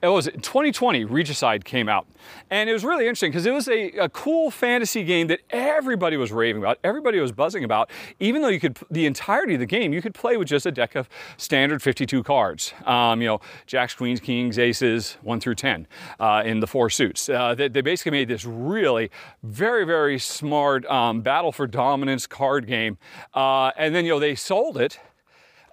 it 0.03 0.09
was 0.09 0.25
2020 0.25 1.03
regicide 1.05 1.65
came 1.65 1.89
out. 1.89 2.05
And 2.51 2.69
it 2.69 2.73
was 2.73 2.85
really 2.85 3.05
interesting 3.05 3.31
because 3.31 3.47
it 3.47 3.51
was 3.51 3.67
a, 3.67 3.89
a, 3.93 4.09
cool 4.09 4.51
fantasy 4.51 5.03
game 5.03 5.25
that 5.27 5.39
everybody 5.49 6.15
was 6.15 6.31
raving 6.31 6.61
about 6.61 6.77
everybody 6.83 7.19
was 7.19 7.31
buzzing 7.31 7.63
about. 7.63 7.89
Even 8.19 8.43
though 8.43 8.49
you 8.49 8.59
could 8.59 8.77
the 8.91 9.07
entirety 9.07 9.55
of 9.55 9.61
the 9.61 9.65
game 9.65 9.93
you 9.93 10.01
could 10.03 10.13
play 10.13 10.37
with 10.37 10.47
just 10.47 10.67
a 10.67 10.71
deck 10.71 10.93
of 10.93 11.09
standard 11.37 11.81
52 11.81 12.21
cards. 12.21 12.73
Um, 12.85 13.19
you 13.19 13.27
know 13.27 13.41
jacks 13.65 13.95
queens 13.95 14.19
kings 14.19 14.59
aces 14.59 15.17
1 15.23 15.39
through 15.39 15.55
10 15.55 15.87
uh, 16.19 16.43
in 16.45 16.59
the 16.59 16.67
four 16.67 16.91
suits. 16.91 17.29
Uh, 17.29 17.55
they, 17.55 17.67
they, 17.67 17.81
basically 17.81 18.11
made 18.11 18.27
this 18.27 18.45
really 18.45 19.09
very 19.41 19.85
very 19.85 20.19
smart 20.19 20.85
um, 20.85 21.21
battle 21.21 21.51
for 21.51 21.65
dominance 21.65 22.27
card 22.27 22.67
game. 22.67 22.99
Uh, 23.33 23.71
and 23.75 23.95
then 23.95 24.05
you 24.05 24.11
know 24.11 24.19
they 24.19 24.35
sold 24.35 24.77
it 24.77 24.99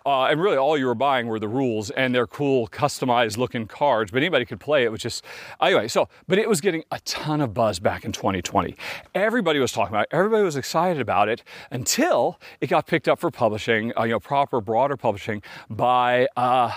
uh, 0.04 0.24
and 0.24 0.40
really, 0.40 0.56
all 0.56 0.76
you 0.76 0.86
were 0.86 0.94
buying 0.94 1.26
were 1.26 1.38
the 1.38 1.48
rules 1.48 1.90
and 1.90 2.14
their 2.14 2.26
cool, 2.26 2.68
customized 2.68 3.36
looking 3.36 3.66
cards. 3.66 4.10
But 4.10 4.18
anybody 4.18 4.44
could 4.44 4.60
play 4.60 4.84
it. 4.84 4.90
Was 4.90 5.00
just 5.00 5.24
anyway. 5.60 5.88
So, 5.88 6.08
but 6.28 6.38
it 6.38 6.48
was 6.48 6.60
getting 6.60 6.84
a 6.90 7.00
ton 7.00 7.40
of 7.40 7.54
buzz 7.54 7.78
back 7.78 8.04
in 8.04 8.12
2020. 8.12 8.76
Everybody 9.14 9.58
was 9.58 9.72
talking 9.72 9.94
about 9.94 10.02
it. 10.02 10.08
Everybody 10.12 10.42
was 10.42 10.56
excited 10.56 11.00
about 11.00 11.28
it 11.28 11.42
until 11.70 12.40
it 12.60 12.68
got 12.68 12.86
picked 12.86 13.08
up 13.08 13.18
for 13.18 13.30
publishing. 13.30 13.92
Uh, 13.96 14.04
you 14.04 14.10
know, 14.10 14.20
proper, 14.20 14.60
broader 14.60 14.96
publishing 14.96 15.42
by 15.70 16.28
uh, 16.36 16.72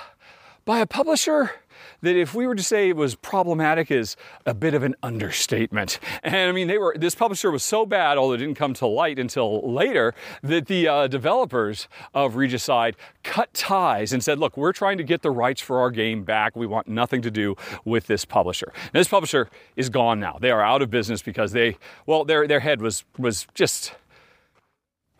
by 0.65 0.79
a 0.79 0.85
publisher 0.85 1.51
that 2.01 2.15
if 2.15 2.33
we 2.33 2.47
were 2.47 2.55
to 2.55 2.63
say 2.63 2.89
it 2.89 2.95
was 2.95 3.15
problematic 3.15 3.91
is 3.91 4.15
a 4.45 4.53
bit 4.53 4.73
of 4.73 4.83
an 4.83 4.95
understatement. 5.03 5.99
And 6.23 6.49
I 6.49 6.51
mean, 6.51 6.67
they 6.67 6.77
were 6.77 6.95
this 6.97 7.15
publisher 7.15 7.51
was 7.51 7.63
so 7.63 7.85
bad, 7.85 8.17
although 8.17 8.33
it 8.33 8.37
didn't 8.37 8.55
come 8.55 8.73
to 8.75 8.87
light 8.87 9.19
until 9.19 9.73
later, 9.73 10.13
that 10.43 10.67
the 10.67 10.87
uh, 10.87 11.07
developers 11.07 11.87
of 12.13 12.35
Regicide 12.35 12.95
cut 13.23 13.53
ties 13.53 14.13
and 14.13 14.23
said, 14.23 14.39
"Look, 14.39 14.57
we're 14.57 14.73
trying 14.73 14.97
to 14.97 15.03
get 15.03 15.21
the 15.21 15.31
rights 15.31 15.61
for 15.61 15.79
our 15.79 15.91
game 15.91 16.23
back. 16.23 16.55
We 16.55 16.67
want 16.67 16.87
nothing 16.87 17.21
to 17.23 17.31
do 17.31 17.55
with 17.83 18.07
this 18.07 18.25
publisher." 18.25 18.71
This 18.93 19.07
publisher 19.07 19.49
is 19.75 19.89
gone 19.89 20.19
now. 20.19 20.37
They 20.39 20.51
are 20.51 20.61
out 20.61 20.81
of 20.81 20.89
business 20.89 21.21
because 21.21 21.51
they, 21.51 21.77
well, 22.05 22.25
their 22.25 22.47
their 22.47 22.59
head 22.59 22.81
was 22.81 23.03
was 23.17 23.47
just 23.53 23.93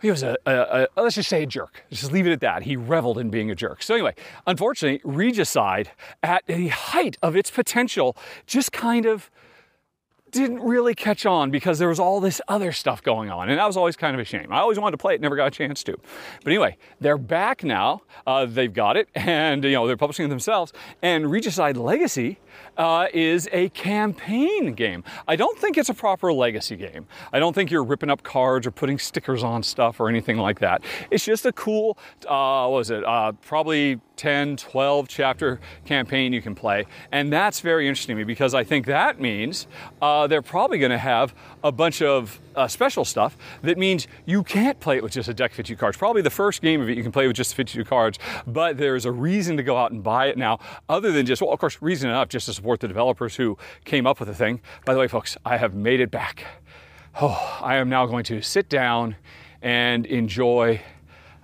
he 0.01 0.11
was 0.11 0.23
a, 0.23 0.37
a, 0.45 0.87
a, 0.95 1.01
let's 1.01 1.15
just 1.15 1.29
say 1.29 1.43
a 1.43 1.45
jerk. 1.45 1.83
Just 1.89 2.11
leave 2.11 2.27
it 2.27 2.31
at 2.31 2.41
that. 2.41 2.63
He 2.63 2.75
reveled 2.75 3.17
in 3.17 3.29
being 3.29 3.49
a 3.49 3.55
jerk. 3.55 3.81
So 3.81 3.93
anyway, 3.93 4.13
unfortunately, 4.45 5.01
Regicide, 5.03 5.91
at 6.21 6.45
the 6.47 6.67
height 6.67 7.17
of 7.21 7.35
its 7.35 7.49
potential, 7.49 8.15
just 8.45 8.71
kind 8.71 9.05
of 9.05 9.31
didn't 10.35 10.61
really 10.61 10.93
catch 10.93 11.25
on 11.25 11.51
because 11.51 11.79
there 11.79 11.89
was 11.89 11.99
all 11.99 12.19
this 12.19 12.41
other 12.47 12.71
stuff 12.71 13.01
going 13.01 13.29
on. 13.29 13.49
And 13.49 13.59
that 13.59 13.65
was 13.65 13.77
always 13.77 13.95
kind 13.95 14.13
of 14.13 14.19
a 14.19 14.25
shame. 14.25 14.51
I 14.51 14.59
always 14.59 14.79
wanted 14.79 14.91
to 14.91 14.97
play 14.97 15.15
it, 15.15 15.21
never 15.21 15.35
got 15.35 15.47
a 15.47 15.51
chance 15.51 15.83
to. 15.83 15.97
But 16.43 16.51
anyway, 16.51 16.77
they're 16.99 17.17
back 17.17 17.63
now. 17.63 18.01
Uh, 18.27 18.45
they've 18.45 18.73
got 18.73 18.97
it, 18.97 19.09
and 19.15 19.63
you 19.63 19.71
know 19.71 19.87
they're 19.87 19.97
publishing 19.97 20.25
it 20.25 20.29
themselves. 20.29 20.73
And 21.01 21.31
Regicide 21.31 21.77
Legacy 21.77 22.39
uh, 22.77 23.07
is 23.13 23.49
a 23.51 23.69
campaign 23.69 24.73
game. 24.73 25.03
I 25.27 25.35
don't 25.35 25.57
think 25.57 25.77
it's 25.77 25.89
a 25.89 25.93
proper 25.93 26.31
legacy 26.33 26.75
game. 26.75 27.07
I 27.31 27.39
don't 27.39 27.53
think 27.53 27.71
you're 27.71 27.83
ripping 27.83 28.09
up 28.09 28.23
cards 28.23 28.67
or 28.67 28.71
putting 28.71 28.99
stickers 28.99 29.43
on 29.43 29.63
stuff 29.63 29.99
or 29.99 30.09
anything 30.09 30.37
like 30.37 30.59
that. 30.59 30.83
It's 31.11 31.25
just 31.25 31.45
a 31.45 31.51
cool, 31.51 31.97
uh, 32.27 32.67
what 32.67 32.77
was 32.77 32.91
it, 32.91 33.03
uh, 33.03 33.33
probably 33.33 33.99
10, 34.15 34.57
12 34.57 35.07
chapter 35.07 35.59
campaign 35.85 36.33
you 36.33 36.41
can 36.41 36.55
play. 36.55 36.85
And 37.11 37.31
that's 37.31 37.59
very 37.59 37.87
interesting 37.87 38.15
to 38.15 38.17
me 38.17 38.23
because 38.23 38.53
I 38.53 38.63
think 38.63 38.85
that 38.85 39.19
means 39.19 39.67
uh, 40.01 40.24
uh, 40.25 40.27
they're 40.27 40.41
probably 40.41 40.79
going 40.79 40.91
to 40.91 40.97
have 40.97 41.35
a 41.63 41.71
bunch 41.71 42.01
of 42.01 42.39
uh, 42.55 42.67
special 42.67 43.05
stuff 43.05 43.37
that 43.61 43.77
means 43.77 44.07
you 44.25 44.41
can't 44.43 44.79
play 44.79 44.97
it 44.97 45.03
with 45.03 45.11
just 45.11 45.29
a 45.29 45.33
deck 45.33 45.51
of 45.51 45.57
52 45.57 45.77
cards. 45.77 45.97
Probably 45.97 46.23
the 46.23 46.31
first 46.31 46.63
game 46.63 46.81
of 46.81 46.89
it 46.89 46.97
you 46.97 47.03
can 47.03 47.11
play 47.11 47.27
with 47.27 47.35
just 47.35 47.53
52 47.53 47.85
cards, 47.85 48.17
but 48.47 48.77
there's 48.77 49.05
a 49.05 49.11
reason 49.11 49.55
to 49.57 49.63
go 49.63 49.77
out 49.77 49.91
and 49.91 50.01
buy 50.01 50.27
it 50.27 50.37
now, 50.37 50.57
other 50.89 51.11
than 51.11 51.27
just, 51.27 51.43
well, 51.43 51.51
of 51.51 51.59
course, 51.59 51.79
reason 51.79 52.09
enough 52.09 52.29
just 52.29 52.47
to 52.47 52.53
support 52.53 52.79
the 52.79 52.87
developers 52.87 53.35
who 53.35 53.55
came 53.83 54.07
up 54.07 54.19
with 54.19 54.27
the 54.27 54.35
thing. 54.35 54.61
By 54.83 54.95
the 54.95 54.99
way, 54.99 55.07
folks, 55.07 55.37
I 55.45 55.57
have 55.57 55.75
made 55.75 55.99
it 55.99 56.09
back. 56.09 56.43
Oh, 57.21 57.59
I 57.61 57.75
am 57.75 57.87
now 57.87 58.07
going 58.07 58.23
to 58.25 58.41
sit 58.41 58.67
down 58.67 59.15
and 59.61 60.07
enjoy 60.07 60.81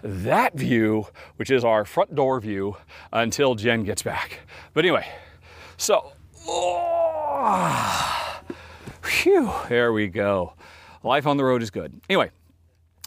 that 0.03 0.55
view, 0.55 1.05
which 1.35 1.51
is 1.51 1.63
our 1.63 1.85
front 1.85 2.15
door 2.15 2.39
view, 2.39 2.77
until 3.13 3.53
Jen 3.53 3.83
gets 3.83 4.01
back. 4.01 4.39
But 4.73 4.85
anyway, 4.85 5.07
so, 5.77 6.13
oh, 6.47 8.30
phew, 9.01 9.51
there 9.69 9.93
we 9.93 10.07
go. 10.07 10.53
Life 11.03 11.25
on 11.25 11.37
the 11.37 11.43
road 11.43 11.61
is 11.61 11.71
good. 11.71 11.99
Anyway, 12.09 12.31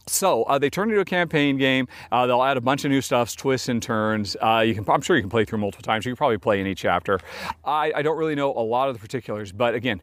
so 0.07 0.42
uh, 0.45 0.59
they 0.59 0.68
turned 0.68 0.90
it 0.90 0.95
into 0.95 1.03
a 1.03 1.05
campaign 1.05 1.57
game. 1.57 1.88
Uh, 2.12 2.26
they'll 2.26 2.42
add 2.42 2.57
a 2.57 2.61
bunch 2.61 2.84
of 2.84 2.90
new 2.90 3.01
stuff, 3.01 3.34
twists 3.36 3.68
and 3.68 3.82
turns. 3.82 4.36
Uh, 4.40 4.62
you 4.66 4.74
can, 4.74 4.84
I'm 4.88 5.01
sure 5.01 5.16
you 5.16 5.22
can 5.22 5.30
play 5.30 5.45
through 5.45 5.59
multiple 5.59 5.82
times. 5.82 6.05
You 6.05 6.12
can 6.12 6.16
probably 6.16 6.38
play 6.38 6.61
any 6.61 6.74
chapter. 6.74 7.20
I, 7.64 7.92
I 7.95 8.03
don't 8.03 8.18
really 8.18 8.34
know 8.34 8.53
a 8.53 8.61
lot 8.61 8.88
of 8.88 8.95
the 8.95 9.01
particulars, 9.01 9.53
but 9.53 9.74
again, 9.74 10.03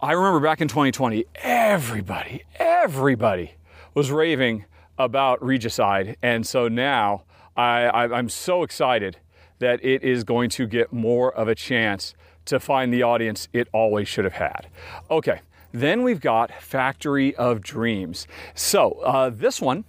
I 0.00 0.12
remember 0.12 0.40
back 0.40 0.60
in 0.60 0.68
2020, 0.68 1.24
everybody, 1.36 2.44
everybody 2.56 3.54
was 3.94 4.10
raving 4.10 4.64
about 4.96 5.42
Regicide, 5.42 6.16
and 6.22 6.46
so 6.46 6.68
now 6.68 7.24
I, 7.56 7.84
I, 7.86 8.16
I'm 8.16 8.28
so 8.28 8.62
excited 8.62 9.16
that 9.58 9.84
it 9.84 10.04
is 10.04 10.22
going 10.24 10.50
to 10.50 10.66
get 10.66 10.92
more 10.92 11.34
of 11.34 11.48
a 11.48 11.54
chance 11.54 12.14
to 12.48 12.60
find 12.60 12.92
the 12.92 13.02
audience 13.02 13.48
it 13.52 13.68
always 13.72 14.08
should 14.08 14.24
have 14.24 14.34
had. 14.34 14.68
Okay, 15.10 15.40
then 15.72 16.02
we've 16.02 16.20
got 16.20 16.50
Factory 16.62 17.34
of 17.36 17.60
Dreams. 17.60 18.26
So 18.54 18.92
uh, 19.00 19.30
this 19.30 19.60
one 19.60 19.84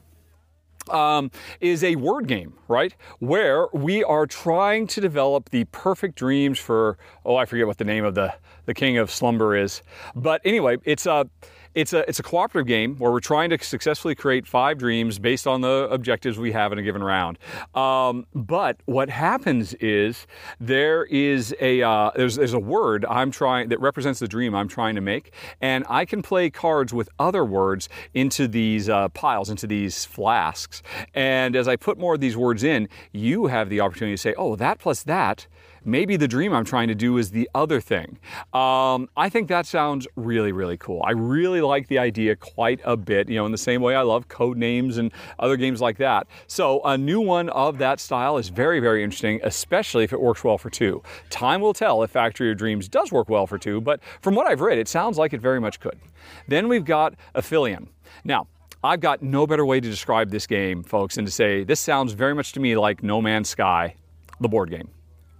um, 0.89 1.31
is 1.61 1.83
a 1.83 1.95
word 1.95 2.27
game, 2.27 2.53
right? 2.67 2.95
Where 3.19 3.67
we 3.73 4.03
are 4.03 4.25
trying 4.25 4.87
to 4.87 5.01
develop 5.01 5.49
the 5.49 5.65
perfect 5.65 6.15
dreams 6.15 6.59
for, 6.59 6.97
oh, 7.25 7.35
I 7.35 7.45
forget 7.45 7.67
what 7.67 7.77
the 7.77 7.85
name 7.85 8.05
of 8.05 8.15
the, 8.15 8.33
the 8.65 8.73
king 8.73 8.97
of 8.97 9.11
slumber 9.11 9.55
is. 9.55 9.81
But 10.15 10.41
anyway, 10.45 10.77
it's 10.83 11.05
a. 11.05 11.29
It's 11.75 11.93
a, 11.93 12.07
it's 12.09 12.19
a 12.19 12.23
cooperative 12.23 12.67
game 12.67 12.95
where 12.97 13.11
we're 13.11 13.19
trying 13.19 13.49
to 13.51 13.63
successfully 13.63 14.15
create 14.15 14.47
five 14.47 14.77
dreams 14.77 15.19
based 15.19 15.45
on 15.47 15.61
the 15.61 15.87
objectives 15.91 16.37
we 16.37 16.51
have 16.51 16.71
in 16.71 16.79
a 16.79 16.81
given 16.81 17.03
round. 17.03 17.37
Um, 17.75 18.25
but 18.33 18.77
what 18.85 19.09
happens 19.09 19.73
is 19.75 20.25
there 20.59 21.05
is 21.05 21.55
a 21.61 21.81
uh, 21.81 22.11
there's 22.15 22.35
there's 22.35 22.53
a 22.53 22.59
word 22.59 23.05
I'm 23.05 23.31
trying 23.31 23.69
that 23.69 23.79
represents 23.79 24.19
the 24.19 24.27
dream 24.27 24.55
I'm 24.55 24.67
trying 24.67 24.95
to 24.95 25.01
make, 25.01 25.33
and 25.61 25.85
I 25.89 26.05
can 26.05 26.21
play 26.21 26.49
cards 26.49 26.93
with 26.93 27.09
other 27.19 27.45
words 27.45 27.87
into 28.13 28.47
these 28.47 28.89
uh, 28.89 29.09
piles, 29.09 29.49
into 29.49 29.67
these 29.67 30.05
flasks. 30.05 30.81
And 31.13 31.55
as 31.55 31.67
I 31.67 31.75
put 31.75 31.97
more 31.97 32.15
of 32.15 32.19
these 32.19 32.35
words 32.35 32.63
in, 32.63 32.89
you 33.11 33.47
have 33.47 33.69
the 33.69 33.79
opportunity 33.79 34.15
to 34.15 34.21
say, 34.21 34.33
oh, 34.37 34.55
that 34.55 34.79
plus 34.79 35.03
that 35.03 35.47
maybe 35.83 36.17
the 36.17 36.27
dream 36.27 36.53
I'm 36.53 36.65
trying 36.65 36.87
to 36.89 36.95
do 36.95 37.17
is 37.17 37.31
the 37.31 37.49
other 37.55 37.81
thing. 37.81 38.19
Um, 38.53 39.09
I 39.15 39.29
think 39.29 39.47
that 39.49 39.65
sounds 39.65 40.07
really, 40.15 40.51
really 40.51 40.77
cool. 40.77 41.01
I 41.05 41.11
really 41.11 41.61
like 41.61 41.87
the 41.87 41.99
idea 41.99 42.35
quite 42.35 42.79
a 42.83 42.97
bit, 42.97 43.29
you 43.29 43.35
know, 43.35 43.45
in 43.45 43.51
the 43.51 43.57
same 43.57 43.81
way 43.81 43.95
I 43.95 44.01
love 44.01 44.27
code 44.27 44.57
names 44.57 44.97
and 44.97 45.11
other 45.39 45.57
games 45.57 45.81
like 45.81 45.97
that. 45.97 46.27
So 46.47 46.81
a 46.83 46.97
new 46.97 47.21
one 47.21 47.49
of 47.49 47.77
that 47.79 47.99
style 47.99 48.37
is 48.37 48.49
very, 48.49 48.79
very 48.79 49.03
interesting, 49.03 49.39
especially 49.43 50.03
if 50.03 50.13
it 50.13 50.21
works 50.21 50.43
well 50.43 50.57
for 50.57 50.69
two. 50.69 51.01
Time 51.29 51.61
will 51.61 51.73
tell 51.73 52.03
if 52.03 52.11
Factory 52.11 52.51
of 52.51 52.57
Dreams 52.57 52.87
does 52.87 53.11
work 53.11 53.29
well 53.29 53.47
for 53.47 53.57
two, 53.57 53.81
but 53.81 53.99
from 54.21 54.35
what 54.35 54.47
I've 54.47 54.61
read, 54.61 54.77
it 54.77 54.87
sounds 54.87 55.17
like 55.17 55.33
it 55.33 55.41
very 55.41 55.59
much 55.59 55.79
could. 55.79 55.99
Then 56.47 56.67
we've 56.67 56.85
got 56.85 57.15
Aphelion. 57.35 57.87
Now, 58.23 58.47
I've 58.83 59.01
got 59.01 59.21
no 59.21 59.45
better 59.45 59.65
way 59.65 59.81
to 59.81 59.89
describe 59.89 60.31
this 60.31 60.47
game, 60.47 60.83
folks, 60.83 61.15
than 61.15 61.25
to 61.25 61.31
say 61.31 61.63
this 61.63 61.79
sounds 61.79 62.13
very 62.13 62.33
much 62.33 62.53
to 62.53 62.59
me 62.59 62.77
like 62.77 63.03
No 63.03 63.21
Man's 63.21 63.49
Sky, 63.49 63.95
the 64.39 64.47
board 64.47 64.69
game. 64.69 64.89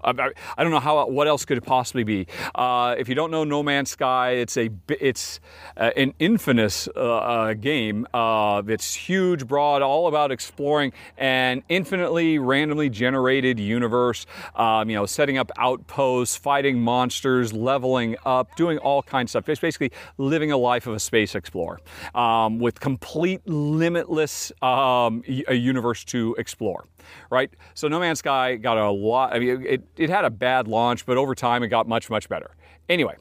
I, 0.03 0.13
don't 0.57 0.71
know 0.71 0.79
how 0.79 1.07
what 1.07 1.27
else 1.27 1.45
could 1.45 1.57
it 1.57 1.65
possibly 1.65 2.03
be. 2.03 2.27
Uh, 2.55 2.95
if 2.97 3.09
you 3.09 3.15
don't 3.15 3.31
know 3.31 3.43
No 3.43 3.63
Man's 3.63 3.91
Sky, 3.91 4.31
it's 4.31 4.57
a 4.57 4.69
it's 4.87 5.39
uh, 5.77 5.91
an 5.95 6.13
infamous 6.19 6.87
uh, 6.95 6.99
uh 6.99 7.53
game. 7.53 8.07
Uh, 8.13 8.61
it's 8.67 8.93
huge, 8.93 9.47
broad, 9.47 9.81
all 9.81 10.07
about 10.07 10.31
exploring 10.31 10.93
an 11.17 11.63
infinitely 11.69 12.39
randomly 12.39 12.89
generated 12.89 13.59
universe. 13.59 14.25
Um, 14.55 14.89
you 14.89 14.95
know, 14.95 15.05
setting 15.05 15.37
up 15.37 15.51
outposts, 15.57 16.35
fighting 16.37 16.79
monsters, 16.79 17.53
leveling 17.53 18.15
up, 18.25 18.55
doing 18.55 18.77
all 18.79 19.03
kinds 19.03 19.29
of 19.35 19.43
stuff. 19.43 19.49
It's 19.49 19.61
basically 19.61 19.91
living 20.17 20.51
a 20.51 20.57
life 20.57 20.87
of 20.87 20.95
a 20.95 20.99
space 20.99 21.35
explorer 21.35 21.79
um, 22.15 22.59
with 22.59 22.79
complete 22.79 23.41
limitless 23.47 24.51
um, 24.61 25.23
a 25.47 25.55
universe 25.55 26.03
to 26.05 26.35
explore 26.37 26.85
right? 27.29 27.49
So 27.73 27.87
No 27.87 27.99
Man's 27.99 28.19
Sky 28.19 28.55
got 28.55 28.77
a 28.77 28.89
lot, 28.89 29.33
I 29.33 29.39
mean, 29.39 29.65
it, 29.65 29.83
it 29.99 30.09
had 30.09 30.25
a 30.25 30.29
bad 30.29 30.67
launch, 30.67 31.05
but 31.05 31.17
over 31.17 31.35
time 31.35 31.61
it 31.61 31.67
got 31.67 31.87
much, 31.87 32.09
much 32.09 32.29
better. 32.29 32.55
Anyway, 32.87 33.15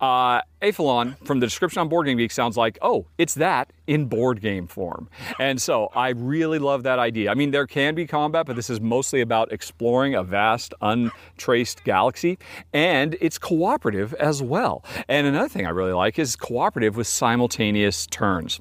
uh, 0.00 0.40
from 0.62 1.40
the 1.40 1.46
description 1.46 1.80
on 1.80 1.88
Board 1.88 2.06
Game 2.06 2.16
Geek, 2.16 2.30
sounds 2.30 2.56
like, 2.56 2.78
oh, 2.82 3.06
it's 3.18 3.34
that 3.34 3.72
in 3.86 4.06
board 4.06 4.40
game 4.40 4.66
form. 4.66 5.08
And 5.38 5.60
so 5.60 5.88
I 5.94 6.10
really 6.10 6.58
love 6.58 6.84
that 6.84 6.98
idea. 6.98 7.30
I 7.30 7.34
mean, 7.34 7.50
there 7.50 7.66
can 7.66 7.94
be 7.94 8.06
combat, 8.06 8.46
but 8.46 8.56
this 8.56 8.70
is 8.70 8.80
mostly 8.80 9.20
about 9.20 9.52
exploring 9.52 10.14
a 10.14 10.22
vast, 10.22 10.72
untraced 10.80 11.84
galaxy. 11.84 12.38
And 12.72 13.16
it's 13.20 13.38
cooperative 13.38 14.14
as 14.14 14.42
well. 14.42 14.84
And 15.08 15.26
another 15.26 15.48
thing 15.48 15.66
I 15.66 15.70
really 15.70 15.92
like 15.92 16.18
is 16.18 16.36
cooperative 16.36 16.96
with 16.96 17.06
simultaneous 17.06 18.06
turns 18.06 18.60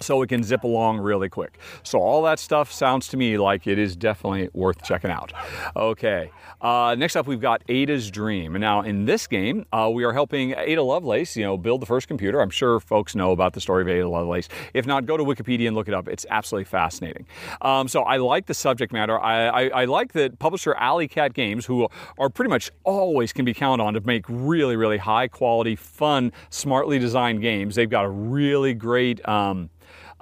so 0.00 0.22
it 0.22 0.28
can 0.28 0.42
zip 0.42 0.64
along 0.64 0.98
really 0.98 1.28
quick. 1.28 1.58
So 1.82 1.98
all 1.98 2.22
that 2.22 2.38
stuff 2.38 2.72
sounds 2.72 3.08
to 3.08 3.16
me 3.16 3.38
like 3.38 3.66
it 3.66 3.78
is 3.78 3.96
definitely 3.96 4.48
worth 4.52 4.82
checking 4.82 5.10
out. 5.10 5.32
Okay, 5.76 6.30
uh, 6.60 6.94
next 6.98 7.16
up 7.16 7.26
we've 7.26 7.40
got 7.40 7.62
Ada's 7.68 8.10
Dream. 8.10 8.52
Now 8.54 8.82
in 8.82 9.04
this 9.04 9.26
game, 9.26 9.66
uh, 9.72 9.90
we 9.92 10.04
are 10.04 10.12
helping 10.12 10.54
Ada 10.56 10.82
Lovelace, 10.82 11.36
you 11.36 11.44
know, 11.44 11.56
build 11.56 11.82
the 11.82 11.86
first 11.86 12.08
computer. 12.08 12.40
I'm 12.40 12.50
sure 12.50 12.80
folks 12.80 13.14
know 13.14 13.32
about 13.32 13.52
the 13.54 13.60
story 13.60 13.82
of 13.82 13.88
Ada 13.88 14.08
Lovelace. 14.08 14.48
If 14.74 14.86
not, 14.86 15.06
go 15.06 15.16
to 15.16 15.24
Wikipedia 15.24 15.66
and 15.66 15.76
look 15.76 15.88
it 15.88 15.94
up. 15.94 16.08
It's 16.08 16.26
absolutely 16.30 16.64
fascinating. 16.64 17.26
Um, 17.60 17.88
so 17.88 18.02
I 18.02 18.16
like 18.16 18.46
the 18.46 18.54
subject 18.54 18.92
matter. 18.92 19.18
I, 19.18 19.46
I, 19.46 19.68
I 19.68 19.84
like 19.84 20.12
that 20.12 20.38
publisher 20.38 20.74
Alley 20.74 21.08
Cat 21.08 21.34
Games, 21.34 21.66
who 21.66 21.88
are 22.18 22.28
pretty 22.28 22.48
much 22.48 22.70
always 22.84 23.32
can 23.32 23.44
be 23.44 23.54
counted 23.54 23.82
on 23.82 23.94
to 23.94 24.00
make 24.00 24.24
really, 24.28 24.76
really 24.76 24.98
high 24.98 25.28
quality, 25.28 25.76
fun, 25.76 26.32
smartly 26.50 26.98
designed 26.98 27.40
games. 27.42 27.74
They've 27.74 27.90
got 27.90 28.04
a 28.04 28.10
really 28.10 28.74
great 28.74 29.26
um, 29.28 29.70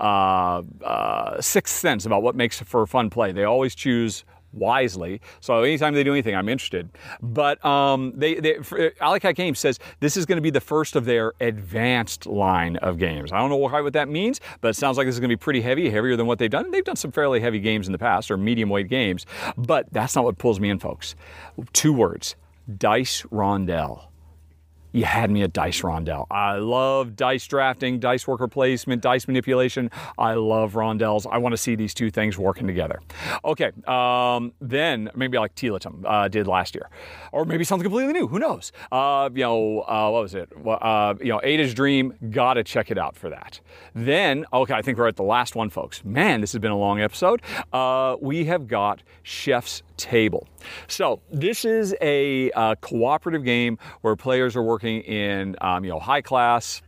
uh, 0.01 0.63
uh, 0.85 1.41
sixth 1.41 1.77
sense 1.77 2.07
about 2.07 2.23
what 2.23 2.35
makes 2.35 2.61
for 2.61 2.87
fun 2.87 3.11
play. 3.11 3.33
They 3.33 3.45
always 3.45 3.75
choose 3.75 4.25
wisely. 4.53 5.21
So 5.41 5.63
anytime 5.63 5.95
they 5.95 6.03
do 6.03 6.13
anything, 6.13 6.35
I'm 6.35 6.49
interested. 6.49 6.91
But 7.23 7.65
um, 7.65 8.13
they, 8.17 8.35
they 8.35 8.59
Alley 9.01 9.21
Cat 9.21 9.37
Games 9.37 9.59
says 9.59 9.79
this 10.01 10.17
is 10.17 10.27
going 10.27 10.37
to 10.37 10.43
be 10.43 10.51
the 10.51 10.61
first 10.61 10.97
of 10.97 11.05
their 11.05 11.33
advanced 11.41 12.27
line 12.27 12.77
of 12.77 12.99
games. 12.99 13.33
I 13.33 13.39
don't 13.39 13.51
know 13.51 13.57
what 13.57 13.93
that 13.93 14.09
means, 14.09 14.41
but 14.61 14.69
it 14.69 14.75
sounds 14.75 14.97
like 14.97 15.07
this 15.07 15.15
is 15.15 15.21
going 15.21 15.31
to 15.31 15.37
be 15.37 15.41
pretty 15.41 15.61
heavy, 15.61 15.91
heavier 15.91 16.17
than 16.17 16.27
what 16.27 16.39
they've 16.39 16.51
done. 16.51 16.71
They've 16.71 16.85
done 16.85 16.97
some 16.97 17.13
fairly 17.13 17.41
heavy 17.41 17.61
games 17.61 17.87
in 17.87 17.93
the 17.93 17.99
past, 17.99 18.31
or 18.31 18.37
medium 18.37 18.69
weight 18.69 18.89
games. 18.89 19.27
But 19.57 19.87
that's 19.93 20.17
not 20.17 20.25
what 20.25 20.39
pulls 20.39 20.61
me 20.61 20.71
in, 20.71 20.79
folks. 20.79 21.15
Two 21.73 21.93
words: 21.93 22.37
dice 22.79 23.23
rondel 23.31 24.10
you 24.93 25.05
had 25.05 25.31
me 25.31 25.43
at 25.43 25.53
dice 25.53 25.83
rondel. 25.83 26.27
I 26.31 26.57
love 26.57 27.17
dice 27.17 27.47
drafting, 27.47 27.99
dice 28.01 28.27
worker 28.27 28.49
placement, 28.49 29.03
dice 29.03 29.27
manipulation. 29.29 29.91
I 30.19 30.35
love 30.35 30.73
rondels. 30.75 31.27
I 31.31 31.39
want 31.39 31.53
to 31.53 31.57
see 31.57 31.75
these 31.75 31.95
two 31.95 32.11
things 32.11 32.39
working 32.39 32.67
together. 32.67 33.01
Okay, 33.45 33.71
um, 33.87 34.53
then 34.61 35.11
maybe 35.15 35.39
like 35.39 35.55
Tiletum 35.55 36.05
uh, 36.05 36.29
did 36.29 36.47
last 36.47 36.75
year, 36.75 36.89
or 37.33 37.45
maybe 37.45 37.65
something 37.65 37.85
completely 37.85 38.13
new. 38.13 38.27
Who 38.29 38.39
knows? 38.39 38.73
Uh, 38.91 39.29
you 39.33 39.43
know, 39.43 39.81
uh, 39.83 40.11
what 40.11 40.23
was 40.23 40.35
it? 40.35 40.51
Uh, 40.67 41.15
you 41.21 41.29
know, 41.29 41.41
Ada's 41.43 41.75
Dream. 41.75 42.15
Gotta 42.31 42.65
check 42.65 42.91
it 42.91 42.99
out 42.99 43.17
for 43.17 43.31
that. 43.31 43.61
Then, 43.95 44.47
okay, 44.53 44.75
I 44.75 44.83
think 44.83 44.99
we're 44.99 45.09
at 45.09 45.17
the 45.17 45.23
last 45.23 45.55
one, 45.55 45.71
folks. 45.71 46.05
Man, 46.05 46.41
this 46.41 46.53
has 46.53 46.61
been 46.61 46.71
a 46.71 46.79
long 46.79 47.01
episode. 47.01 47.43
Uh, 47.73 48.17
we 48.21 48.45
have 48.47 48.67
got 48.67 49.03
Chef's 49.23 49.83
Table. 50.01 50.49
So 50.89 51.21
this 51.31 51.65
is 51.65 51.95
a 52.01 52.51
uh, 52.53 52.75
cooperative 52.77 53.45
game 53.45 53.79
where 54.01 54.17
players 54.17 54.57
are 54.57 54.63
working 54.63 55.03
in 55.03 55.57
um, 55.61 55.85
you 55.85 55.91
know 55.91 55.99
high 55.99 56.23
class 56.23 56.83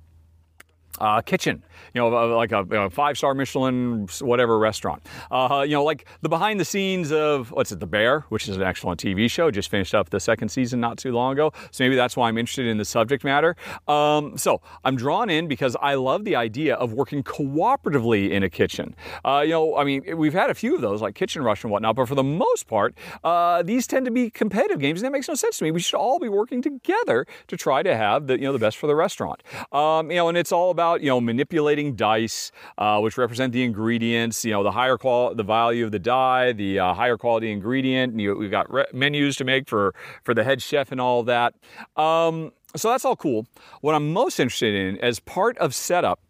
uh, 1.01 1.21
kitchen, 1.21 1.63
you 1.95 2.01
know, 2.01 2.09
like 2.09 2.53
a, 2.53 2.61
a 2.61 2.91
five-star 2.91 3.35
Michelin 3.35 4.07
whatever 4.21 4.59
restaurant. 4.59 5.07
Uh, 5.31 5.65
you 5.67 5.73
know, 5.73 5.85
like 5.85 6.07
the 6.21 6.29
behind 6.29 6.59
the 6.61 6.65
scenes 6.65 7.13
of 7.13 7.51
what's 7.51 7.73
it, 7.73 7.81
The 7.81 7.87
Bear, 7.87 8.21
which 8.29 8.49
is 8.49 8.57
an 8.57 8.63
excellent 8.63 9.01
TV 9.01 9.31
show, 9.31 9.51
just 9.51 9.71
finished 9.71 9.95
up 9.95 10.11
the 10.11 10.21
second 10.21 10.49
season 10.51 10.81
not 10.81 10.99
too 10.99 11.13
long 11.13 11.33
ago. 11.33 11.53
So 11.71 11.85
maybe 11.85 11.97
that's 11.97 12.17
why 12.17 12.29
I'm 12.29 12.39
interested 12.39 12.67
in 12.67 12.79
the 12.79 12.85
subject 12.85 13.25
matter. 13.25 13.57
Um, 13.89 14.37
so 14.37 14.61
I'm 14.85 14.97
drawn 14.97 15.31
in 15.31 15.49
because 15.49 15.77
I 15.81 15.95
love 15.95 16.25
the 16.25 16.37
idea 16.37 16.75
of 16.75 16.93
working 16.93 17.23
cooperatively 17.23 18.31
in 18.31 18.43
a 18.43 18.51
kitchen. 18.51 18.95
Uh, 19.25 19.43
you 19.45 19.51
know, 19.51 19.77
I 19.77 19.85
mean, 19.85 20.17
we've 20.17 20.33
had 20.33 20.51
a 20.51 20.55
few 20.55 20.75
of 20.75 20.81
those 20.81 21.01
like 21.01 21.15
Kitchen 21.15 21.43
Rush 21.43 21.65
and 21.65 21.71
whatnot, 21.71 21.97
but 21.97 22.07
for 22.07 22.15
the 22.15 22.23
most 22.23 22.67
part, 22.67 22.95
uh, 23.25 23.63
these 23.63 23.87
tend 23.87 24.05
to 24.07 24.11
be 24.11 24.31
competitive 24.31 24.79
games, 24.79 25.01
and 25.01 25.07
that 25.07 25.13
makes 25.13 25.29
no 25.29 25.35
sense 25.35 25.59
to 25.59 25.65
me. 25.65 25.71
We 25.71 25.81
should 25.81 25.97
all 25.97 26.19
be 26.19 26.29
working 26.29 26.63
together 26.63 27.27
to 27.49 27.57
try 27.57 27.83
to 27.83 27.97
have 27.97 28.27
the 28.27 28.39
you 28.39 28.45
know 28.45 28.53
the 28.53 28.59
best 28.59 28.77
for 28.77 28.87
the 28.87 28.95
restaurant. 28.95 29.43
Um, 29.73 30.11
you 30.11 30.17
know, 30.17 30.29
and 30.29 30.39
it's 30.39 30.53
all 30.53 30.71
about 30.71 31.01
you 31.01 31.09
know 31.09 31.21
manipulating 31.21 31.72
dice, 31.77 32.53
uh, 32.79 33.01
which 33.01 33.17
represent 33.17 33.53
the 33.53 33.63
ingredients. 33.63 34.45
You 34.45 34.53
know, 34.53 34.63
the 34.63 34.73
higher 34.73 34.99
quality, 34.99 35.37
the 35.37 35.43
value 35.43 35.85
of 35.85 35.93
the 35.93 35.99
die, 35.99 36.53
the 36.53 36.79
uh, 36.79 36.95
higher 36.95 37.17
quality 37.17 37.51
ingredient. 37.51 38.19
You, 38.19 38.37
we've 38.37 38.51
got 38.51 38.73
re- 38.73 38.87
menus 38.93 39.37
to 39.37 39.45
make 39.45 39.69
for 39.69 39.95
for 40.23 40.35
the 40.35 40.45
head 40.45 40.63
chef 40.63 40.93
and 40.93 41.01
all 41.01 41.21
of 41.21 41.27
that. 41.27 41.55
Um, 41.97 42.53
so 42.77 42.91
that's 42.91 43.05
all 43.05 43.17
cool. 43.17 43.47
What 43.81 43.95
I'm 43.95 44.13
most 44.13 44.39
interested 44.41 44.75
in 44.75 44.99
as 44.99 45.21
part 45.21 45.59
of 45.59 45.75
setup 45.75 46.21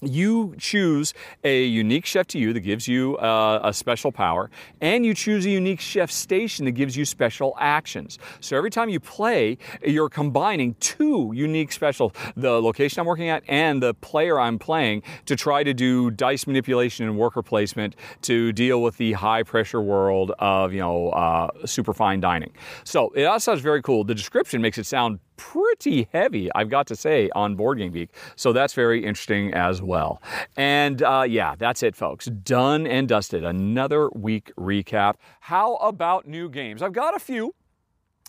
you 0.00 0.54
choose 0.58 1.14
a 1.44 1.64
unique 1.64 2.06
chef 2.06 2.26
to 2.28 2.38
you 2.38 2.52
that 2.52 2.60
gives 2.60 2.88
you 2.88 3.16
uh, 3.18 3.60
a 3.62 3.72
special 3.72 4.12
power, 4.12 4.50
and 4.80 5.04
you 5.04 5.14
choose 5.14 5.46
a 5.46 5.50
unique 5.50 5.80
chef 5.80 6.10
station 6.10 6.64
that 6.64 6.72
gives 6.72 6.96
you 6.96 7.04
special 7.04 7.54
actions. 7.58 8.18
So 8.40 8.56
every 8.56 8.70
time 8.70 8.88
you 8.88 9.00
play, 9.00 9.58
you're 9.84 10.08
combining 10.08 10.74
two 10.80 11.32
unique 11.34 11.72
special 11.72 12.12
the 12.36 12.60
location 12.60 13.00
I'm 13.00 13.06
working 13.06 13.28
at 13.28 13.42
and 13.48 13.82
the 13.82 13.94
player 13.94 14.38
I'm 14.38 14.58
playing 14.58 15.02
to 15.26 15.36
try 15.36 15.62
to 15.62 15.74
do 15.74 16.10
dice 16.10 16.46
manipulation 16.46 17.06
and 17.06 17.18
worker 17.18 17.42
placement 17.42 17.96
to 18.22 18.52
deal 18.52 18.82
with 18.82 18.96
the 18.96 19.12
high 19.12 19.42
pressure 19.42 19.80
world 19.80 20.32
of 20.38 20.72
you 20.72 20.80
know 20.80 21.10
uh, 21.10 21.48
super 21.66 21.92
fine 21.92 22.20
dining. 22.20 22.52
So 22.84 23.10
it 23.14 23.24
all 23.24 23.40
sounds 23.40 23.60
very 23.60 23.82
cool. 23.82 24.04
The 24.04 24.14
description 24.14 24.62
makes 24.62 24.78
it 24.78 24.86
sound 24.86 25.20
pretty 25.40 26.06
heavy, 26.12 26.50
I've 26.54 26.68
got 26.68 26.86
to 26.88 26.96
say, 26.96 27.30
on 27.34 27.56
Board 27.56 27.78
Game 27.78 27.92
Geek. 27.92 28.10
So 28.36 28.52
that's 28.52 28.74
very 28.74 29.04
interesting 29.04 29.54
as 29.54 29.80
well. 29.80 30.20
And 30.56 31.02
uh, 31.02 31.24
yeah, 31.26 31.54
that's 31.58 31.82
it, 31.82 31.96
folks. 31.96 32.26
Done 32.26 32.86
and 32.86 33.08
dusted. 33.08 33.42
Another 33.42 34.10
week 34.10 34.52
recap. 34.58 35.14
How 35.40 35.76
about 35.76 36.28
new 36.28 36.50
games? 36.50 36.82
I've 36.82 36.92
got 36.92 37.16
a 37.16 37.18
few. 37.18 37.54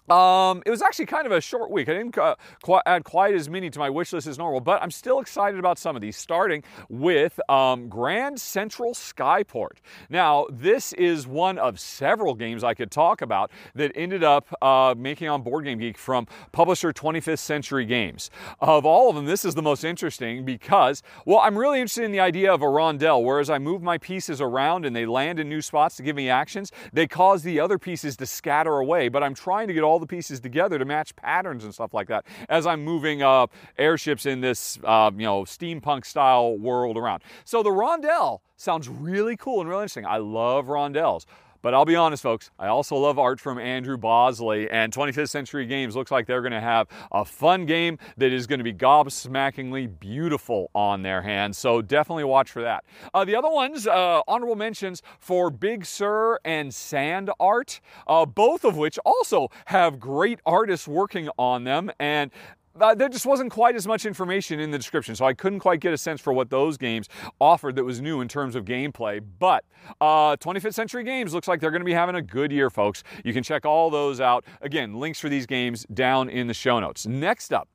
Um, 0.09 0.61
it 0.65 0.71
was 0.71 0.81
actually 0.81 1.05
kind 1.05 1.25
of 1.25 1.31
a 1.31 1.39
short 1.39 1.69
week. 1.71 1.87
I 1.87 1.93
didn't 1.93 2.17
uh, 2.17 2.35
quite 2.63 2.81
add 2.85 3.03
quite 3.03 3.33
as 3.35 3.49
many 3.49 3.69
to 3.69 3.79
my 3.79 3.89
wish 3.89 4.11
list 4.11 4.27
as 4.27 4.37
normal, 4.37 4.59
but 4.59 4.81
I'm 4.81 4.91
still 4.91 5.19
excited 5.19 5.59
about 5.59 5.77
some 5.77 5.95
of 5.95 6.01
these, 6.01 6.17
starting 6.17 6.63
with 6.89 7.39
um, 7.49 7.87
Grand 7.87 8.39
Central 8.41 8.93
Skyport. 8.93 9.77
Now, 10.09 10.47
this 10.49 10.91
is 10.93 11.27
one 11.27 11.57
of 11.57 11.79
several 11.79 12.33
games 12.33 12.63
I 12.63 12.73
could 12.73 12.91
talk 12.91 13.21
about 13.21 13.51
that 13.75 13.91
ended 13.95 14.23
up 14.23 14.53
uh, 14.61 14.95
making 14.97 15.29
on 15.29 15.43
Board 15.43 15.65
Game 15.65 15.79
Geek 15.79 15.97
from 15.97 16.27
publisher 16.51 16.91
25th 16.91 17.39
Century 17.39 17.85
Games. 17.85 18.29
Of 18.59 18.85
all 18.85 19.09
of 19.09 19.15
them, 19.15 19.25
this 19.25 19.45
is 19.45 19.55
the 19.55 19.61
most 19.61 19.83
interesting 19.83 20.43
because, 20.43 21.03
well, 21.25 21.39
I'm 21.39 21.57
really 21.57 21.79
interested 21.79 22.03
in 22.03 22.11
the 22.11 22.19
idea 22.19 22.51
of 22.51 22.61
a 22.61 22.67
rondel, 22.67 23.23
whereas 23.23 23.49
I 23.49 23.59
move 23.59 23.81
my 23.81 23.97
pieces 23.97 24.41
around 24.41 24.85
and 24.85 24.95
they 24.95 25.05
land 25.05 25.39
in 25.39 25.47
new 25.47 25.61
spots 25.61 25.95
to 25.97 26.03
give 26.03 26.15
me 26.15 26.29
actions, 26.29 26.71
they 26.91 27.07
cause 27.07 27.43
the 27.43 27.59
other 27.59 27.77
pieces 27.77 28.17
to 28.17 28.25
scatter 28.25 28.77
away, 28.77 29.07
but 29.07 29.23
I'm 29.23 29.33
trying 29.33 29.67
to 29.67 29.73
get 29.73 29.83
all 29.83 29.90
the 29.99 30.07
pieces 30.07 30.39
together 30.39 30.77
to 30.79 30.85
match 30.85 31.15
patterns 31.15 31.63
and 31.63 31.73
stuff 31.73 31.93
like 31.93 32.07
that 32.07 32.25
as 32.49 32.65
I'm 32.65 32.83
moving 32.83 33.21
uh, 33.21 33.47
airships 33.77 34.25
in 34.25 34.41
this, 34.41 34.79
uh, 34.83 35.11
you 35.15 35.25
know, 35.25 35.43
steampunk 35.43 36.05
style 36.05 36.57
world 36.57 36.97
around. 36.97 37.23
So 37.45 37.63
the 37.63 37.71
rondel 37.71 38.41
sounds 38.55 38.87
really 38.89 39.37
cool 39.37 39.61
and 39.61 39.69
really 39.69 39.83
interesting. 39.83 40.05
I 40.05 40.17
love 40.17 40.67
rondels. 40.67 41.25
But 41.61 41.73
I'll 41.73 41.85
be 41.85 41.95
honest, 41.95 42.23
folks, 42.23 42.49
I 42.57 42.67
also 42.67 42.95
love 42.95 43.19
art 43.19 43.39
from 43.39 43.59
Andrew 43.59 43.97
Bosley, 43.97 44.69
and 44.69 44.91
25th 44.91 45.29
Century 45.29 45.65
Games 45.65 45.95
looks 45.95 46.11
like 46.11 46.25
they're 46.25 46.41
going 46.41 46.51
to 46.51 46.59
have 46.59 46.87
a 47.11 47.23
fun 47.23 47.65
game 47.65 47.99
that 48.17 48.33
is 48.33 48.47
going 48.47 48.59
to 48.59 48.63
be 48.63 48.73
gobsmackingly 48.73 49.99
beautiful 49.99 50.71
on 50.73 51.03
their 51.03 51.21
hands. 51.21 51.57
So 51.57 51.81
definitely 51.81 52.23
watch 52.23 52.49
for 52.51 52.61
that. 52.61 52.83
Uh, 53.13 53.25
the 53.25 53.35
other 53.35 53.49
ones, 53.49 53.85
uh, 53.85 54.21
honorable 54.27 54.55
mentions 54.55 55.01
for 55.19 55.49
Big 55.49 55.85
Sur 55.85 56.39
and 56.43 56.73
Sand 56.73 57.29
Art, 57.39 57.79
uh, 58.07 58.25
both 58.25 58.63
of 58.63 58.77
which 58.77 58.97
also 59.05 59.49
have 59.65 59.99
great 59.99 60.39
artists 60.45 60.87
working 60.87 61.29
on 61.37 61.63
them. 61.63 61.91
And 61.99 62.31
there 62.75 63.09
just 63.09 63.25
wasn't 63.25 63.51
quite 63.51 63.75
as 63.75 63.87
much 63.87 64.05
information 64.05 64.59
in 64.59 64.71
the 64.71 64.77
description, 64.77 65.15
so 65.15 65.25
I 65.25 65.33
couldn't 65.33 65.59
quite 65.59 65.79
get 65.79 65.93
a 65.93 65.97
sense 65.97 66.21
for 66.21 66.33
what 66.33 66.49
those 66.49 66.77
games 66.77 67.07
offered 67.39 67.75
that 67.75 67.83
was 67.83 68.01
new 68.01 68.21
in 68.21 68.27
terms 68.27 68.55
of 68.55 68.65
gameplay. 68.65 69.21
But 69.39 69.65
uh, 69.99 70.37
25th 70.37 70.73
Century 70.73 71.03
Games 71.03 71.33
looks 71.33 71.47
like 71.47 71.59
they're 71.59 71.71
going 71.71 71.81
to 71.81 71.85
be 71.85 71.93
having 71.93 72.15
a 72.15 72.21
good 72.21 72.51
year, 72.51 72.69
folks. 72.69 73.03
You 73.23 73.33
can 73.33 73.43
check 73.43 73.65
all 73.65 73.89
those 73.89 74.21
out. 74.21 74.45
Again, 74.61 74.95
links 74.95 75.19
for 75.19 75.29
these 75.29 75.45
games 75.45 75.85
down 75.93 76.29
in 76.29 76.47
the 76.47 76.53
show 76.53 76.79
notes. 76.79 77.05
Next 77.05 77.53
up, 77.53 77.67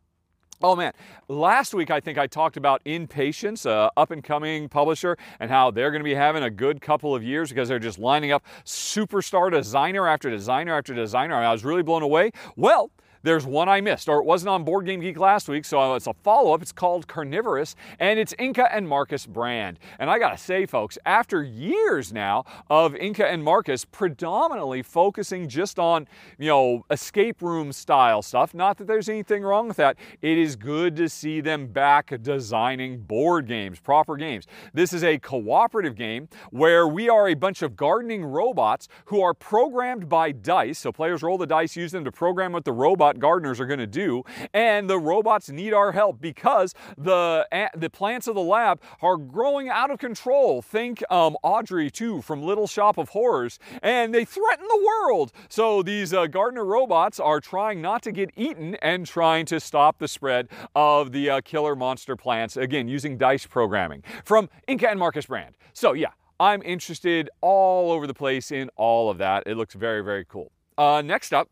Oh 0.63 0.75
man, 0.75 0.93
last 1.29 1.75
week 1.75 1.91
I 1.91 2.01
think 2.01 2.17
I 2.17 2.27
talked 2.27 2.57
about 2.57 2.83
Inpatience, 2.85 3.67
uh, 3.67 3.91
up 3.95 4.11
and 4.11 4.25
coming 4.25 4.71
publisher, 4.71 5.19
and 5.39 5.51
how 5.51 5.71
they're 5.71 5.91
going 5.91 6.01
to 6.01 6.05
be 6.05 6.15
having 6.15 6.43
a 6.43 6.51
good 6.51 6.81
couple 6.81 7.15
of 7.15 7.23
years 7.23 7.51
because 7.51 7.69
they're 7.69 7.79
just 7.79 7.99
lining 7.99 8.33
up 8.33 8.43
superstar 8.65 9.51
designer 9.51 10.09
after 10.09 10.31
designer 10.31 10.79
after 10.79 10.95
designer. 10.95 11.35
I 11.35 11.53
was 11.53 11.63
really 11.63 11.83
blown 11.83 12.03
away. 12.03 12.31
Well, 12.57 12.91
there's 13.23 13.47
one 13.47 13.69
I 13.69 13.81
missed, 13.81 14.09
or 14.09 14.19
it 14.19 14.25
wasn't 14.25 14.51
on 14.51 14.65
Board 14.65 14.87
Game 14.87 15.01
Geek 15.01 15.19
last 15.19 15.49
week, 15.49 15.65
so 15.65 15.95
it's 15.95 16.07
a 16.07 16.15
follow 16.15 16.53
up. 16.55 16.63
It's 16.63 16.73
called 16.73 17.07
Carnivorous, 17.07 17.77
and 17.99 18.19
it's 18.19 18.35
Inka 18.35 18.69
and 18.73 18.89
Markus 18.89 19.27
Brand. 19.27 19.79
And 19.99 20.11
I 20.11 20.19
gotta 20.19 20.39
say, 20.39 20.67
folks, 20.67 20.99
after 21.07 21.43
years 21.43 22.13
now 22.13 22.45
of 22.69 22.95
Inka 22.95 23.25
and 23.25 23.45
Markus 23.45 23.85
predominantly 23.85 24.83
focusing 24.83 25.49
just 25.49 25.79
on, 25.79 26.09
you 26.39 26.49
know, 26.49 26.85
escape 26.91 27.43
room 27.43 27.73
style 27.73 28.23
stuff, 28.23 28.55
not 28.55 28.79
that 28.79 28.87
there's 28.87 29.09
anything 29.09 29.43
wrong 29.43 29.69
with 29.69 29.77
that, 29.77 29.97
it 30.23 30.39
is 30.39 30.57
good 30.57 30.97
to 30.97 31.09
see 31.09 31.41
them 31.41 31.67
back 31.67 32.13
designing 32.23 32.99
board 32.99 33.47
games, 33.47 33.79
proper 33.79 34.17
games. 34.17 34.47
This 34.73 34.93
is 34.93 35.05
a 35.05 35.19
cooperative 35.19 35.95
game 35.95 36.29
where 36.51 36.89
we 36.89 37.09
are 37.09 37.29
a 37.29 37.35
bunch 37.35 37.63
of 37.63 37.77
gardening 37.77 38.25
robots 38.25 38.89
who 39.07 39.21
are 39.21 39.35
programmed 39.35 40.09
by 40.09 40.33
dice. 40.33 40.79
So 40.79 40.91
players 40.91 41.23
roll 41.23 41.39
the 41.39 41.47
dice, 41.47 41.77
use 41.77 41.93
them 41.93 42.05
to 42.05 42.11
program 42.11 42.53
what 42.53 42.65
the 42.65 42.73
robot 42.73 43.06
gardeners 43.15 43.61
are 43.61 43.67
going 43.67 43.79
to 43.79 43.87
do. 43.87 44.23
And 44.53 44.89
the 44.89 44.99
robots 44.99 45.49
need 45.49 45.73
our 45.73 45.93
help 45.93 46.21
because 46.21 46.75
the, 46.97 47.47
the 47.77 47.91
plants 47.91 48.27
of 48.27 48.35
the 48.35 48.43
lab 48.43 48.81
are 49.01 49.17
growing 49.17 49.69
out 49.69 49.91
of 49.91 49.99
control. 49.99 50.63
Think 50.63 51.03
um, 51.11 51.37
Audrey, 51.43 51.91
too, 51.91 52.23
from 52.23 52.43
Little 52.43 52.67
Shop 52.67 52.99
of 52.99 53.11
Horrors, 53.11 53.59
and 53.83 54.15
they 54.15 54.25
threaten 54.25 54.67
the 54.69 54.87
world. 54.87 55.33
So 55.49 55.83
these 55.83 56.13
uh, 56.13 56.27
gardener 56.27 56.65
robots 56.65 57.21
are 57.21 57.41
trying 57.41 57.81
not 57.81 58.03
to 58.03 58.13
get 58.13 58.31
eaten 58.37 58.75
and 58.77 59.07
trying 59.07 59.47
to 59.47 59.61
stop 59.61 59.99
the 59.99 60.09
spread 60.09 60.49
of 60.75 61.13
the 61.13 61.31
uh, 61.31 61.41
killer 61.43 61.77
monster 61.77 62.17
plants, 62.17 62.57
again, 62.57 62.89
using 62.89 63.17
dice 63.19 63.47
programming 63.47 64.03
from 64.25 64.49
Inka 64.69 64.91
and 64.91 64.99
Markus 64.99 65.27
Brand. 65.27 65.55
So, 65.73 65.93
yeah. 65.93 66.11
I'm 66.39 66.63
interested 66.65 67.31
all 67.41 67.91
over 67.91 68.07
the 68.07 68.13
place 68.13 68.53
in 68.53 68.69
all 68.77 69.09
of 69.09 69.17
that. 69.17 69.45
It 69.47 69.57
looks 69.57 69.75
very, 69.75 70.05
very 70.05 70.27
cool. 70.27 70.53
Uh, 70.77 71.01
next 71.01 71.33
up, 71.33 71.49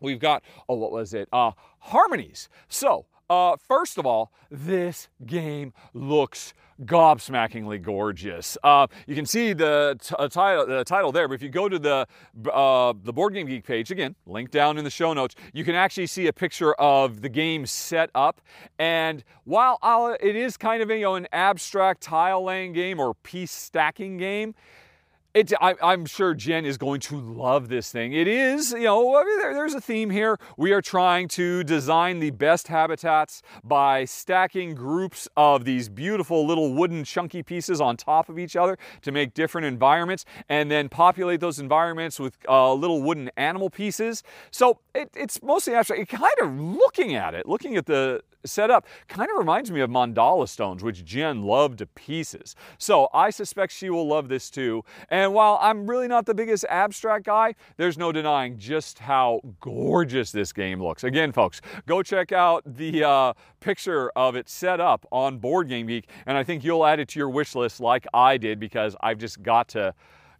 we've 0.00 0.20
got, 0.20 0.42
oh, 0.68 0.76
what 0.76 0.92
was 0.92 1.14
it? 1.14 1.28
Uh, 1.32 1.52
harmonies. 1.80 2.48
So, 2.68 3.06
uh, 3.28 3.56
first 3.56 3.98
of 3.98 4.06
all, 4.06 4.32
this 4.50 5.08
game 5.24 5.72
looks 5.94 6.54
gobsmackingly 6.84 7.82
gorgeous. 7.82 8.58
Uh, 8.62 8.86
you 9.06 9.14
can 9.14 9.26
see 9.26 9.52
the, 9.52 9.98
t- 10.00 10.14
uh, 10.18 10.28
title, 10.28 10.66
the 10.66 10.84
title 10.84 11.10
there, 11.10 11.26
but 11.26 11.34
if 11.34 11.42
you 11.42 11.48
go 11.48 11.68
to 11.68 11.78
the 11.78 12.06
uh, 12.52 12.92
the 13.02 13.12
Board 13.12 13.34
Game 13.34 13.46
Geek 13.46 13.64
page, 13.64 13.90
again, 13.90 14.14
link 14.26 14.50
down 14.50 14.78
in 14.78 14.84
the 14.84 14.90
show 14.90 15.12
notes, 15.12 15.34
you 15.52 15.64
can 15.64 15.74
actually 15.74 16.06
see 16.06 16.26
a 16.26 16.32
picture 16.32 16.74
of 16.74 17.22
the 17.22 17.28
game 17.28 17.66
set 17.66 18.10
up. 18.14 18.40
And 18.78 19.24
while 19.44 19.78
uh, 19.82 20.16
it 20.20 20.36
is 20.36 20.56
kind 20.56 20.82
of 20.82 20.90
you 20.90 21.00
know, 21.00 21.14
an 21.14 21.26
abstract 21.32 22.02
tile 22.02 22.44
laying 22.44 22.72
game 22.72 23.00
or 23.00 23.14
piece 23.14 23.52
stacking 23.52 24.18
game, 24.18 24.54
I, 25.60 25.92
am 25.92 26.06
sure 26.06 26.32
Jen 26.32 26.64
is 26.64 26.78
going 26.78 27.00
to 27.00 27.20
love 27.20 27.68
this 27.68 27.92
thing. 27.92 28.14
It 28.14 28.26
is, 28.26 28.72
you 28.72 28.84
know, 28.84 29.16
I 29.16 29.24
mean, 29.24 29.38
there, 29.38 29.52
there's 29.52 29.74
a 29.74 29.82
theme 29.82 30.08
here. 30.08 30.38
We 30.56 30.72
are 30.72 30.80
trying 30.80 31.28
to 31.28 31.62
design 31.62 32.20
the 32.20 32.30
best 32.30 32.68
habitats 32.68 33.42
by 33.62 34.06
stacking 34.06 34.74
groups 34.74 35.28
of 35.36 35.66
these 35.66 35.90
beautiful 35.90 36.46
little 36.46 36.72
wooden 36.72 37.04
chunky 37.04 37.42
pieces 37.42 37.82
on 37.82 37.98
top 37.98 38.30
of 38.30 38.38
each 38.38 38.56
other 38.56 38.78
to 39.02 39.12
make 39.12 39.34
different 39.34 39.66
environments 39.66 40.24
and 40.48 40.70
then 40.70 40.88
populate 40.88 41.40
those 41.40 41.58
environments 41.58 42.18
with 42.18 42.38
uh, 42.48 42.72
little 42.72 43.02
wooden 43.02 43.30
animal 43.36 43.68
pieces. 43.68 44.22
So 44.50 44.78
it, 44.94 45.10
it's 45.14 45.42
mostly 45.42 45.74
abstract. 45.74 46.08
Kind 46.08 46.32
of 46.40 46.58
looking 46.58 47.14
at 47.14 47.34
it, 47.34 47.46
looking 47.46 47.76
at 47.76 47.84
the 47.84 48.22
set 48.46 48.70
up 48.70 48.86
kind 49.08 49.30
of 49.30 49.36
reminds 49.38 49.70
me 49.70 49.80
of 49.80 49.90
mandala 49.90 50.48
stones, 50.48 50.82
which 50.82 51.04
Jen 51.04 51.42
loved 51.42 51.78
to 51.78 51.86
pieces. 51.86 52.54
So 52.78 53.08
I 53.12 53.30
suspect 53.30 53.72
she 53.72 53.90
will 53.90 54.06
love 54.06 54.28
this 54.28 54.50
too. 54.50 54.84
And 55.10 55.34
while 55.34 55.58
I'm 55.60 55.88
really 55.88 56.08
not 56.08 56.26
the 56.26 56.34
biggest 56.34 56.64
abstract 56.68 57.26
guy, 57.26 57.54
there's 57.76 57.98
no 57.98 58.12
denying 58.12 58.58
just 58.58 58.98
how 58.98 59.40
gorgeous 59.60 60.32
this 60.32 60.52
game 60.52 60.82
looks. 60.82 61.04
Again, 61.04 61.32
folks, 61.32 61.60
go 61.86 62.02
check 62.02 62.32
out 62.32 62.62
the 62.66 63.04
uh, 63.04 63.32
picture 63.60 64.10
of 64.16 64.36
it 64.36 64.48
set 64.48 64.80
up 64.80 65.06
on 65.10 65.38
Board 65.38 65.68
Game 65.68 65.86
Geek, 65.86 66.08
and 66.26 66.36
I 66.36 66.44
think 66.44 66.64
you'll 66.64 66.86
add 66.86 67.00
it 67.00 67.08
to 67.08 67.18
your 67.18 67.30
wish 67.30 67.54
list 67.54 67.80
like 67.80 68.06
I 68.14 68.36
did 68.36 68.60
because 68.60 68.96
I've 69.00 69.18
just 69.18 69.42
got 69.42 69.68
to 69.68 69.94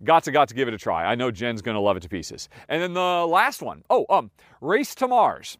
got 0.05 0.25
to 0.25 0.33
got 0.33 0.49
to 0.49 0.55
give 0.55 0.69
it 0.69 0.75
a 0.75 0.79
try. 0.79 1.05
I 1.05 1.15
know 1.15 1.31
Jen's 1.31 1.63
going 1.63 1.75
to 1.75 1.81
love 1.81 1.97
it 1.97 2.01
to 2.01 2.09
pieces. 2.09 2.49
And 2.69 2.83
then 2.83 2.95
the 2.95 3.27
last 3.27 3.63
one, 3.63 3.83
oh, 3.91 4.07
um, 4.11 4.31
Race 4.61 4.95
to 4.97 5.09
Mars 5.09 5.59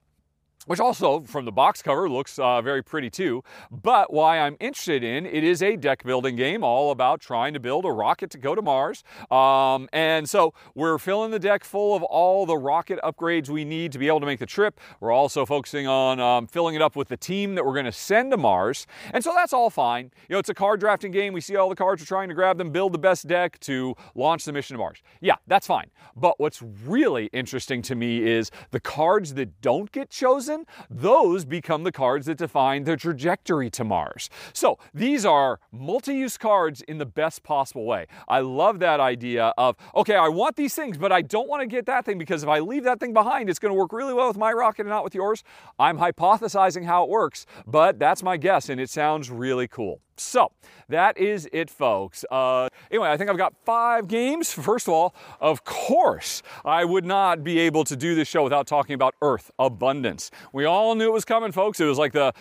which 0.67 0.81
also 0.81 1.21
from 1.21 1.45
the 1.45 1.53
box 1.53 1.83
cover 1.83 2.09
looks 2.09 2.39
uh, 2.39 2.61
very 2.61 2.83
pretty 2.83 3.11
too. 3.11 3.43
But 3.71 4.13
why 4.13 4.39
I'm 4.39 4.57
interested 4.61 5.03
in 5.03 5.27
it 5.27 5.43
is 5.43 5.63
a 5.63 5.77
deck 5.77 6.05
building 6.05 6.37
game 6.37 6.63
all 6.63 6.91
about 6.91 7.21
trying 7.21 7.55
to 7.55 7.61
build 7.61 7.85
a 7.85 7.91
rocket 7.91 8.31
to 8.31 8.39
go 8.39 8.55
to 8.55 8.63
Mars. 8.63 9.03
Um, 9.31 9.89
and 9.93 10.29
so 10.29 10.55
we're 10.75 10.99
filling 10.99 11.31
the 11.31 11.39
deck 11.39 11.65
full 11.65 11.97
of 11.97 12.03
all 12.03 12.47
the 12.47 12.57
rocket 12.57 12.99
upgrades 13.03 13.49
we 13.49 13.65
need 13.65 13.93
to 13.93 13.99
be 13.99 14.09
able 14.09 14.21
to 14.21 14.27
make 14.27 14.39
the 14.39 14.47
trip. 14.47 14.81
We're 15.01 15.13
also 15.13 15.47
focusing 15.47 15.87
on 15.87 16.21
um, 16.21 16.47
filling 16.47 16.75
it 16.75 16.83
up 16.83 16.97
with 16.97 17.09
the 17.09 17.17
team 17.17 17.55
that 17.55 17.65
we're 17.65 17.75
going 17.75 17.87
to 17.87 17.93
send 17.93 18.31
to 18.33 18.37
Mars. 18.37 18.87
And 19.13 19.23
so 19.23 19.33
that's 19.35 19.53
all 19.53 19.71
fine. 19.71 20.11
You 20.29 20.35
know, 20.35 20.39
it's 20.39 20.49
a 20.49 20.55
card 20.55 20.81
drafting 20.81 21.13
game. 21.13 21.33
We 21.33 21.41
see 21.41 21.57
all 21.57 21.69
the 21.69 21.77
cards, 21.77 22.03
we're 22.03 22.07
trying 22.07 22.29
to 22.29 22.35
grab 22.35 22.59
them, 22.59 22.71
build 22.71 22.93
the 22.93 22.99
best 22.99 23.27
deck 23.27 23.59
to 23.61 23.95
launch 24.15 24.45
the 24.45 24.53
mission 24.53 24.75
to 24.75 24.79
Mars. 24.79 24.99
Yeah, 25.21 25.37
that's 25.47 25.67
fine. 25.67 25.91
But 26.17 26.39
what's 26.41 26.63
really 26.63 27.27
interesting 27.33 27.83
to 27.83 27.95
me 27.95 28.27
is 28.27 28.51
the 28.71 28.81
cards 28.81 29.35
that 29.35 29.61
don't 29.61 29.91
get 29.93 30.11
chosen 30.11 30.56
those 30.89 31.45
become 31.45 31.83
the 31.85 31.93
cards 31.93 32.27
that 32.27 32.39
define 32.39 32.85
the 32.85 32.97
trajectory 32.97 33.69
to 33.71 33.85
Mars. 33.85 34.31
So 34.53 34.79
these 34.95 35.27
are 35.27 35.61
multi 35.73 36.15
use 36.15 36.39
cards 36.39 36.81
in 36.83 36.99
the 36.99 37.07
best 37.07 37.43
possible 37.43 37.85
way. 37.85 38.07
I 38.29 38.41
love 38.41 38.79
that 38.79 39.01
idea 39.01 39.53
of, 39.59 39.77
okay, 39.95 40.17
I 40.17 40.29
want 40.29 40.57
these 40.57 40.75
things, 40.75 40.97
but 40.97 41.13
I 41.13 41.23
don't 41.23 41.49
want 41.49 41.63
to 41.63 41.67
get 41.67 41.87
that 41.87 42.05
thing 42.05 42.19
because 42.19 42.43
if 42.43 42.49
I 42.49 42.61
leave 42.61 42.85
that 42.85 43.01
thing 43.01 43.13
behind, 43.13 43.51
it's 43.51 43.59
going 43.59 43.73
to 43.73 43.79
work 43.79 43.93
really 43.93 44.15
well 44.15 44.29
with 44.29 44.39
my 44.39 44.53
rocket 44.53 44.83
and 44.83 44.91
not 44.91 45.05
with 45.05 45.15
yours. 45.15 45.43
I'm 45.79 45.99
hypothesizing 45.99 46.85
how 46.85 47.05
it 47.05 47.11
works, 47.11 47.47
but 47.67 47.99
that's 47.99 48.23
my 48.23 48.37
guess, 48.37 48.69
and 48.69 48.81
it 48.81 48.91
sounds 48.91 49.31
really 49.31 49.69
cool. 49.69 50.01
So 50.17 50.53
that 50.89 51.19
is 51.19 51.49
it, 51.53 51.71
folks. 51.71 52.25
Uh, 52.31 52.69
anyway, 52.91 53.11
I 53.11 53.17
think 53.17 53.31
I've 53.31 53.37
got 53.37 53.55
five 53.65 54.09
games. 54.09 54.53
First 54.67 54.89
of 54.89 54.95
all, 54.95 55.15
of 55.41 55.65
course, 55.65 56.43
I 56.65 56.85
would 56.85 57.05
not 57.05 57.45
be 57.45 57.59
able 57.61 57.85
to 57.85 57.97
do 57.97 58.15
this 58.15 58.29
show 58.29 58.43
without 58.43 58.67
talking 58.67 58.95
about 58.95 59.15
Earth 59.23 59.51
Abundance. 59.59 60.31
We 60.53 60.65
all 60.65 60.95
knew 60.95 61.07
it 61.07 61.13
was 61.13 61.25
coming, 61.25 61.53
folks. 61.53 61.81
It 61.81 61.85
was 61.85 61.99
like 61.99 62.13
the 62.13 62.33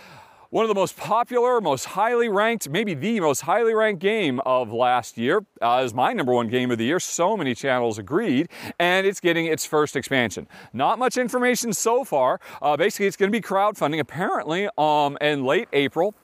one 0.51 0.63
of 0.63 0.69
the 0.69 0.76
most 0.76 0.95
popular, 0.95 1.59
most 1.59 1.84
highly 1.84 2.30
ranked, 2.30 2.69
maybe 2.69 2.93
the 2.93 3.19
most 3.19 3.41
highly 3.41 3.73
ranked 3.73 4.01
game 4.01 4.39
of 4.45 4.71
last 4.71 5.17
year. 5.17 5.43
Uh, 5.61 5.82
is 5.84 5.93
my 5.93 6.13
number 6.13 6.32
one 6.32 6.47
game 6.47 6.71
of 6.71 6.78
the 6.78 6.86
year. 6.86 6.99
So 6.99 7.36
many 7.36 7.53
channels 7.53 7.97
agreed, 7.97 8.47
and 8.80 9.05
it's 9.05 9.19
getting 9.19 9.47
its 9.47 9.65
first 9.65 9.97
expansion. 9.97 10.47
Not 10.71 10.97
much 10.97 11.17
information 11.17 11.73
so 11.73 12.05
far. 12.05 12.39
Uh, 12.61 12.78
basically, 12.78 13.07
it's 13.07 13.17
going 13.17 13.30
to 13.30 13.38
be 13.38 13.41
crowdfunding 13.41 13.99
apparently 13.99 14.69
um, 14.78 15.17
in 15.19 15.43
late 15.43 15.67
April. 15.73 16.15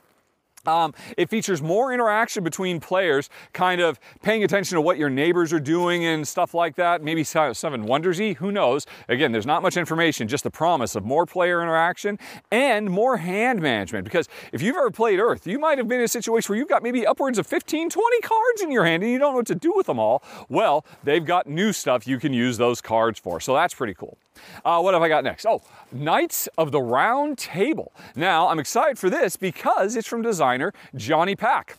Um, 0.66 0.94
it 1.18 1.30
features 1.30 1.62
more 1.62 1.94
interaction 1.94 2.44
between 2.44 2.80
players, 2.80 3.30
kind 3.54 3.82
of 3.82 4.00
paying 4.22 4.44
attention 4.44 4.76
to 4.76 4.82
what 4.82 4.98
your 4.98 5.10
neighbors 5.10 5.52
are 5.54 5.60
doing 5.60 6.06
and 6.06 6.28
stuff 6.28 6.54
like 6.54 6.76
that. 6.76 7.04
Maybe 7.04 7.24
Seven 7.24 7.86
Wondersy, 7.86 8.36
who 8.36 8.52
knows? 8.52 8.86
Again, 9.10 9.32
there's 9.32 9.46
not 9.46 9.62
much 9.62 9.78
information, 9.78 10.28
just 10.28 10.44
the 10.44 10.52
promise 10.52 10.96
of 10.96 11.04
more 11.04 11.26
player 11.26 11.62
interaction 11.62 12.20
and 12.52 12.90
more 12.90 13.18
hand 13.18 13.62
management. 13.62 14.04
Because 14.04 14.28
if 14.52 14.62
you've 14.62 14.76
ever 14.76 14.92
played 14.92 15.20
Earth, 15.20 15.48
you 15.48 15.60
might 15.60 15.78
have 15.78 15.88
been 15.88 16.00
in 16.00 16.06
a 16.06 16.10
situation 16.10 16.54
where 16.54 16.60
you've 16.60 16.70
got 16.70 16.84
maybe 16.84 17.06
upwards 17.06 17.38
of 17.38 17.48
15, 17.48 17.90
20 17.90 18.22
cards 18.22 18.62
in 18.62 18.72
your 18.72 18.86
hand 18.86 19.04
and 19.04 19.12
you 19.12 19.18
don't 19.18 19.34
know 19.34 19.38
what 19.38 19.48
to 19.48 19.56
do 19.56 19.74
with 19.76 19.88
them 19.88 20.00
all. 20.00 20.24
Well, 20.50 20.86
they've 21.04 21.26
got 21.26 21.48
new 21.48 21.74
stuff 21.74 22.08
you 22.08 22.20
can 22.20 22.34
use 22.34 22.58
those 22.58 22.82
cards 22.82 23.20
for. 23.20 23.40
So 23.40 23.54
that's 23.54 23.74
pretty 23.74 23.94
cool. 23.94 24.18
Uh, 24.64 24.80
what 24.82 24.94
have 24.94 25.04
I 25.04 25.10
got 25.10 25.24
next? 25.24 25.46
Oh, 25.46 25.62
Knights 25.92 26.48
of 26.58 26.72
the 26.72 26.82
Round 26.82 27.38
Table. 27.38 27.92
Now, 28.16 28.48
I'm 28.48 28.60
excited 28.60 28.98
for 29.00 29.10
this 29.10 29.36
because 29.36 29.96
it's 29.96 30.08
from 30.08 30.22
designer 30.22 30.74
Johnny 30.96 31.36
Pac 31.36 31.78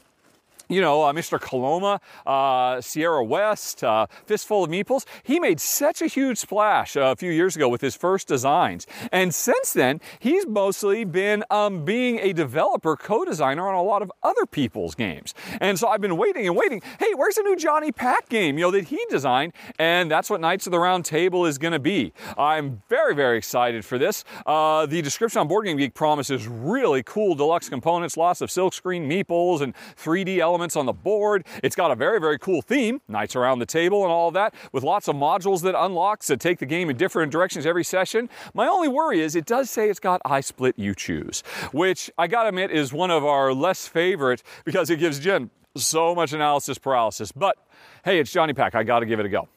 you 0.72 0.80
know, 0.80 1.02
uh, 1.02 1.12
Mr. 1.12 1.38
Coloma, 1.38 2.00
uh, 2.26 2.80
Sierra 2.80 3.22
West, 3.22 3.84
uh, 3.84 4.06
Fistful 4.26 4.64
of 4.64 4.70
Meeples. 4.70 5.04
He 5.22 5.38
made 5.38 5.60
such 5.60 6.00
a 6.00 6.06
huge 6.06 6.38
splash 6.38 6.96
a 6.96 7.14
few 7.14 7.30
years 7.30 7.56
ago 7.56 7.68
with 7.68 7.80
his 7.80 7.94
first 7.94 8.26
designs. 8.26 8.86
And 9.10 9.34
since 9.34 9.72
then, 9.72 10.00
he's 10.18 10.46
mostly 10.46 11.04
been 11.04 11.44
um, 11.50 11.84
being 11.84 12.18
a 12.18 12.32
developer, 12.32 12.96
co 12.96 13.24
designer 13.24 13.68
on 13.68 13.74
a 13.74 13.82
lot 13.82 14.02
of 14.02 14.10
other 14.22 14.46
people's 14.46 14.94
games. 14.94 15.34
And 15.60 15.78
so 15.78 15.88
I've 15.88 16.00
been 16.00 16.16
waiting 16.16 16.46
and 16.46 16.56
waiting. 16.56 16.80
Hey, 16.98 17.12
where's 17.14 17.34
the 17.34 17.42
new 17.42 17.56
Johnny 17.56 17.92
Pac 17.92 18.28
game, 18.28 18.56
you 18.58 18.64
know, 18.64 18.70
that 18.70 18.84
he 18.84 19.04
designed? 19.10 19.52
And 19.78 20.10
that's 20.10 20.30
what 20.30 20.40
Knights 20.40 20.66
of 20.66 20.70
the 20.70 20.78
Round 20.78 21.04
Table 21.04 21.44
is 21.44 21.58
going 21.58 21.72
to 21.72 21.78
be. 21.78 22.12
I'm 22.38 22.82
very, 22.88 23.14
very 23.14 23.36
excited 23.36 23.84
for 23.84 23.98
this. 23.98 24.24
Uh, 24.46 24.86
the 24.86 25.02
description 25.02 25.40
on 25.40 25.48
Board 25.48 25.66
Game 25.66 25.76
Geek 25.76 25.94
promises 25.94 26.48
really 26.48 27.02
cool 27.02 27.34
deluxe 27.34 27.68
components, 27.68 28.16
lots 28.16 28.40
of 28.40 28.48
silkscreen 28.48 29.06
meeples 29.06 29.60
and 29.60 29.74
3D 29.96 30.38
elements 30.38 30.61
elements 30.62 30.76
on 30.76 30.86
the 30.86 30.92
board. 30.92 31.44
It's 31.64 31.74
got 31.74 31.90
a 31.90 31.96
very, 31.96 32.20
very 32.20 32.38
cool 32.38 32.62
theme, 32.62 33.00
Knights 33.08 33.34
around 33.34 33.58
the 33.58 33.66
table 33.66 34.04
and 34.04 34.12
all 34.12 34.28
of 34.28 34.34
that, 34.34 34.54
with 34.70 34.84
lots 34.84 35.08
of 35.08 35.16
modules 35.16 35.62
that 35.62 35.76
unlocks 35.76 36.28
that 36.28 36.38
take 36.38 36.60
the 36.60 36.66
game 36.66 36.88
in 36.88 36.96
different 36.96 37.32
directions 37.32 37.66
every 37.66 37.82
session. 37.82 38.28
My 38.54 38.68
only 38.68 38.86
worry 38.86 39.20
is 39.20 39.34
it 39.34 39.44
does 39.44 39.70
say 39.70 39.90
it's 39.90 39.98
got 39.98 40.20
I 40.24 40.40
split 40.40 40.78
you 40.78 40.94
choose, 40.94 41.42
which 41.72 42.12
I 42.16 42.28
gotta 42.28 42.50
admit 42.50 42.70
is 42.70 42.92
one 42.92 43.10
of 43.10 43.24
our 43.24 43.52
less 43.52 43.88
favorite 43.88 44.44
because 44.64 44.88
it 44.88 44.98
gives 44.98 45.18
Jen 45.18 45.50
so 45.74 46.14
much 46.14 46.32
analysis 46.32 46.78
paralysis. 46.78 47.32
But 47.32 47.56
hey, 48.04 48.20
it's 48.20 48.30
Johnny 48.30 48.52
Pac. 48.52 48.76
I 48.76 48.84
gotta 48.84 49.06
give 49.06 49.18
it 49.18 49.26
a 49.26 49.30
go. 49.30 49.48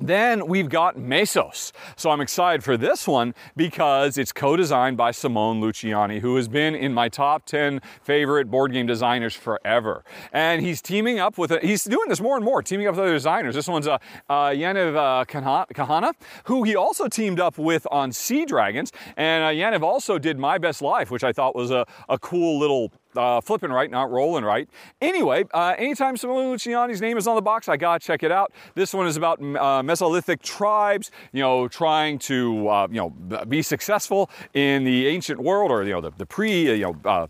Then 0.00 0.46
we've 0.46 0.68
got 0.68 0.96
Mesos. 0.96 1.72
So 1.96 2.10
I'm 2.10 2.20
excited 2.20 2.62
for 2.62 2.76
this 2.76 3.08
one 3.08 3.34
because 3.56 4.18
it's 4.18 4.32
co-designed 4.32 4.96
by 4.96 5.10
Simone 5.10 5.60
Luciani, 5.60 6.20
who 6.20 6.36
has 6.36 6.48
been 6.48 6.74
in 6.74 6.92
my 6.92 7.08
top 7.08 7.46
10 7.46 7.80
favorite 8.02 8.50
board 8.50 8.72
game 8.72 8.86
designers 8.86 9.34
forever. 9.34 10.04
And 10.32 10.60
he's 10.60 10.82
teaming 10.82 11.18
up 11.18 11.38
with, 11.38 11.50
a, 11.50 11.60
he's 11.60 11.84
doing 11.84 12.08
this 12.08 12.20
more 12.20 12.36
and 12.36 12.44
more, 12.44 12.62
teaming 12.62 12.86
up 12.86 12.94
with 12.94 13.04
other 13.04 13.14
designers. 13.14 13.54
This 13.54 13.68
one's 13.68 13.86
uh, 13.86 13.98
uh, 14.28 14.48
Yaniv 14.48 14.96
uh, 14.96 15.24
Kahana, 15.24 16.12
who 16.44 16.62
he 16.62 16.76
also 16.76 17.08
teamed 17.08 17.40
up 17.40 17.56
with 17.56 17.86
on 17.90 18.12
Sea 18.12 18.44
Dragons. 18.44 18.92
And 19.16 19.44
uh, 19.44 19.48
Yaniv 19.48 19.82
also 19.82 20.18
did 20.18 20.38
My 20.38 20.58
Best 20.58 20.82
Life, 20.82 21.10
which 21.10 21.24
I 21.24 21.32
thought 21.32 21.54
was 21.54 21.70
a, 21.70 21.86
a 22.08 22.18
cool 22.18 22.58
little 22.58 22.92
uh, 23.16 23.40
flipping 23.40 23.70
right, 23.70 23.90
not 23.90 24.10
rolling 24.10 24.44
right. 24.44 24.68
Anyway, 25.00 25.44
uh, 25.52 25.74
anytime 25.78 26.16
Simone 26.16 26.54
Luciani's 26.54 27.00
name 27.00 27.16
is 27.16 27.26
on 27.26 27.36
the 27.36 27.42
box, 27.42 27.68
I 27.68 27.76
gotta 27.76 28.04
check 28.04 28.22
it 28.22 28.32
out. 28.32 28.52
This 28.74 28.94
one 28.94 29.06
is 29.06 29.16
about 29.16 29.40
uh, 29.40 29.82
Mesolithic 29.82 30.42
tribes, 30.42 31.10
you 31.32 31.42
know, 31.42 31.68
trying 31.68 32.18
to, 32.20 32.68
uh, 32.68 32.88
you 32.90 32.96
know, 32.96 33.10
be 33.44 33.62
successful 33.62 34.30
in 34.54 34.84
the 34.84 35.06
ancient 35.06 35.40
world 35.40 35.70
or, 35.70 35.82
you 35.84 35.92
know, 35.92 36.00
the, 36.00 36.12
the 36.16 36.26
pre, 36.26 36.76
you 36.76 36.78
know, 36.78 36.96
uh, 37.04 37.26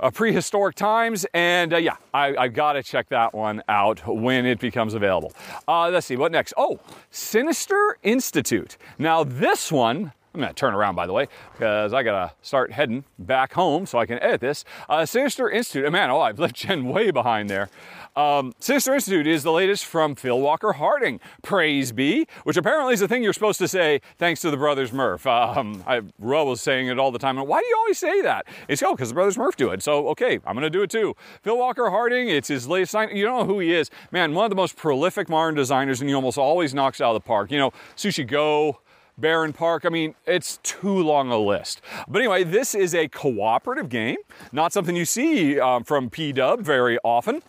uh, 0.00 0.10
prehistoric 0.10 0.74
times. 0.76 1.26
And 1.34 1.72
uh, 1.72 1.78
yeah, 1.78 1.96
I, 2.14 2.36
I 2.36 2.48
got 2.48 2.74
to 2.74 2.82
check 2.82 3.08
that 3.08 3.34
one 3.34 3.62
out 3.68 4.06
when 4.06 4.46
it 4.46 4.60
becomes 4.60 4.94
available. 4.94 5.32
Uh, 5.66 5.90
let's 5.90 6.06
see, 6.06 6.16
what 6.16 6.32
next? 6.32 6.54
Oh, 6.56 6.78
Sinister 7.10 7.98
Institute. 8.02 8.76
Now, 8.98 9.24
this 9.24 9.72
one 9.72 10.12
I'm 10.38 10.42
going 10.42 10.54
to 10.54 10.58
turn 10.58 10.72
around, 10.72 10.94
by 10.94 11.08
the 11.08 11.12
way, 11.12 11.26
because 11.52 11.92
I 11.92 12.04
got 12.04 12.28
to 12.28 12.34
start 12.42 12.70
heading 12.70 13.02
back 13.18 13.54
home 13.54 13.86
so 13.86 13.98
I 13.98 14.06
can 14.06 14.20
edit 14.20 14.40
this. 14.40 14.64
Uh, 14.88 15.04
Sinister 15.04 15.50
Institute, 15.50 15.84
oh, 15.84 15.90
man, 15.90 16.10
oh, 16.10 16.20
I've 16.20 16.38
left 16.38 16.54
Jen 16.54 16.86
way 16.86 17.10
behind 17.10 17.50
there. 17.50 17.68
Um, 18.14 18.52
Sinister 18.60 18.94
Institute 18.94 19.26
is 19.26 19.42
the 19.42 19.50
latest 19.50 19.84
from 19.84 20.14
Phil 20.14 20.40
Walker 20.40 20.74
Harding. 20.74 21.18
Praise 21.42 21.90
be, 21.90 22.28
which 22.44 22.56
apparently 22.56 22.94
is 22.94 23.02
a 23.02 23.08
thing 23.08 23.24
you're 23.24 23.32
supposed 23.32 23.58
to 23.58 23.66
say 23.66 24.00
thanks 24.16 24.40
to 24.42 24.50
the 24.52 24.56
Brothers 24.56 24.92
Murph. 24.92 25.26
Um, 25.26 25.82
I, 25.88 26.02
Ro 26.20 26.44
was 26.44 26.60
saying 26.60 26.86
it 26.86 27.00
all 27.00 27.10
the 27.10 27.18
time. 27.18 27.36
Why 27.36 27.60
do 27.60 27.66
you 27.66 27.76
always 27.76 27.98
say 27.98 28.22
that? 28.22 28.46
It's, 28.68 28.80
oh, 28.80 28.94
because 28.94 29.08
the 29.08 29.14
Brothers 29.14 29.36
Murph 29.36 29.56
do 29.56 29.70
it. 29.70 29.82
So, 29.82 30.06
okay, 30.10 30.38
I'm 30.46 30.54
going 30.54 30.62
to 30.62 30.70
do 30.70 30.82
it 30.82 30.90
too. 30.90 31.16
Phil 31.42 31.58
Walker 31.58 31.90
Harding, 31.90 32.28
it's 32.28 32.46
his 32.46 32.68
latest 32.68 32.92
sign. 32.92 33.14
You 33.14 33.24
know 33.24 33.44
who 33.44 33.58
he 33.58 33.74
is. 33.74 33.90
Man, 34.12 34.34
one 34.34 34.44
of 34.44 34.50
the 34.50 34.56
most 34.56 34.76
prolific 34.76 35.28
modern 35.28 35.56
designers, 35.56 36.00
and 36.00 36.08
he 36.08 36.14
almost 36.14 36.38
always 36.38 36.74
knocks 36.74 37.00
out 37.00 37.16
of 37.16 37.22
the 37.22 37.26
park. 37.26 37.50
You 37.50 37.58
know, 37.58 37.72
Sushi 37.96 38.24
Go, 38.24 38.80
Barenpark. 39.20 39.84
I 39.84 39.88
mean, 39.88 40.14
it's 40.26 40.58
too 40.62 41.02
long 41.02 41.30
a 41.30 41.38
list. 41.38 41.80
But 42.06 42.20
anyway, 42.20 42.44
this 42.44 42.74
is 42.74 42.94
a 42.94 43.08
cooperative 43.08 43.88
game, 43.88 44.18
not 44.52 44.72
something 44.72 44.96
you 44.96 45.04
see 45.04 45.58
um, 45.58 45.84
from 45.84 46.10
P-Dub 46.10 46.60
very 46.60 46.98
often. 47.04 47.42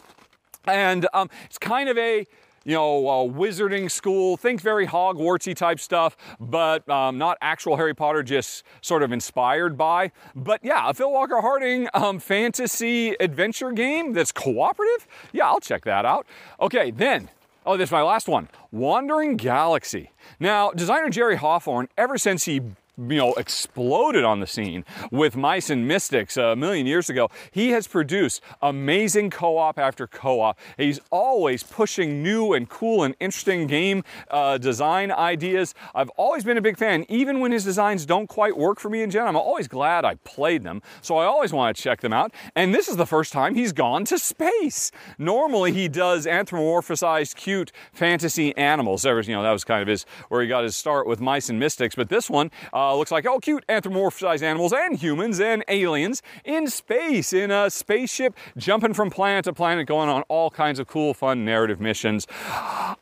And 0.65 1.07
um, 1.13 1.29
it's 1.45 1.57
kind 1.57 1.89
of 1.89 1.97
a 1.97 2.25
you 2.65 2.75
know, 2.75 3.01
wizarding 3.33 3.89
school. 3.89 4.37
Think 4.37 4.61
very 4.61 4.85
Hogwartsy 4.85 5.55
type 5.55 5.79
stuff, 5.79 6.15
but 6.39 6.87
um, 6.89 7.17
not 7.17 7.37
actual 7.41 7.77
Harry 7.77 7.95
Potter, 7.95 8.21
just 8.21 8.63
sort 8.81 9.01
of 9.01 9.11
inspired 9.11 9.77
by. 9.77 10.11
But 10.35 10.63
yeah, 10.63 10.89
a 10.89 10.93
Phil 10.93 11.11
Walker 11.11 11.41
Harding 11.41 11.87
um, 11.93 12.19
fantasy 12.19 13.15
adventure 13.19 13.71
game 13.71 14.13
that's 14.13 14.31
cooperative. 14.31 15.07
Yeah, 15.31 15.47
I'll 15.47 15.59
check 15.59 15.85
that 15.85 16.05
out. 16.05 16.27
Okay, 16.61 16.91
then 16.91 17.29
Oh, 17.69 17.77
this 17.77 17.89
is 17.89 17.91
my 17.91 18.01
last 18.01 18.27
one 18.27 18.49
Wandering 18.71 19.37
Galaxy. 19.37 20.09
Now, 20.39 20.71
designer 20.71 21.11
Jerry 21.11 21.35
Hawthorne, 21.35 21.87
ever 21.99 22.17
since 22.17 22.45
he 22.45 22.61
you 23.07 23.17
know, 23.17 23.33
exploded 23.33 24.23
on 24.23 24.39
the 24.39 24.47
scene 24.47 24.83
with 25.11 25.35
Mice 25.35 25.69
and 25.69 25.87
Mystics 25.87 26.35
a 26.35 26.55
million 26.55 26.85
years 26.85 27.09
ago. 27.09 27.29
He 27.51 27.69
has 27.69 27.87
produced 27.87 28.41
amazing 28.61 29.29
co-op 29.29 29.79
after 29.79 30.05
co-op. 30.07 30.59
He's 30.77 30.99
always 31.09 31.63
pushing 31.63 32.21
new 32.21 32.53
and 32.53 32.67
cool 32.67 33.03
and 33.03 33.15
interesting 33.19 33.67
game 33.67 34.03
uh, 34.29 34.57
design 34.57 35.11
ideas. 35.11 35.73
I've 35.95 36.09
always 36.11 36.43
been 36.43 36.57
a 36.57 36.61
big 36.61 36.77
fan, 36.77 37.05
even 37.07 37.39
when 37.39 37.51
his 37.51 37.63
designs 37.63 38.05
don't 38.05 38.27
quite 38.27 38.57
work 38.57 38.79
for 38.79 38.89
me 38.89 39.01
in 39.01 39.09
general. 39.09 39.29
I'm 39.29 39.37
always 39.37 39.67
glad 39.67 40.03
I 40.03 40.15
played 40.15 40.63
them, 40.63 40.81
so 41.01 41.17
I 41.17 41.25
always 41.25 41.53
want 41.53 41.75
to 41.75 41.81
check 41.81 42.01
them 42.01 42.13
out. 42.13 42.33
And 42.55 42.73
this 42.73 42.87
is 42.87 42.97
the 42.97 43.05
first 43.05 43.31
time 43.31 43.55
he's 43.55 43.71
gone 43.71 44.05
to 44.05 44.19
space. 44.19 44.91
Normally 45.17 45.71
he 45.71 45.87
does 45.87 46.25
anthropomorphized, 46.25 47.35
cute 47.35 47.71
fantasy 47.93 48.55
animals. 48.57 49.03
There 49.03 49.15
was, 49.15 49.27
you 49.27 49.35
know, 49.35 49.43
that 49.43 49.51
was 49.51 49.63
kind 49.63 49.81
of 49.81 49.87
his 49.87 50.05
where 50.29 50.41
he 50.41 50.47
got 50.47 50.63
his 50.63 50.75
start 50.75 51.07
with 51.07 51.21
Mice 51.21 51.49
and 51.49 51.59
Mystics. 51.59 51.95
But 51.95 52.09
this 52.09 52.29
one 52.29 52.51
uh, 52.73 52.88
looks 52.93 53.11
like 53.11 53.25
all 53.25 53.39
cute 53.39 53.65
anthropomorphized 53.67 54.41
animals 54.41 54.73
and 54.73 54.97
humans 54.97 55.39
and 55.39 55.63
aliens 55.67 56.21
in 56.45 56.67
space 56.67 57.33
in 57.33 57.51
a 57.51 57.69
spaceship, 57.69 58.35
jumping 58.57 58.93
from 58.93 59.09
planet 59.09 59.45
to 59.45 59.53
planet, 59.53 59.87
going 59.87 60.09
on 60.09 60.23
all 60.23 60.49
kinds 60.49 60.79
of 60.79 60.87
cool, 60.87 61.13
fun 61.13 61.45
narrative 61.45 61.79
missions. 61.79 62.27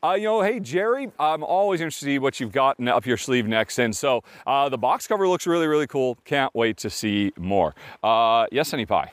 Uh, 0.04 0.16
you 0.18 0.24
know, 0.24 0.42
hey 0.42 0.60
Jerry, 0.60 1.12
I'm 1.20 1.44
always 1.44 1.82
interested 1.82 2.06
to 2.06 2.12
see 2.12 2.20
what 2.20 2.40
you've 2.40 2.52
got 2.52 2.86
up 2.88 3.06
your 3.06 3.18
sleeve 3.18 3.48
next. 3.48 3.80
And 3.80 3.96
so 3.96 4.24
uh, 4.46 4.70
the 4.70 4.78
box 4.78 5.08
cover 5.08 5.28
looks 5.28 5.48
really, 5.48 5.68
really 5.68 5.88
cool. 5.88 6.18
Can't 6.26 6.54
wait 6.56 6.78
to 6.78 6.90
see 6.90 7.32
more. 7.38 7.74
Uh, 8.04 8.48
yes, 8.52 8.72
Honey 8.72 8.86
Pie. 8.86 9.12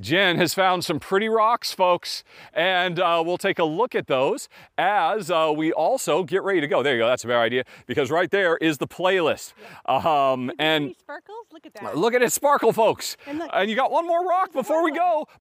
Jen 0.00 0.38
has 0.38 0.54
found 0.54 0.84
some 0.84 0.98
pretty 0.98 1.28
rocks, 1.28 1.72
folks, 1.72 2.24
and 2.52 2.98
uh, 2.98 3.22
we'll 3.24 3.38
take 3.38 3.58
a 3.60 3.64
look 3.64 3.94
at 3.94 4.06
those 4.08 4.48
as 4.76 5.30
uh, 5.30 5.52
we 5.56 5.72
also 5.72 6.24
get 6.24 6.42
ready 6.42 6.60
to 6.60 6.66
go. 6.66 6.82
There 6.82 6.94
you 6.94 7.02
go. 7.02 7.06
That's 7.06 7.22
a 7.24 7.28
better 7.28 7.38
idea 7.40 7.64
because 7.86 8.10
right 8.10 8.30
there 8.30 8.56
is 8.56 8.78
the 8.78 8.88
playlist. 8.88 9.52
Um, 9.86 10.50
and 10.58 10.94
sparkles. 10.98 11.46
Look 11.52 11.66
at 11.66 11.74
that. 11.74 11.96
look 11.96 12.14
at 12.14 12.22
it 12.22 12.32
sparkle, 12.32 12.72
folks. 12.72 13.16
And 13.26 13.38
look- 13.38 13.50
and 13.52 13.70
you 13.70 13.76
got 13.76 13.92
one 13.92 14.06
more 14.06 14.26
rock 14.26 14.52
before 14.52 14.82
we 14.82 14.90
go. 14.90 15.28